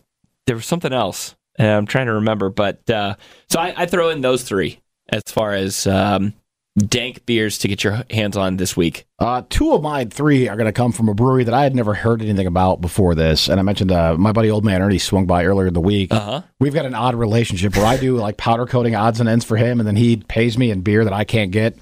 there 0.47 0.55
was 0.55 0.65
something 0.65 0.91
else. 0.93 1.35
And 1.57 1.67
I'm 1.67 1.85
trying 1.85 2.07
to 2.07 2.13
remember, 2.13 2.49
but 2.49 2.89
uh, 2.89 3.15
so 3.49 3.59
I, 3.59 3.73
I 3.75 3.85
throw 3.85 4.09
in 4.09 4.21
those 4.21 4.43
three 4.43 4.79
as 5.11 5.23
far 5.27 5.53
as 5.53 5.85
um, 5.87 6.33
dank 6.77 7.25
beers 7.25 7.57
to 7.59 7.67
get 7.67 7.83
your 7.83 8.03
hands 8.09 8.37
on 8.37 8.57
this 8.57 8.77
week. 8.77 9.05
Uh, 9.19 9.43
two 9.49 9.73
of 9.73 9.81
my 9.81 10.05
three 10.05 10.47
are 10.47 10.55
going 10.55 10.65
to 10.65 10.71
come 10.73 10.91
from 10.91 11.09
a 11.09 11.13
brewery 11.13 11.43
that 11.43 11.53
I 11.53 11.63
had 11.63 11.75
never 11.75 11.93
heard 11.93 12.21
anything 12.21 12.47
about 12.47 12.81
before 12.81 13.15
this. 13.15 13.49
And 13.49 13.59
I 13.59 13.63
mentioned 13.63 13.91
uh, 13.91 14.15
my 14.17 14.31
buddy 14.31 14.49
Old 14.49 14.63
Man 14.63 14.81
Ernie 14.81 14.97
swung 14.97 15.25
by 15.25 15.45
earlier 15.45 15.67
in 15.67 15.73
the 15.73 15.81
week. 15.81 16.13
Uh 16.13 16.19
huh. 16.19 16.41
We've 16.59 16.73
got 16.73 16.85
an 16.85 16.95
odd 16.95 17.15
relationship 17.15 17.75
where 17.75 17.85
I 17.85 17.97
do 17.97 18.17
like 18.17 18.37
powder 18.37 18.65
coating 18.65 18.95
odds 18.95 19.19
and 19.19 19.27
ends 19.27 19.45
for 19.45 19.57
him, 19.57 19.79
and 19.79 19.87
then 19.87 19.95
he 19.95 20.17
pays 20.17 20.57
me 20.57 20.71
in 20.71 20.81
beer 20.81 21.03
that 21.03 21.13
I 21.13 21.23
can't 21.23 21.51
get. 21.51 21.77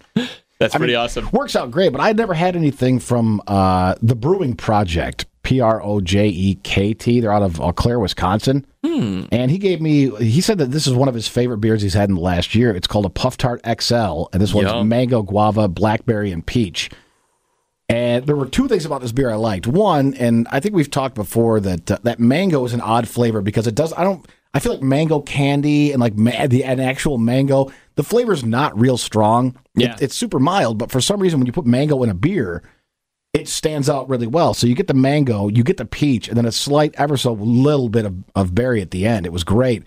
That's 0.59 0.73
I 0.73 0.79
pretty 0.79 0.93
mean, 0.93 1.01
awesome. 1.01 1.29
Works 1.31 1.55
out 1.55 1.69
great, 1.69 1.91
but 1.91 2.01
I'd 2.01 2.17
never 2.17 2.33
had 2.33 2.55
anything 2.55 2.99
from 2.99 3.41
uh, 3.45 3.95
the 4.01 4.15
Brewing 4.15 4.55
Projekt, 4.55 5.25
P 5.47 5.62
R 5.62 5.81
O 5.81 6.01
J 6.01 6.27
E 6.27 6.55
K 6.63 6.93
T. 6.93 7.21
They're 7.21 7.31
out 7.31 7.41
of 7.41 7.62
Eau 7.62 7.71
Claire, 7.71 7.99
Wisconsin. 7.99 8.65
And 8.83 9.49
he 9.51 9.57
gave 9.57 9.79
me, 9.79 10.10
he 10.17 10.41
said 10.41 10.57
that 10.57 10.71
this 10.71 10.88
is 10.88 10.93
one 10.93 11.07
of 11.07 11.13
his 11.13 11.27
favorite 11.27 11.60
beers 11.60 11.81
he's 11.81 11.93
had 11.93 12.10
in 12.10 12.15
the 12.15 12.21
last 12.21 12.53
year. 12.55 12.75
It's 12.75 12.88
called 12.88 13.05
a 13.05 13.10
Puff 13.10 13.38
Tart 13.38 13.62
XL, 13.81 14.25
and 14.33 14.41
this 14.41 14.53
one's 14.53 14.67
mango, 14.83 15.21
guava, 15.21 15.67
blackberry, 15.67 16.31
and 16.31 16.45
peach. 16.45 16.89
And 17.89 18.25
there 18.25 18.36
were 18.36 18.45
two 18.47 18.67
things 18.67 18.86
about 18.86 18.99
this 19.01 19.12
beer 19.13 19.29
I 19.29 19.36
liked. 19.36 19.67
One, 19.67 20.13
and 20.15 20.47
I 20.51 20.60
think 20.60 20.75
we've 20.75 20.91
talked 20.91 21.15
before 21.15 21.60
that 21.62 21.89
uh, 21.91 21.97
that 22.03 22.19
mango 22.19 22.65
is 22.65 22.73
an 22.73 22.81
odd 22.81 23.07
flavor 23.07 23.41
because 23.41 23.67
it 23.67 23.75
does. 23.75 23.93
I 23.93 24.03
don't. 24.03 24.25
I 24.53 24.60
feel 24.60 24.73
like 24.73 24.81
mango 24.81 25.21
candy 25.21 25.91
and 25.93 26.01
like 26.01 26.15
ma- 26.17 26.47
the 26.47 26.63
an 26.65 26.79
actual 26.81 27.17
mango. 27.17 27.71
The 27.95 28.03
flavor's 28.03 28.43
not 28.43 28.77
real 28.79 28.97
strong. 28.97 29.55
It- 29.75 29.81
Yeah. 29.83 29.95
it's 30.01 30.15
super 30.15 30.39
mild, 30.39 30.77
but 30.77 30.91
for 30.91 30.99
some 30.99 31.19
reason, 31.21 31.39
when 31.39 31.45
you 31.47 31.53
put 31.53 31.65
mango 31.65 32.03
in 32.03 32.10
a 32.10 32.13
beer, 32.13 32.62
it 33.38 33.47
stands 33.47 33.89
out 33.89 34.10
really 34.10 34.28
well. 34.28 34.54
So 34.54 34.67
you 34.67 34.76
get 34.76 34.88
the 34.88 34.93
mango, 34.93 35.47
you 35.47 35.63
get 35.63 35.78
the 35.78 35.86
peach, 35.86 36.28
and 36.28 36.36
then 36.36 36.45
a 36.45 36.52
slight, 36.52 36.95
ever 36.97 37.17
so 37.17 37.34
little 37.34 37.88
bit 37.88 38.06
of, 38.06 38.15
of 38.36 38.56
berry 38.56 38.82
at 38.82 38.91
the 38.91 39.06
end. 39.06 39.26
It 39.26 39.32
was 39.32 39.43
great. 39.43 39.84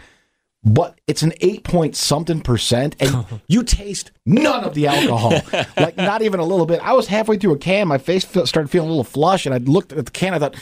But 0.62 1.00
it's 1.06 1.22
an 1.22 1.32
eight 1.40 1.64
point 1.64 1.96
something 1.96 2.42
percent, 2.42 2.94
and 3.00 3.24
you 3.48 3.62
taste 3.62 4.12
none 4.24 4.62
of 4.62 4.74
the 4.74 4.86
alcohol. 4.86 5.32
like, 5.76 5.96
not 5.96 6.22
even 6.22 6.38
a 6.38 6.44
little 6.44 6.66
bit. 6.66 6.80
I 6.80 6.92
was 6.92 7.08
halfway 7.08 7.38
through 7.38 7.54
a 7.54 7.58
can, 7.58 7.88
my 7.88 7.98
face 7.98 8.24
started 8.24 8.70
feeling 8.70 8.88
a 8.88 8.92
little 8.92 9.04
flush, 9.04 9.46
and 9.46 9.54
I 9.54 9.58
looked 9.58 9.92
at 9.92 10.04
the 10.04 10.10
can, 10.10 10.34
I 10.34 10.38
thought, 10.38 10.54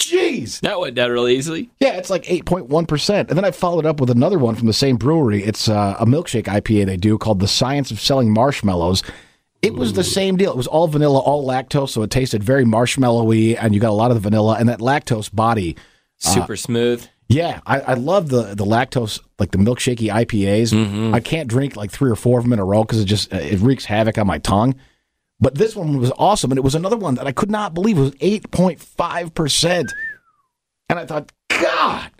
Jeez. 0.00 0.60
That 0.60 0.78
went 0.80 0.96
down 0.96 1.10
really 1.10 1.36
easily. 1.36 1.70
Yeah, 1.80 1.94
it's 1.94 2.10
like 2.10 2.24
8.1%. 2.24 3.18
And 3.20 3.28
then 3.30 3.44
I 3.44 3.52
followed 3.52 3.86
up 3.86 4.00
with 4.00 4.10
another 4.10 4.38
one 4.38 4.54
from 4.54 4.66
the 4.66 4.74
same 4.74 4.96
brewery. 4.96 5.42
It's 5.42 5.68
uh, 5.68 5.96
a 5.98 6.04
milkshake 6.04 6.44
IPA 6.44 6.86
they 6.86 6.96
do 6.98 7.16
called 7.16 7.40
The 7.40 7.48
Science 7.48 7.90
of 7.90 8.00
Selling 8.00 8.30
Marshmallows. 8.30 9.02
It 9.64 9.74
was 9.74 9.92
the 9.92 10.04
same 10.04 10.36
deal. 10.36 10.50
It 10.50 10.56
was 10.56 10.66
all 10.66 10.88
vanilla, 10.88 11.18
all 11.18 11.46
lactose, 11.46 11.90
so 11.90 12.02
it 12.02 12.10
tasted 12.10 12.42
very 12.42 12.64
marshmallowy, 12.64 13.56
and 13.60 13.74
you 13.74 13.80
got 13.80 13.90
a 13.90 13.94
lot 13.94 14.10
of 14.10 14.16
the 14.16 14.20
vanilla 14.20 14.56
and 14.58 14.68
that 14.68 14.80
lactose 14.80 15.32
body. 15.34 15.76
Uh, 16.24 16.30
Super 16.30 16.56
smooth. 16.56 17.06
Yeah, 17.28 17.60
I, 17.66 17.80
I 17.80 17.94
love 17.94 18.28
the 18.28 18.54
the 18.54 18.64
lactose, 18.64 19.18
like 19.38 19.50
the 19.50 19.58
milkshakey 19.58 20.12
IPAs. 20.12 20.72
Mm-hmm. 20.72 21.14
I 21.14 21.20
can't 21.20 21.48
drink 21.48 21.76
like 21.76 21.90
three 21.90 22.10
or 22.10 22.16
four 22.16 22.38
of 22.38 22.44
them 22.44 22.52
in 22.52 22.58
a 22.58 22.64
row 22.64 22.84
because 22.84 23.00
it 23.00 23.06
just 23.06 23.32
uh, 23.32 23.38
it 23.38 23.60
wreaks 23.60 23.84
havoc 23.86 24.18
on 24.18 24.26
my 24.26 24.38
tongue. 24.38 24.74
But 25.40 25.54
this 25.56 25.74
one 25.74 25.98
was 25.98 26.12
awesome, 26.18 26.52
and 26.52 26.58
it 26.58 26.64
was 26.64 26.74
another 26.74 26.96
one 26.96 27.14
that 27.16 27.26
I 27.26 27.32
could 27.32 27.50
not 27.50 27.74
believe 27.74 27.98
it 27.98 28.02
was 28.02 28.14
eight 28.20 28.50
point 28.50 28.80
five 28.80 29.34
percent. 29.34 29.90
And 30.88 30.98
I 30.98 31.06
thought, 31.06 31.32
God, 31.48 32.10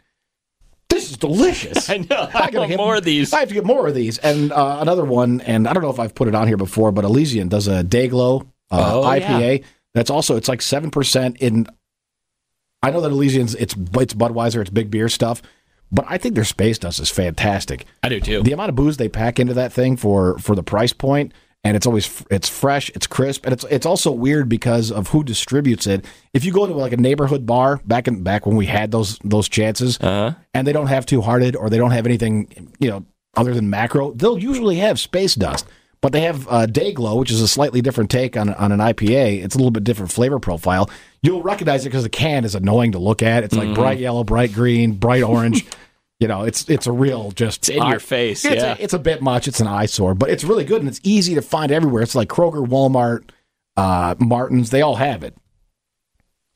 this 0.88 1.10
is 1.10 1.16
delicious. 1.16 1.88
I 1.94 1.98
know. 1.98 2.06
I 2.32 2.50
gotta 2.50 2.58
want 2.58 2.70
get- 2.70 2.76
more 2.78 2.96
of 2.96 3.04
these. 3.04 3.32
I 3.32 3.40
have 3.40 3.48
to 3.48 3.54
get 3.54 3.64
more 3.64 3.86
of 3.88 3.94
these. 3.94 4.18
And 4.18 4.52
uh, 4.52 4.78
another 4.80 5.04
one, 5.04 5.40
and 5.42 5.66
I 5.68 5.72
don't 5.72 5.82
know 5.82 5.90
if 5.90 5.98
I've 6.00 6.14
put 6.14 6.28
it 6.28 6.34
on 6.34 6.46
here 6.48 6.56
before, 6.56 6.92
but 6.92 7.04
Elysian 7.04 7.48
does 7.48 7.68
a 7.68 7.82
Dayglow 7.84 8.42
uh, 8.70 9.00
Oh, 9.00 9.02
IPA. 9.04 9.64
That's 9.94 10.10
also 10.10 10.36
it's 10.36 10.48
like 10.48 10.62
seven 10.62 10.90
percent 10.90 11.36
in. 11.38 11.66
I 12.82 12.90
know 12.90 13.00
that 13.00 13.10
Elysian's 13.12 13.54
it's 13.54 13.74
it's 13.94 14.14
Budweiser, 14.14 14.60
it's 14.60 14.70
big 14.70 14.90
beer 14.90 15.08
stuff, 15.08 15.40
but 15.90 16.04
I 16.08 16.18
think 16.18 16.34
their 16.34 16.44
space 16.44 16.78
dust 16.78 17.00
is 17.00 17.10
fantastic. 17.10 17.86
I 18.02 18.08
do 18.08 18.20
too. 18.20 18.42
The 18.42 18.52
amount 18.52 18.70
of 18.70 18.74
booze 18.74 18.96
they 18.96 19.08
pack 19.08 19.38
into 19.40 19.54
that 19.54 19.72
thing 19.72 19.96
for 19.96 20.38
for 20.38 20.54
the 20.54 20.62
price 20.62 20.92
point, 20.92 21.32
and 21.64 21.76
it's 21.76 21.86
always 21.86 22.22
it's 22.30 22.48
fresh, 22.48 22.90
it's 22.90 23.06
crisp, 23.06 23.44
and 23.46 23.52
it's 23.52 23.64
it's 23.70 23.86
also 23.86 24.12
weird 24.12 24.48
because 24.48 24.92
of 24.92 25.08
who 25.08 25.24
distributes 25.24 25.86
it. 25.86 26.04
If 26.34 26.44
you 26.44 26.52
go 26.52 26.66
to 26.66 26.74
like 26.74 26.92
a 26.92 26.96
neighborhood 26.98 27.46
bar 27.46 27.80
back 27.84 28.06
in 28.06 28.22
back 28.22 28.44
when 28.46 28.56
we 28.56 28.66
had 28.66 28.90
those 28.90 29.18
those 29.24 29.48
chances, 29.48 29.98
Uh-huh. 30.00 30.34
and 30.52 30.66
they 30.66 30.72
don't 30.72 30.88
have 30.88 31.06
Two 31.06 31.22
Hearted 31.22 31.56
or 31.56 31.70
they 31.70 31.78
don't 31.78 31.92
have 31.92 32.06
anything 32.06 32.72
you 32.78 32.90
know 32.90 33.04
other 33.36 33.54
than 33.54 33.68
macro, 33.70 34.12
they'll 34.12 34.38
usually 34.38 34.76
have 34.76 35.00
space 35.00 35.34
dust. 35.34 35.66
But 36.00 36.12
they 36.12 36.20
have 36.20 36.46
uh, 36.48 36.66
Dayglow, 36.66 37.18
which 37.18 37.30
is 37.30 37.40
a 37.40 37.48
slightly 37.48 37.80
different 37.80 38.10
take 38.10 38.36
on 38.36 38.52
on 38.52 38.72
an 38.72 38.78
IPA. 38.78 39.42
It's 39.42 39.54
a 39.54 39.58
little 39.58 39.70
bit 39.70 39.84
different 39.84 40.12
flavor 40.12 40.38
profile. 40.38 40.90
You'll 41.22 41.42
recognize 41.42 41.86
it 41.86 41.88
because 41.88 42.02
the 42.02 42.10
can 42.10 42.44
is 42.44 42.54
annoying 42.54 42.92
to 42.92 42.98
look 42.98 43.22
at. 43.22 43.42
It's 43.42 43.54
like 43.54 43.68
Mm-hmm. 43.68 43.74
bright 43.74 43.98
yellow, 43.98 44.22
bright 44.22 44.52
green, 44.52 44.92
bright 44.92 45.22
orange. 45.22 45.64
you 46.24 46.28
know, 46.28 46.40
it's 46.40 46.66
it's 46.70 46.86
a 46.86 46.92
real 46.92 47.32
just 47.32 47.68
It's 47.68 47.76
in 47.76 47.86
your 47.86 47.98
face, 47.98 48.46
It's, 48.46 48.54
yeah. 48.54 48.76
a, 48.78 48.82
it's 48.82 48.94
a 48.94 48.98
bit 48.98 49.20
much. 49.20 49.46
It's 49.46 49.60
an 49.60 49.66
eyesore, 49.66 50.14
but 50.14 50.30
it's 50.30 50.42
really 50.42 50.64
good 50.64 50.80
and 50.80 50.88
it's 50.88 51.00
easy 51.02 51.34
to 51.34 51.42
find 51.42 51.70
everywhere. 51.70 52.02
It's 52.02 52.14
like 52.14 52.28
Kroger, 52.30 52.66
Walmart, 52.66 53.28
uh, 53.76 54.14
Martin's. 54.18 54.70
They 54.70 54.80
all 54.80 54.94
have 54.94 55.22
it. 55.22 55.36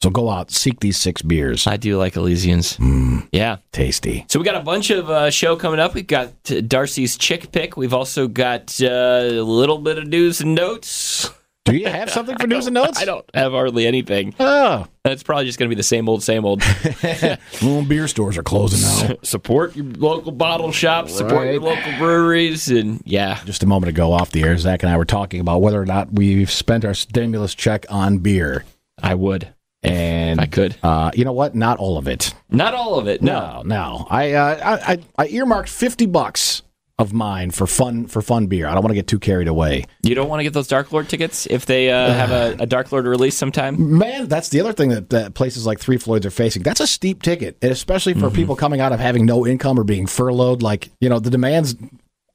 So 0.02 0.09
go 0.09 0.31
out, 0.31 0.50
seek 0.50 0.81
these 0.81 0.96
six 0.96 1.20
beers. 1.20 1.66
I 1.66 1.76
do 1.76 1.98
like 1.98 2.14
Elysians. 2.14 2.78
Mm. 2.78 3.28
Yeah. 3.31 3.59
Tasty. 3.72 4.24
So 4.31 4.38
we 4.38 4.44
got 4.46 4.54
a 4.54 4.61
bunch 4.61 4.88
of 4.88 5.11
uh, 5.11 5.28
show 5.31 5.54
coming 5.54 5.81
up. 5.81 5.92
We've 5.92 6.07
got 6.07 6.33
uh, 6.50 6.62
Darcy's 6.62 7.18
chick 7.18 7.52
pick. 7.52 7.76
We've 7.76 7.92
also 7.92 8.26
got 8.26 8.81
uh, 8.81 8.87
a 8.87 9.42
little 9.42 9.76
bit 9.76 9.98
of 9.98 10.07
news 10.07 10.40
and 10.40 10.54
notes. 10.54 11.28
Do 11.70 11.76
you 11.76 11.88
have 11.88 12.11
something 12.11 12.37
for 12.38 12.46
news 12.48 12.66
and 12.66 12.74
notes? 12.74 13.00
I 13.00 13.04
don't 13.04 13.24
have 13.35 13.52
hardly 13.52 13.87
anything. 13.87 14.35
Oh, 14.40 14.87
It's 15.04 15.22
probably 15.22 15.44
just 15.46 15.59
going 15.59 15.68
to 15.68 15.74
be 15.74 15.78
the 15.78 15.83
same 15.83 16.09
old, 16.09 16.22
same 16.22 16.44
old. 16.44 16.62
well, 17.62 17.85
beer 17.85 18.09
stores 18.09 18.37
are 18.38 18.42
closing 18.42 19.09
now. 19.09 19.16
support 19.22 19.76
your 19.76 19.87
local 19.87 20.33
bottle 20.33 20.72
shops, 20.72 21.14
support 21.16 21.46
your 21.46 21.61
local 21.61 21.92
breweries, 21.98 22.68
and 22.68 23.02
yeah, 23.04 23.42
Just 23.44 23.62
a 23.62 23.66
moment 23.66 23.90
ago 23.90 24.12
off 24.12 24.31
the 24.31 24.42
air, 24.42 24.57
Zach 24.57 24.83
and 24.83 24.90
I 24.90 24.96
were 24.96 25.04
talking 25.04 25.40
about 25.40 25.61
whether 25.62 25.81
or 25.81 25.87
not 25.87 26.12
we've 26.12 26.50
spent 26.50 26.85
our 26.85 26.94
stimulus 26.94 27.54
check 27.54 27.87
on 27.88 28.18
beer. 28.18 28.64
I 29.00 29.14
would 29.14 29.52
And 29.83 30.40
if 30.40 30.42
I 30.42 30.46
could. 30.46 30.76
Uh, 30.83 31.11
you 31.14 31.24
know 31.24 31.33
what? 31.33 31.54
Not 31.54 31.78
all 31.78 31.98
of 31.98 32.09
it. 32.09 32.35
Not 32.50 32.74
all 32.74 32.98
of 32.98 33.07
it. 33.07 33.22
No. 33.22 33.62
No, 33.62 33.62
no. 33.64 34.07
I, 34.11 34.33
uh, 34.33 34.78
I, 34.87 34.92
I 34.92 34.98
I 35.18 35.28
earmarked 35.28 35.68
fifty 35.68 36.07
bucks 36.07 36.62
of 36.98 37.12
mine 37.12 37.50
for 37.52 37.66
fun 37.66 38.06
for 38.06 38.20
fun 38.20 38.48
beer. 38.48 38.66
I 38.66 38.74
don't 38.74 38.82
want 38.82 38.90
to 38.90 38.96
get 38.96 39.06
too 39.06 39.20
carried 39.20 39.46
away. 39.46 39.84
You 40.02 40.14
don't 40.14 40.28
want 40.28 40.40
to 40.40 40.44
get 40.44 40.52
those 40.52 40.66
Dark 40.66 40.92
Lord 40.92 41.08
tickets 41.08 41.46
if 41.46 41.64
they 41.64 41.90
uh, 41.90 42.12
have 42.12 42.32
a, 42.32 42.62
a 42.62 42.66
Dark 42.66 42.90
Lord 42.90 43.06
release 43.06 43.37
sometime. 43.37 43.98
Man, 43.98 44.26
that's 44.26 44.48
the 44.48 44.61
other 44.61 44.72
thing 44.72 44.88
that, 44.90 45.11
that 45.11 45.34
places 45.34 45.64
like 45.64 45.78
Three 45.78 45.96
Floyds 45.96 46.26
are 46.26 46.30
facing. 46.30 46.62
That's 46.62 46.80
a 46.80 46.87
steep 46.87 47.22
ticket, 47.22 47.56
and 47.62 47.70
especially 47.70 48.14
for 48.14 48.30
people 48.30 48.56
coming 48.56 48.80
out 48.80 48.92
of 48.92 48.98
having 48.98 49.24
no 49.24 49.46
income 49.46 49.78
or 49.78 49.84
being 49.84 50.06
furloughed. 50.06 50.61
Like 50.62 50.90
you 51.00 51.08
know, 51.08 51.20
the 51.20 51.30
demands. 51.30 51.76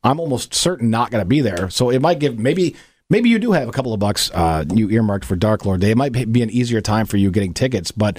I'm 0.05 0.19
almost 0.19 0.53
certain 0.53 0.89
not 0.89 1.11
going 1.11 1.21
to 1.21 1.27
be 1.27 1.39
there. 1.39 1.69
So 1.69 1.89
it 1.89 2.01
might 2.01 2.19
give 2.19 2.37
maybe 2.37 2.75
maybe 3.09 3.29
you 3.29 3.39
do 3.39 3.51
have 3.51 3.67
a 3.67 3.71
couple 3.71 3.93
of 3.93 3.99
bucks 3.99 4.31
uh, 4.33 4.63
you 4.73 4.89
earmarked 4.89 5.25
for 5.25 5.35
Dark 5.35 5.65
Lord 5.65 5.81
Day. 5.81 5.91
It 5.91 5.97
might 5.97 6.11
be 6.11 6.41
an 6.41 6.49
easier 6.49 6.81
time 6.81 7.05
for 7.05 7.17
you 7.17 7.31
getting 7.31 7.53
tickets, 7.53 7.91
but. 7.91 8.17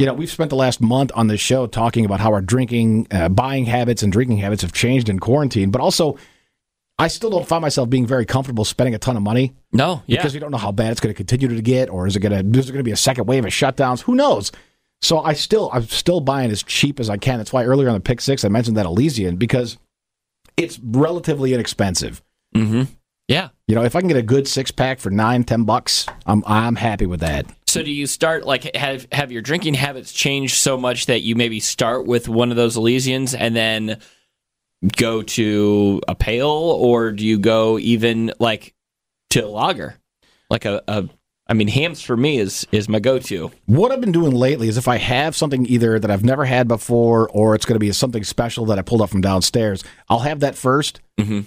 You 0.00 0.06
know, 0.06 0.14
we've 0.14 0.30
spent 0.30 0.48
the 0.48 0.56
last 0.56 0.80
month 0.80 1.12
on 1.14 1.26
this 1.26 1.40
show 1.40 1.66
talking 1.66 2.06
about 2.06 2.20
how 2.20 2.32
our 2.32 2.40
drinking, 2.40 3.06
uh, 3.10 3.28
buying 3.28 3.66
habits, 3.66 4.02
and 4.02 4.10
drinking 4.10 4.38
habits 4.38 4.62
have 4.62 4.72
changed 4.72 5.10
in 5.10 5.18
quarantine. 5.18 5.70
But 5.70 5.82
also, 5.82 6.16
I 6.98 7.08
still 7.08 7.28
don't 7.28 7.46
find 7.46 7.60
myself 7.60 7.90
being 7.90 8.06
very 8.06 8.24
comfortable 8.24 8.64
spending 8.64 8.94
a 8.94 8.98
ton 8.98 9.16
of 9.16 9.22
money 9.22 9.54
No, 9.72 10.02
yeah. 10.06 10.16
because 10.16 10.32
we 10.32 10.40
don't 10.40 10.50
know 10.50 10.58
how 10.58 10.72
bad 10.72 10.92
it's 10.92 11.00
going 11.00 11.14
to 11.14 11.16
continue 11.16 11.48
to 11.48 11.60
get, 11.62 11.90
or 11.90 12.06
is 12.06 12.16
it 12.16 12.20
going 12.20 12.32
to 12.32 12.58
is 12.58 12.66
there 12.66 12.72
going 12.72 12.80
to 12.80 12.88
be 12.88 12.92
a 12.92 12.96
second 12.96 13.26
wave 13.26 13.44
of 13.44 13.50
shutdowns? 13.50 14.00
Who 14.02 14.14
knows? 14.14 14.52
So 15.02 15.20
I 15.20 15.34
still 15.34 15.70
I'm 15.72 15.84
still 15.84 16.20
buying 16.20 16.50
as 16.50 16.62
cheap 16.62 16.98
as 16.98 17.10
I 17.10 17.18
can. 17.18 17.38
That's 17.38 17.52
why 17.52 17.64
earlier 17.64 17.88
on 17.88 17.94
the 17.94 18.00
pick 18.00 18.22
six 18.22 18.44
I 18.44 18.48
mentioned 18.48 18.78
that 18.78 18.86
Elysian 18.86 19.36
because 19.36 19.76
it's 20.56 20.78
relatively 20.82 21.52
inexpensive. 21.52 22.22
mm-hmm. 22.54 22.84
Yeah. 23.28 23.50
You 23.68 23.76
know, 23.76 23.84
if 23.84 23.94
I 23.94 24.00
can 24.00 24.08
get 24.08 24.16
a 24.16 24.22
good 24.22 24.48
six 24.48 24.70
pack 24.70 24.98
for 24.98 25.10
nine 25.10 25.44
ten 25.44 25.64
bucks, 25.64 26.06
I'm 26.26 26.42
I'm 26.46 26.76
happy 26.76 27.06
with 27.06 27.20
that. 27.20 27.46
So 27.70 27.82
do 27.82 27.90
you 27.90 28.06
start 28.06 28.44
like 28.44 28.74
have 28.74 29.06
have 29.12 29.30
your 29.30 29.42
drinking 29.42 29.74
habits 29.74 30.12
changed 30.12 30.56
so 30.56 30.76
much 30.76 31.06
that 31.06 31.20
you 31.22 31.36
maybe 31.36 31.60
start 31.60 32.06
with 32.06 32.28
one 32.28 32.50
of 32.50 32.56
those 32.56 32.76
Elysians 32.76 33.36
and 33.38 33.54
then 33.54 34.00
go 34.96 35.22
to 35.22 36.00
a 36.08 36.14
pale, 36.14 36.48
or 36.48 37.12
do 37.12 37.24
you 37.24 37.38
go 37.38 37.78
even 37.78 38.32
like 38.38 38.74
to 39.30 39.44
a 39.44 39.46
lager, 39.46 39.94
like 40.48 40.64
a, 40.64 40.82
a 40.88 41.08
I 41.46 41.54
mean, 41.54 41.68
Hamm's 41.68 42.00
for 42.00 42.16
me 42.16 42.38
is 42.38 42.66
is 42.72 42.88
my 42.88 42.98
go 42.98 43.18
to. 43.18 43.50
What 43.66 43.92
I've 43.92 44.00
been 44.00 44.12
doing 44.12 44.34
lately 44.34 44.68
is 44.68 44.76
if 44.76 44.88
I 44.88 44.96
have 44.98 45.36
something 45.36 45.66
either 45.66 45.98
that 45.98 46.10
I've 46.10 46.24
never 46.24 46.44
had 46.44 46.68
before 46.68 47.28
or 47.30 47.54
it's 47.54 47.66
going 47.66 47.74
to 47.74 47.80
be 47.80 47.92
something 47.92 48.24
special 48.24 48.66
that 48.66 48.78
I 48.78 48.82
pulled 48.82 49.02
up 49.02 49.10
from 49.10 49.20
downstairs, 49.20 49.84
I'll 50.08 50.20
have 50.20 50.40
that 50.40 50.54
1st 50.54 51.00
Mhm. 51.18 51.44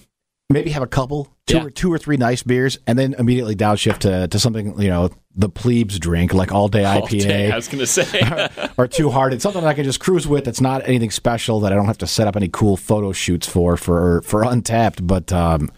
Maybe 0.50 0.70
have 0.72 0.84
a 0.84 0.88
couple, 0.88 1.30
two 1.48 1.56
Yeah. 1.58 1.64
or 1.66 1.70
two 1.72 1.92
or 1.92 1.98
three 1.98 2.18
nice 2.18 2.44
beers, 2.44 2.78
and 2.86 3.00
then 3.00 3.16
immediately 3.18 3.56
downshift 3.56 4.00
to, 4.00 4.28
to 4.28 4.40
something 4.40 4.80
you 4.80 4.90
know 4.90 5.10
the 5.36 5.50
plebes 5.50 5.98
drink 5.98 6.34
like 6.34 6.52
all 6.52 6.68
day 6.68 6.84
All 6.86 7.02
IPA 7.08 7.22
day, 7.24 7.52
I 7.52 7.56
was 7.56 7.68
gonna 7.68 7.88
say. 7.88 8.50
or 8.78 8.88
too 8.88 9.10
hard. 9.10 9.34
It's 9.34 9.42
something 9.42 9.62
that 9.62 9.68
I 9.70 9.74
can 9.74 9.84
just 9.86 10.00
cruise 10.00 10.28
with. 10.28 10.44
That's 10.46 10.62
not 10.62 10.88
anything 10.88 11.10
special 11.12 11.62
that 11.62 11.72
I 11.72 11.76
don't 11.76 11.86
have 11.88 11.98
to 12.00 12.08
set 12.08 12.28
up 12.28 12.36
any 12.36 12.50
cool 12.50 12.78
photo 12.78 13.14
shoots 13.14 13.48
for 13.48 13.78
for 13.78 14.22
for 14.24 14.44
Untappd. 14.44 15.08
But 15.08 15.32
um, 15.34 15.72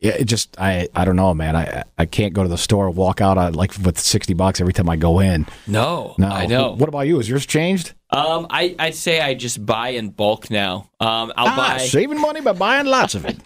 yeah, 0.00 0.12
it 0.12 0.24
just 0.24 0.58
I 0.58 0.88
I 0.94 1.04
don't 1.04 1.16
know, 1.16 1.34
man. 1.34 1.54
I 1.56 1.82
I 1.98 2.06
can't 2.06 2.32
go 2.32 2.42
to 2.44 2.48
the 2.48 2.56
store 2.56 2.88
walk 2.90 3.20
out 3.20 3.36
uh, 3.36 3.50
like 3.52 3.72
with 3.84 3.98
sixty 3.98 4.32
bucks 4.32 4.60
every 4.60 4.72
time 4.72 4.88
I 4.88 4.96
go 4.96 5.18
in. 5.20 5.44
no, 5.66 6.14
No, 6.18 6.28
I 6.28 6.46
know. 6.46 6.72
What 6.76 6.88
about 6.88 7.00
you? 7.08 7.18
Is 7.18 7.28
yours 7.28 7.44
changed? 7.46 7.92
Um, 8.10 8.46
I 8.48 8.74
I'd 8.78 8.94
say 8.94 9.20
I 9.20 9.34
just 9.34 9.66
buy 9.66 9.88
in 9.88 10.10
bulk 10.10 10.50
now. 10.50 10.88
Um, 11.00 11.32
I'll 11.36 11.48
Ah, 11.48 11.56
buy 11.56 11.78
saving 11.78 12.20
money 12.20 12.40
by 12.40 12.52
buying 12.52 12.86
lots 12.86 13.14
of 13.16 13.26
it. 13.26 13.36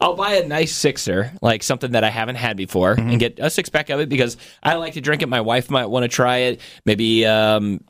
I'll 0.00 0.14
buy 0.16 0.34
a 0.34 0.46
nice 0.46 0.74
sixer, 0.74 1.32
like 1.40 1.62
something 1.62 1.92
that 1.92 2.04
I 2.04 2.10
haven't 2.10 2.36
had 2.36 2.56
before, 2.56 2.96
Mm-hmm. 2.96 3.08
and 3.10 3.18
get 3.20 3.38
a 3.38 3.48
six 3.50 3.68
pack 3.68 3.90
of 3.90 4.00
it 4.00 4.08
because 4.08 4.36
I 4.62 4.74
like 4.74 4.94
to 4.94 5.00
drink 5.00 5.22
it. 5.22 5.28
My 5.28 5.40
wife 5.40 5.70
might 5.70 5.86
want 5.86 6.04
to 6.04 6.08
try 6.08 6.38
it. 6.38 6.60
Maybe, 6.84 7.24
um, 7.26 7.82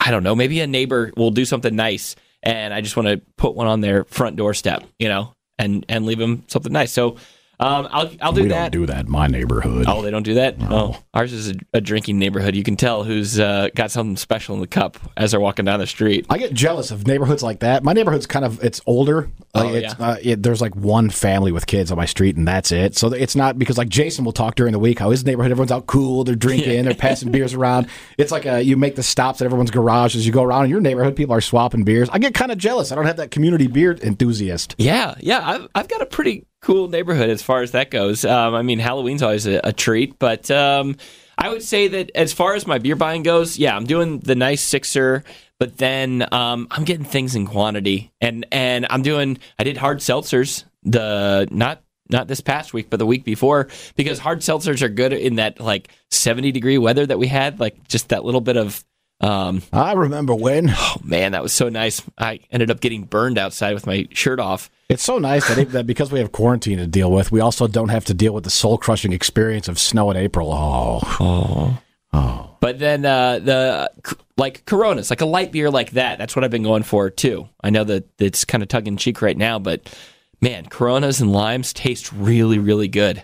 I 0.00 0.10
don't 0.10 0.24
know. 0.24 0.34
Maybe 0.34 0.60
a 0.60 0.66
neighbor 0.66 1.12
will 1.16 1.30
do 1.30 1.44
something 1.44 1.74
nice, 1.76 2.16
and 2.42 2.74
I 2.74 2.80
just 2.80 2.96
want 2.96 3.08
to 3.08 3.20
put 3.36 3.54
one 3.54 3.68
on 3.68 3.80
their 3.80 4.04
front 4.04 4.34
doorstep, 4.36 4.82
you 4.98 5.08
know, 5.08 5.32
and 5.58 5.86
and 5.88 6.04
leave 6.04 6.18
them 6.18 6.42
something 6.48 6.72
nice. 6.72 6.90
So, 6.90 7.16
um, 7.62 7.88
I'll 7.90 8.10
I'll 8.20 8.32
do 8.32 8.42
that. 8.42 8.42
we 8.42 8.48
that. 8.48 8.72
don't 8.72 8.80
do 8.80 8.86
that 8.86 9.06
in 9.06 9.10
my 9.10 9.26
neighborhood. 9.26 9.84
Oh, 9.88 10.02
they 10.02 10.10
don't 10.10 10.22
do 10.22 10.34
that. 10.34 10.56
Oh, 10.60 11.02
ours 11.14 11.32
is 11.32 11.50
a, 11.50 11.54
a 11.74 11.80
drinking 11.80 12.18
neighborhood. 12.18 12.54
You 12.56 12.62
can 12.62 12.76
tell 12.76 13.04
who's 13.04 13.38
uh, 13.38 13.68
got 13.74 13.90
something 13.90 14.16
special 14.16 14.54
in 14.54 14.60
the 14.60 14.66
cup 14.66 14.98
as 15.16 15.30
they're 15.30 15.40
walking 15.40 15.64
down 15.64 15.78
the 15.80 15.86
street. 15.86 16.26
I 16.30 16.38
get 16.38 16.52
jealous 16.52 16.90
of 16.90 17.06
neighborhoods 17.06 17.42
like 17.42 17.60
that. 17.60 17.82
My 17.84 17.92
neighborhood's 17.92 18.26
kind 18.26 18.44
of 18.44 18.62
it's 18.64 18.80
older. 18.86 19.28
Like 19.54 19.64
Oh, 19.64 19.74
it's, 19.74 19.94
yeah. 19.98 20.06
uh, 20.06 20.16
it, 20.22 20.42
there's 20.42 20.60
like 20.62 20.74
one 20.74 21.10
family 21.10 21.52
with 21.52 21.66
kids 21.66 21.90
on 21.92 21.96
my 21.98 22.06
street, 22.06 22.36
and 22.36 22.48
that's 22.48 22.72
it. 22.72 22.96
So 22.96 23.12
it's 23.12 23.36
not 23.36 23.58
because 23.58 23.76
like 23.78 23.88
Jason 23.90 24.24
will 24.24 24.32
talk 24.32 24.54
during 24.54 24.72
the 24.72 24.78
week 24.78 24.98
how 24.98 25.10
his 25.10 25.24
neighborhood 25.26 25.50
everyone's 25.52 25.72
out 25.72 25.86
cool, 25.86 26.24
they're 26.24 26.34
drinking, 26.34 26.84
they're 26.84 26.94
passing 26.94 27.30
beers 27.30 27.52
around. 27.54 27.86
It's 28.18 28.32
like 28.32 28.46
a, 28.46 28.62
you 28.62 28.76
make 28.76 28.96
the 28.96 29.02
stops 29.02 29.40
at 29.42 29.44
everyone's 29.44 29.70
garage 29.70 30.16
as 30.16 30.26
you 30.26 30.32
go 30.32 30.42
around. 30.42 30.64
In 30.64 30.70
your 30.70 30.80
neighborhood, 30.80 31.16
people 31.16 31.34
are 31.34 31.40
swapping 31.42 31.84
beers. 31.84 32.08
I 32.10 32.18
get 32.18 32.32
kind 32.34 32.50
of 32.50 32.58
jealous. 32.58 32.92
I 32.92 32.94
don't 32.94 33.04
have 33.06 33.18
that 33.18 33.30
community 33.30 33.66
beer 33.66 33.92
enthusiast. 34.02 34.74
Yeah, 34.78 35.14
yeah, 35.20 35.40
I've 35.46 35.68
I've 35.74 35.88
got 35.88 36.00
a 36.00 36.06
pretty 36.06 36.46
cool 36.62 36.88
neighborhood 36.88 37.28
as 37.28 37.42
far 37.42 37.62
as 37.62 37.72
that 37.72 37.90
goes. 37.90 38.24
Um, 38.24 38.54
I 38.54 38.62
mean, 38.62 38.78
Halloween's 38.78 39.22
always 39.22 39.46
a, 39.46 39.60
a 39.64 39.72
treat, 39.72 40.18
but 40.18 40.50
um, 40.50 40.96
I 41.36 41.48
would 41.48 41.62
say 41.62 41.88
that 41.88 42.10
as 42.14 42.32
far 42.32 42.54
as 42.54 42.66
my 42.66 42.78
beer 42.78 42.96
buying 42.96 43.22
goes, 43.22 43.58
yeah, 43.58 43.76
I'm 43.76 43.84
doing 43.84 44.20
the 44.20 44.34
nice 44.34 44.62
sixer, 44.62 45.24
but 45.58 45.76
then 45.76 46.26
um, 46.32 46.68
I'm 46.70 46.84
getting 46.84 47.04
things 47.04 47.34
in 47.34 47.46
quantity, 47.46 48.12
and 48.20 48.46
and 48.50 48.86
I'm 48.88 49.02
doing 49.02 49.38
I 49.58 49.64
did 49.64 49.76
hard 49.76 49.98
seltzers 49.98 50.64
the 50.82 51.46
not 51.50 51.82
not 52.10 52.28
this 52.28 52.40
past 52.40 52.74
week, 52.74 52.90
but 52.90 52.98
the 52.98 53.06
week 53.06 53.24
before, 53.24 53.68
because 53.96 54.18
hard 54.18 54.40
seltzers 54.40 54.82
are 54.82 54.88
good 54.88 55.12
in 55.12 55.36
that 55.36 55.60
like 55.60 55.88
70 56.10 56.52
degree 56.52 56.78
weather 56.78 57.06
that 57.06 57.18
we 57.18 57.26
had, 57.26 57.58
like 57.58 57.88
just 57.88 58.10
that 58.10 58.24
little 58.24 58.40
bit 58.40 58.56
of. 58.56 58.84
Um, 59.20 59.62
I 59.72 59.92
remember 59.92 60.34
when. 60.34 60.70
oh 60.70 60.96
man, 61.02 61.32
that 61.32 61.42
was 61.42 61.52
so 61.52 61.68
nice. 61.68 62.02
I 62.18 62.40
ended 62.50 62.70
up 62.70 62.80
getting 62.80 63.04
burned 63.04 63.38
outside 63.38 63.74
with 63.74 63.86
my 63.86 64.08
shirt 64.12 64.40
off. 64.40 64.70
It's 64.92 65.02
so 65.02 65.18
nice 65.18 65.48
that, 65.48 65.58
it, 65.58 65.70
that 65.70 65.86
because 65.86 66.12
we 66.12 66.18
have 66.18 66.32
quarantine 66.32 66.78
to 66.78 66.86
deal 66.86 67.10
with, 67.10 67.32
we 67.32 67.40
also 67.40 67.66
don't 67.66 67.88
have 67.88 68.04
to 68.06 68.14
deal 68.14 68.32
with 68.34 68.44
the 68.44 68.50
soul 68.50 68.78
crushing 68.78 69.12
experience 69.12 69.66
of 69.68 69.78
snow 69.78 70.10
in 70.10 70.16
April. 70.16 70.52
Oh, 70.52 71.80
oh, 72.12 72.56
But 72.60 72.78
then 72.78 73.04
uh, 73.04 73.38
the 73.38 73.90
like 74.36 74.64
Coronas, 74.66 75.10
like 75.10 75.20
a 75.20 75.26
light 75.26 75.50
beer 75.52 75.70
like 75.70 75.92
that. 75.92 76.18
That's 76.18 76.36
what 76.36 76.44
I've 76.44 76.50
been 76.50 76.62
going 76.62 76.82
for 76.82 77.10
too. 77.10 77.48
I 77.62 77.70
know 77.70 77.84
that 77.84 78.08
it's 78.18 78.44
kind 78.44 78.62
of 78.62 78.68
tongue 78.68 78.86
in 78.86 78.96
cheek 78.96 79.22
right 79.22 79.36
now, 79.36 79.58
but 79.58 79.92
man, 80.40 80.66
Coronas 80.66 81.20
and 81.20 81.32
limes 81.32 81.72
taste 81.72 82.12
really, 82.12 82.58
really 82.58 82.88
good. 82.88 83.22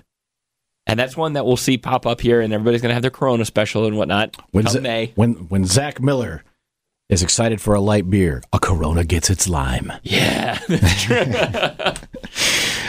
And 0.87 0.98
that's 0.98 1.16
one 1.18 1.35
that 1.35 1.44
we'll 1.44 1.59
see 1.59 1.76
pop 1.76 2.07
up 2.07 2.20
here, 2.20 2.40
and 2.40 2.50
everybody's 2.52 2.81
gonna 2.81 2.94
have 2.94 3.02
their 3.02 3.11
Corona 3.11 3.44
special 3.44 3.85
and 3.87 3.98
whatnot. 3.98 4.37
when, 4.52 4.64
come 4.64 4.72
Za- 4.72 4.81
May. 4.81 5.12
when 5.16 5.35
when 5.48 5.66
Zach 5.66 6.00
Miller 6.00 6.42
is 7.08 7.22
excited 7.22 7.60
for 7.60 7.74
a 7.74 7.80
light 7.80 8.08
beer, 8.10 8.42
a 8.52 8.58
Corona 8.58 9.04
gets 9.04 9.30
its 9.30 9.48
lime. 9.48 9.92
Yeah, 10.02 10.58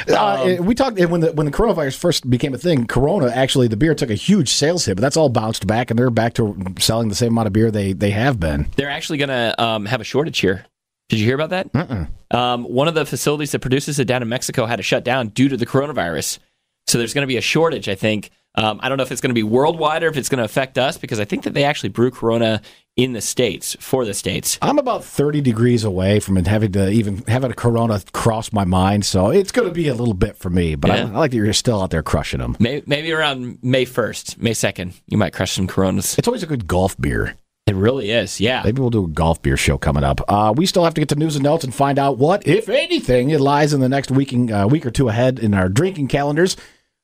Uh, 0.10 0.58
we 0.60 0.74
talked 0.74 1.00
when 1.00 1.22
the 1.22 1.32
when 1.34 1.46
the 1.46 1.52
coronavirus 1.52 1.98
first 1.98 2.30
became 2.30 2.54
a 2.54 2.58
thing. 2.58 2.88
Corona 2.88 3.28
actually, 3.28 3.68
the 3.68 3.78
beer 3.78 3.94
took 3.94 4.10
a 4.10 4.16
huge 4.16 4.50
sales 4.50 4.86
hit, 4.86 4.96
but 4.96 5.02
that's 5.02 5.18
all 5.18 5.30
bounced 5.30 5.68
back, 5.68 5.90
and 5.90 6.00
they're 6.00 6.10
back 6.10 6.34
to 6.34 6.56
selling 6.80 7.10
the 7.10 7.16
same 7.16 7.34
amount 7.34 7.48
of 7.48 7.54
beer 7.54 7.72
they 7.72 7.94
they 7.94 8.12
have 8.12 8.40
been. 8.40 8.68
They're 8.76 8.90
actually 8.90 9.20
going 9.20 9.30
to 9.30 9.62
um, 9.62 9.86
have 9.86 10.02
a 10.02 10.04
shortage 10.04 10.40
here. 10.40 10.66
Did 11.10 11.20
you 11.20 11.26
hear 11.26 11.36
about 11.36 11.50
that? 11.50 11.70
Uh-uh. 11.74 12.38
Um, 12.38 12.64
one 12.66 12.88
of 12.88 12.94
the 12.94 13.06
facilities 13.06 13.52
that 13.52 13.60
produces 13.60 14.00
it 14.00 14.06
down 14.06 14.22
in 14.22 14.30
Mexico 14.30 14.66
had 14.66 14.78
to 14.78 14.84
shut 14.84 15.04
down 15.04 15.30
due 15.30 15.50
to 15.50 15.58
the 15.58 15.66
coronavirus. 15.66 16.40
So 16.88 16.98
there's 16.98 17.14
going 17.14 17.24
to 17.24 17.28
be 17.28 17.38
a 17.38 17.42
shortage, 17.42 17.90
I 17.90 17.96
think. 17.96 18.30
Um, 18.60 18.80
I 18.84 18.90
don't 18.90 18.98
know 18.98 19.04
if 19.04 19.12
it's 19.12 19.22
going 19.22 19.30
to 19.30 19.34
be 19.36 19.44
worldwide 19.44 20.04
or 20.04 20.08
if 20.08 20.18
it's 20.18 20.28
going 20.28 20.40
to 20.40 20.44
affect 20.44 20.78
us 20.78 20.98
because 20.98 21.20
I 21.20 21.26
think 21.26 21.44
that 21.44 21.54
they 21.54 21.64
actually 21.64 21.90
brew 21.90 22.12
Corona 22.12 22.62
in 22.98 23.14
the 23.14 23.22
states 23.22 23.78
for 23.80 24.04
the 24.04 24.14
states. 24.14 24.58
I'm 24.62 24.78
about 24.78 25.06
30 25.06 25.40
degrees 25.40 25.86
away 25.86 26.20
from 26.20 26.36
having 26.36 26.74
to 26.74 26.90
even 26.90 27.24
having 27.30 27.52
a 27.52 27.54
Corona 27.54 28.02
cross 28.12 28.52
my 28.52 28.66
mind, 28.66 29.06
so 29.06 29.30
it's 29.30 29.54
going 29.54 29.70
to 29.70 29.74
be 29.74 29.88
a 29.88 29.94
little 29.94 30.14
bit 30.14 30.36
for 30.36 30.50
me. 30.50 30.76
But 30.76 30.90
Yeah. 30.90 31.06
I, 31.06 31.08
I 31.08 31.18
like 31.20 31.32
that 31.32 31.38
you're 31.38 31.54
still 31.54 31.82
out 31.82 31.92
there 31.92 32.04
crushing 32.04 32.42
them. 32.42 32.58
Maybe, 32.60 32.84
maybe 32.86 33.14
around 33.14 33.60
May 33.62 33.86
1st, 33.86 34.40
May 34.40 34.52
2nd, 34.52 34.94
you 35.08 35.18
might 35.18 35.32
crush 35.32 35.54
some 35.54 35.66
Coronas. 35.66 36.18
It's 36.18 36.28
always 36.28 36.44
a 36.44 36.48
good 36.48 36.68
golf 36.68 37.00
beer. 37.00 37.38
It 37.66 37.76
really 37.76 38.10
is, 38.12 38.42
yeah. 38.42 38.64
Maybe 38.66 38.82
we'll 38.82 38.90
do 38.90 39.06
a 39.06 39.08
golf 39.08 39.42
beer 39.42 39.56
show 39.56 39.78
coming 39.78 40.04
up. 40.04 40.20
Uh, 40.28 40.54
we 40.58 40.66
still 40.66 40.84
have 40.84 40.96
to 40.96 41.02
get 41.02 41.08
to 41.10 41.16
news 41.16 41.36
and 41.36 41.44
notes 41.44 41.64
and 41.64 41.74
find 41.74 41.98
out 42.00 42.18
what, 42.18 42.46
if 42.48 42.68
anything, 42.68 43.30
it 43.30 43.40
lies 43.40 43.74
in 43.74 43.80
the 43.80 43.88
next 43.88 44.10
week, 44.12 44.34
uh, 44.52 44.68
week 44.70 44.86
or 44.86 44.92
two 44.92 45.08
ahead 45.08 45.38
in 45.40 45.54
our 45.54 45.70
drinking 45.70 46.08
calendars. 46.08 46.58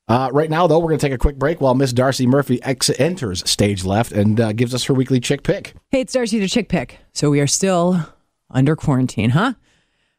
Uh, 0.08 0.30
right 0.32 0.48
now, 0.50 0.68
though, 0.68 0.78
we're 0.78 0.88
going 0.88 0.98
to 1.00 1.06
take 1.06 1.14
a 1.14 1.18
quick 1.18 1.36
break 1.36 1.60
while 1.60 1.74
Miss 1.74 1.92
Darcy 1.92 2.26
Murphy 2.26 2.62
ex- 2.62 2.90
enters 2.98 3.48
stage 3.48 3.84
left 3.84 4.12
and 4.12 4.38
uh, 4.38 4.52
gives 4.52 4.72
us 4.72 4.84
her 4.84 4.94
weekly 4.94 5.18
chick 5.18 5.42
pick. 5.42 5.74
Hey, 5.90 6.02
it's 6.02 6.12
Darcy 6.12 6.38
the 6.38 6.46
Chick 6.46 6.68
Pick. 6.68 6.98
So 7.12 7.28
we 7.28 7.40
are 7.40 7.48
still 7.48 8.00
under 8.48 8.76
quarantine, 8.76 9.30
huh? 9.30 9.54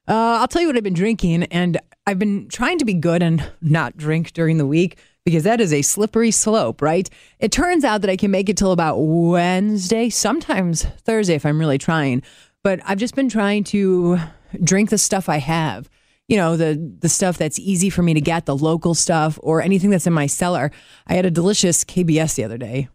Uh, 0.06 0.40
I'll 0.40 0.48
tell 0.48 0.62
you 0.62 0.68
what 0.68 0.76
I've 0.76 0.84
been 0.84 0.94
drinking, 0.94 1.44
and 1.44 1.80
I've 2.06 2.20
been 2.20 2.50
trying 2.50 2.80
to 2.80 2.86
be 2.86 2.94
good 2.94 3.24
and 3.24 3.50
not 3.62 3.96
drink 3.96 4.34
during 4.34 4.58
the 4.58 4.66
week 4.66 4.98
because 5.24 5.44
that 5.44 5.62
is 5.62 5.72
a 5.72 5.82
slippery 5.82 6.32
slope, 6.32 6.82
right? 6.82 7.10
It 7.40 7.54
turns 7.54 7.86
out 7.86 8.02
that 8.02 8.10
I 8.10 8.18
can 8.18 8.32
make 8.32 8.50
it 8.50 8.58
till 8.58 8.74
about 8.74 8.98
Wednesday, 8.98 10.10
sometimes 10.10 10.84
Thursday 10.84 11.36
if 11.36 11.46
I'm 11.46 11.60
really 11.60 11.78
trying. 11.78 12.24
But 12.62 12.82
I've 12.86 12.98
just 12.98 13.16
been 13.16 13.30
trying 13.30 13.64
to 13.66 14.20
drink 14.62 14.90
the 14.90 14.98
stuff 14.98 15.30
I 15.30 15.38
have. 15.38 15.90
You 16.28 16.38
know, 16.38 16.58
the 16.58 16.76
the 17.00 17.10
stuff 17.10 17.38
that's 17.38 17.58
easy 17.58 17.90
for 17.90 18.02
me 18.04 18.14
to 18.14 18.22
get, 18.22 18.46
the 18.46 18.56
local 18.56 18.94
stuff, 18.94 19.40
or 19.42 19.62
anything 19.62 19.90
that's 19.90 20.08
in 20.08 20.14
my 20.14 20.28
cellar. 20.28 20.72
I 21.08 21.14
had 21.14 21.26
a 21.26 21.32
delicious 21.32 21.84
KBS 21.84 22.36
the 22.36 22.44
other 22.44 22.58
day. 22.58 22.90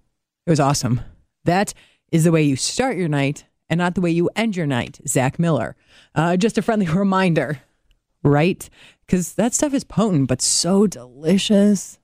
It 0.46 0.50
was 0.50 0.60
awesome. 0.60 1.00
That 1.44 1.72
is 2.10 2.24
the 2.24 2.32
way 2.32 2.42
you 2.42 2.56
start 2.56 2.96
your 2.96 3.08
night 3.08 3.44
and 3.70 3.78
not 3.78 3.94
the 3.94 4.02
way 4.02 4.10
you 4.10 4.28
end 4.36 4.54
your 4.54 4.66
night, 4.66 5.00
Zach 5.08 5.38
Miller. 5.38 5.76
Uh, 6.14 6.36
just 6.36 6.58
a 6.58 6.62
friendly 6.62 6.86
reminder, 6.94 7.62
right? 8.22 8.68
Because 9.06 9.32
that 9.34 9.54
stuff 9.54 9.72
is 9.72 9.82
potent, 9.82 10.28
but 10.28 10.42
so 10.42 10.86
delicious. 10.86 11.98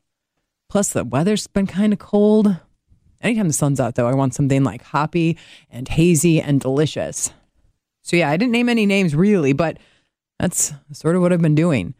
Plus, 0.70 0.90
the 0.90 1.04
weather's 1.04 1.46
been 1.46 1.66
kind 1.66 1.92
of 1.92 1.98
cold. 1.98 2.56
Anytime 3.20 3.48
the 3.48 3.54
sun's 3.54 3.80
out, 3.80 3.96
though, 3.96 4.08
I 4.08 4.14
want 4.14 4.34
something 4.34 4.64
like 4.64 4.82
hoppy 4.82 5.36
and 5.70 5.88
hazy 5.88 6.40
and 6.40 6.60
delicious. 6.60 7.32
So, 8.02 8.16
yeah, 8.16 8.30
I 8.30 8.36
didn't 8.36 8.52
name 8.52 8.68
any 8.68 8.86
names 8.86 9.14
really, 9.14 9.52
but 9.52 9.78
that's 10.38 10.72
sort 10.92 11.16
of 11.16 11.22
what 11.22 11.32
I've 11.32 11.42
been 11.42 11.54
doing. 11.54 11.94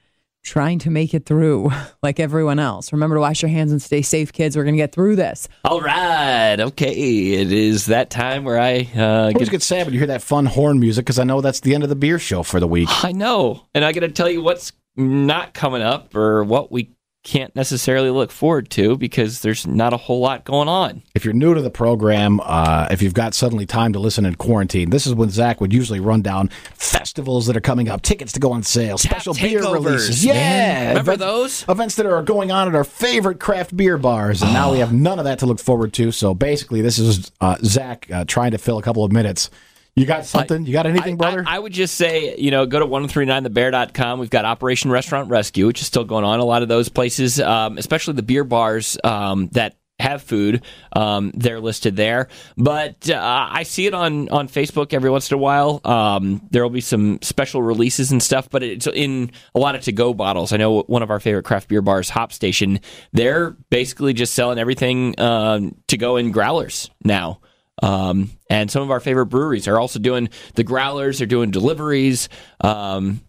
Trying 0.45 0.79
to 0.81 0.91
make 0.91 1.15
it 1.15 1.27
through 1.27 1.71
like 2.03 2.21
everyone 2.21 2.59
else. 2.59 2.93
Remember 2.93 3.17
to 3.17 3.21
wash 3.21 3.43
your 3.43 3.51
hands 3.51 3.73
and 3.73 3.83
stay 3.83 4.03
safe, 4.03 4.33
kids. 4.33 4.57
We're 4.57 4.63
going 4.63 4.77
to 4.77 4.83
get 4.83 4.93
through 4.93 5.17
this. 5.17 5.49
All 5.65 5.81
right, 5.81 6.57
okay. 6.59 6.93
It 7.33 7.53
is 7.53 7.87
that 7.87 8.09
time 8.09 8.45
where 8.45 8.59
I 8.59 8.89
uh, 8.97 9.01
I 9.01 9.19
always 9.33 9.49
get. 9.49 9.51
get 9.51 9.63
sad 9.63 9.87
when 9.87 9.95
you 9.95 10.01
hear 10.01 10.07
that 10.07 10.23
fun 10.23 10.47
horn 10.47 10.79
music 10.79 11.05
because 11.05 11.19
I 11.19 11.25
know 11.25 11.41
that's 11.41 11.61
the 11.61 11.75
end 11.75 11.83
of 11.83 11.89
the 11.89 11.97
beer 11.97 12.19
show 12.19 12.43
for 12.43 12.61
the 12.61 12.69
week. 12.69 12.89
I 13.05 13.13
know, 13.13 13.67
and 13.75 13.85
I 13.85 13.93
got 13.93 14.01
to 14.01 14.09
tell 14.09 14.31
you 14.31 14.41
what's 14.41 14.73
not 14.97 15.55
coming 15.55 15.83
up 15.83 16.15
or 16.15 16.45
what 16.45 16.73
we 16.73 16.95
can't 17.25 17.55
necessarily 17.55 18.11
look 18.11 18.31
forward 18.31 18.71
to 18.71 18.97
because 18.97 19.41
there's 19.41 19.67
not 19.67 19.93
a 19.93 19.97
whole 19.97 20.21
lot 20.21 20.45
going 20.45 20.69
on. 20.69 21.03
If 21.15 21.25
you're 21.25 21.35
new 21.35 21.53
to 21.53 21.61
the 21.61 21.69
program, 21.71 22.41
uh, 22.43 22.89
if 22.91 23.03
you've 23.03 23.13
got 23.13 23.35
suddenly 23.35 23.67
time 23.67 23.93
to 23.93 23.99
listen 23.99 24.25
in 24.25 24.37
quarantine, 24.37 24.91
this 24.91 25.07
is 25.07 25.15
when 25.15 25.29
Zach 25.29 25.61
would 25.61 25.73
usually 25.73 26.01
run 26.01 26.23
down 26.23 26.49
festivals 26.75 27.47
that 27.47 27.57
are 27.57 27.61
coming 27.61 27.89
up, 27.89 28.01
tickets 28.03 28.33
to 28.33 28.41
go 28.41 28.53
on 28.53 28.63
sale, 28.63 28.97
special 28.97 29.35
beer 29.35 29.61
releases. 29.61 30.25
man. 30.25 30.35
Yeah, 30.35 30.89
Remember 30.91 31.13
events- 31.13 31.25
those? 31.25 31.65
events 31.69 31.95
that 31.97 32.07
are 32.07 32.23
going 32.23 32.51
on 32.51 32.69
at 32.69 32.75
our 32.75 32.85
favorite 32.85 33.41
craft 33.41 33.77
beer 33.77 33.99
bars, 33.99 34.41
and 34.41 34.53
now 34.53 34.73
we 34.73 34.79
have 34.79 34.93
none 34.93 35.19
of 35.19 35.25
that 35.27 35.41
to 35.41 35.47
look 35.47 35.59
forward 35.61 35.93
to. 35.95 36.11
So 36.13 36.35
basically, 36.35 36.81
this 36.81 36.99
is 36.99 37.31
uh, 37.41 37.57
Zach 37.63 38.09
uh, 38.11 38.25
trying 38.27 38.53
to 38.53 38.59
fill 38.59 38.79
a 38.79 38.83
couple 38.83 39.05
of 39.05 39.13
minutes. 39.13 39.51
You 39.99 40.07
got 40.07 40.27
something? 40.27 40.65
you 40.67 40.73
got 40.73 40.87
anything, 40.87 41.15
I, 41.15 41.17
brother? 41.17 41.45
I, 41.47 41.57
I 41.57 41.59
would 41.59 41.73
just 41.73 41.97
say, 41.97 42.37
you 42.37 42.51
know, 42.51 42.67
go 42.67 42.79
to 42.79 42.87
1039thebear.com. 42.87 44.21
We've 44.21 44.31
got 44.31 44.45
Operation 44.45 44.91
Restaurant 44.91 45.29
Rescue, 45.29 45.67
which 45.67 45.81
is 45.81 45.87
still 45.87 46.05
going 46.05 46.25
on. 46.25 46.41
A 46.41 46.45
lot 46.45 46.63
of 46.63 46.69
those 46.69 46.89
places, 46.89 47.41
um, 47.41 47.79
especially 47.79 48.15
the 48.15 48.23
beer 48.23 48.45
bars 48.45 48.97
um, 49.03 49.49
that 49.49 49.77
have 50.01 50.23
food, 50.23 50.63
um, 50.93 51.33
they're 51.35 51.61
listed 51.61 51.97
there. 51.97 52.29
But 52.57 53.11
uh, 53.11 53.49
I 53.51 53.65
see 53.65 53.87
it 53.87 53.95
on, 53.95 54.29
on 54.29 54.49
Facebook 54.49 54.95
every 54.95 55.11
once 55.11 55.31
in 55.31 55.35
a 55.35 55.39
while. 55.39 55.81
Um, 55.85 56.47
there 56.51 56.63
will 56.63 56.71
be 56.71 56.81
some 56.81 57.19
special 57.23 57.63
releases 57.63 58.13
and 58.13 58.23
stuff, 58.23 58.49
but 58.49 58.63
it's 58.63 58.87
in 58.87 59.33
a 59.55 59.59
lot 59.59 59.75
of 59.75 59.83
to 59.83 59.93
go 59.93 60.15
bottles. 60.15 60.53
I 60.53 60.57
know 60.57 60.83
one 60.83 61.03
of 61.03 61.11
our 61.11 61.19
favorite 61.19 61.45
craft 61.45 61.69
beer 61.69 61.83
bars, 61.83 62.11
Hop 62.11 62.33
Station, 62.33 62.81
they're 63.13 63.51
basically 63.71 64.13
just 64.13 64.35
selling 64.35 64.59
everything 64.59 65.19
um, 65.19 65.75
to 65.89 65.97
go 65.97 66.17
in 66.17 66.31
growlers 66.31 66.91
now. 67.05 67.41
Um, 67.83 68.31
and 68.51 68.71
some 68.71 68.83
of 68.83 68.91
our 68.91 69.01
favorite 69.01 69.27
breweries 69.27 69.69
are 69.69 69.79
also 69.79 69.99
doing 69.99 70.29
the 70.55 70.65
growlers. 70.65 71.19
They're 71.19 71.27
doing 71.27 71.51
deliveries. 71.51 72.29
Um, 72.61 73.21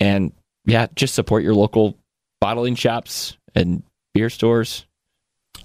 and 0.00 0.32
yeah, 0.64 0.86
just 0.94 1.14
support 1.14 1.42
your 1.42 1.54
local 1.54 1.96
bottling 2.40 2.74
shops 2.74 3.36
and 3.54 3.82
beer 4.14 4.30
stores. 4.30 4.86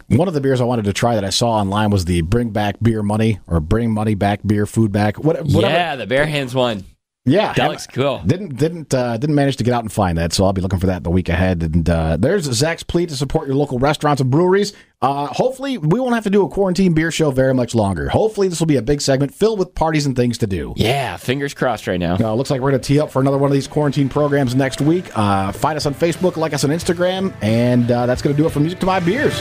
One 0.07 0.27
of 0.27 0.33
the 0.33 0.41
beers 0.41 0.61
I 0.61 0.65
wanted 0.65 0.85
to 0.85 0.93
try 0.93 1.15
that 1.15 1.25
I 1.25 1.31
saw 1.31 1.51
online 1.51 1.89
was 1.89 2.05
the 2.05 2.21
Bring 2.21 2.51
Back 2.51 2.75
Beer 2.81 3.03
Money 3.03 3.39
or 3.47 3.59
Bring 3.59 3.91
Money 3.91 4.15
Back 4.15 4.41
Beer 4.45 4.65
Food 4.65 4.91
Back. 4.91 5.17
What, 5.17 5.43
whatever. 5.43 5.73
Yeah, 5.73 5.95
the 5.95 6.07
Bare 6.07 6.25
Hands 6.25 6.53
one. 6.53 6.85
Yeah. 7.27 7.53
That 7.53 7.69
looks 7.69 7.87
cool. 7.87 8.21
Didn't 8.25 8.57
didn't 8.57 8.93
uh, 8.93 9.17
didn't 9.17 9.35
manage 9.35 9.57
to 9.57 9.63
get 9.63 9.73
out 9.73 9.83
and 9.83 9.91
find 9.91 10.17
that, 10.17 10.33
so 10.33 10.45
I'll 10.45 10.53
be 10.53 10.61
looking 10.61 10.79
for 10.79 10.87
that 10.87 11.03
the 11.03 11.09
week 11.09 11.29
ahead. 11.29 11.61
And 11.61 11.89
uh, 11.89 12.17
there's 12.17 12.43
Zach's 12.45 12.83
plea 12.83 13.05
to 13.07 13.15
support 13.15 13.47
your 13.47 13.55
local 13.55 13.79
restaurants 13.79 14.21
and 14.21 14.31
breweries. 14.31 14.73
Uh, 15.01 15.27
hopefully, 15.27 15.77
we 15.77 15.99
won't 15.99 16.15
have 16.15 16.23
to 16.23 16.29
do 16.29 16.43
a 16.43 16.49
quarantine 16.49 16.93
beer 16.93 17.11
show 17.11 17.29
very 17.29 17.53
much 17.53 17.75
longer. 17.75 18.09
Hopefully, 18.09 18.47
this 18.47 18.59
will 18.59 18.67
be 18.67 18.77
a 18.77 18.81
big 18.81 19.01
segment 19.01 19.33
filled 19.33 19.59
with 19.59 19.75
parties 19.75 20.05
and 20.05 20.15
things 20.15 20.37
to 20.39 20.47
do. 20.47 20.73
Yeah, 20.75 21.17
fingers 21.17 21.53
crossed 21.53 21.85
right 21.85 21.99
now. 21.99 22.17
Uh, 22.19 22.33
looks 22.33 22.49
like 22.49 22.61
we're 22.61 22.71
going 22.71 22.81
to 22.81 22.87
tee 22.87 22.99
up 22.99 23.11
for 23.11 23.19
another 23.21 23.37
one 23.37 23.51
of 23.51 23.53
these 23.53 23.67
quarantine 23.67 24.09
programs 24.09 24.55
next 24.55 24.81
week. 24.81 25.15
Uh, 25.15 25.51
find 25.51 25.77
us 25.77 25.85
on 25.85 25.93
Facebook, 25.93 26.35
like 26.35 26.53
us 26.53 26.63
on 26.63 26.71
Instagram, 26.71 27.33
and 27.41 27.91
uh, 27.91 28.05
that's 28.07 28.21
going 28.21 28.35
to 28.35 28.41
do 28.41 28.47
it 28.47 28.51
for 28.51 28.59
Music 28.59 28.79
to 28.79 28.85
My 28.87 28.99
Beers. 28.99 29.37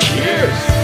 Cheers! 0.00 0.83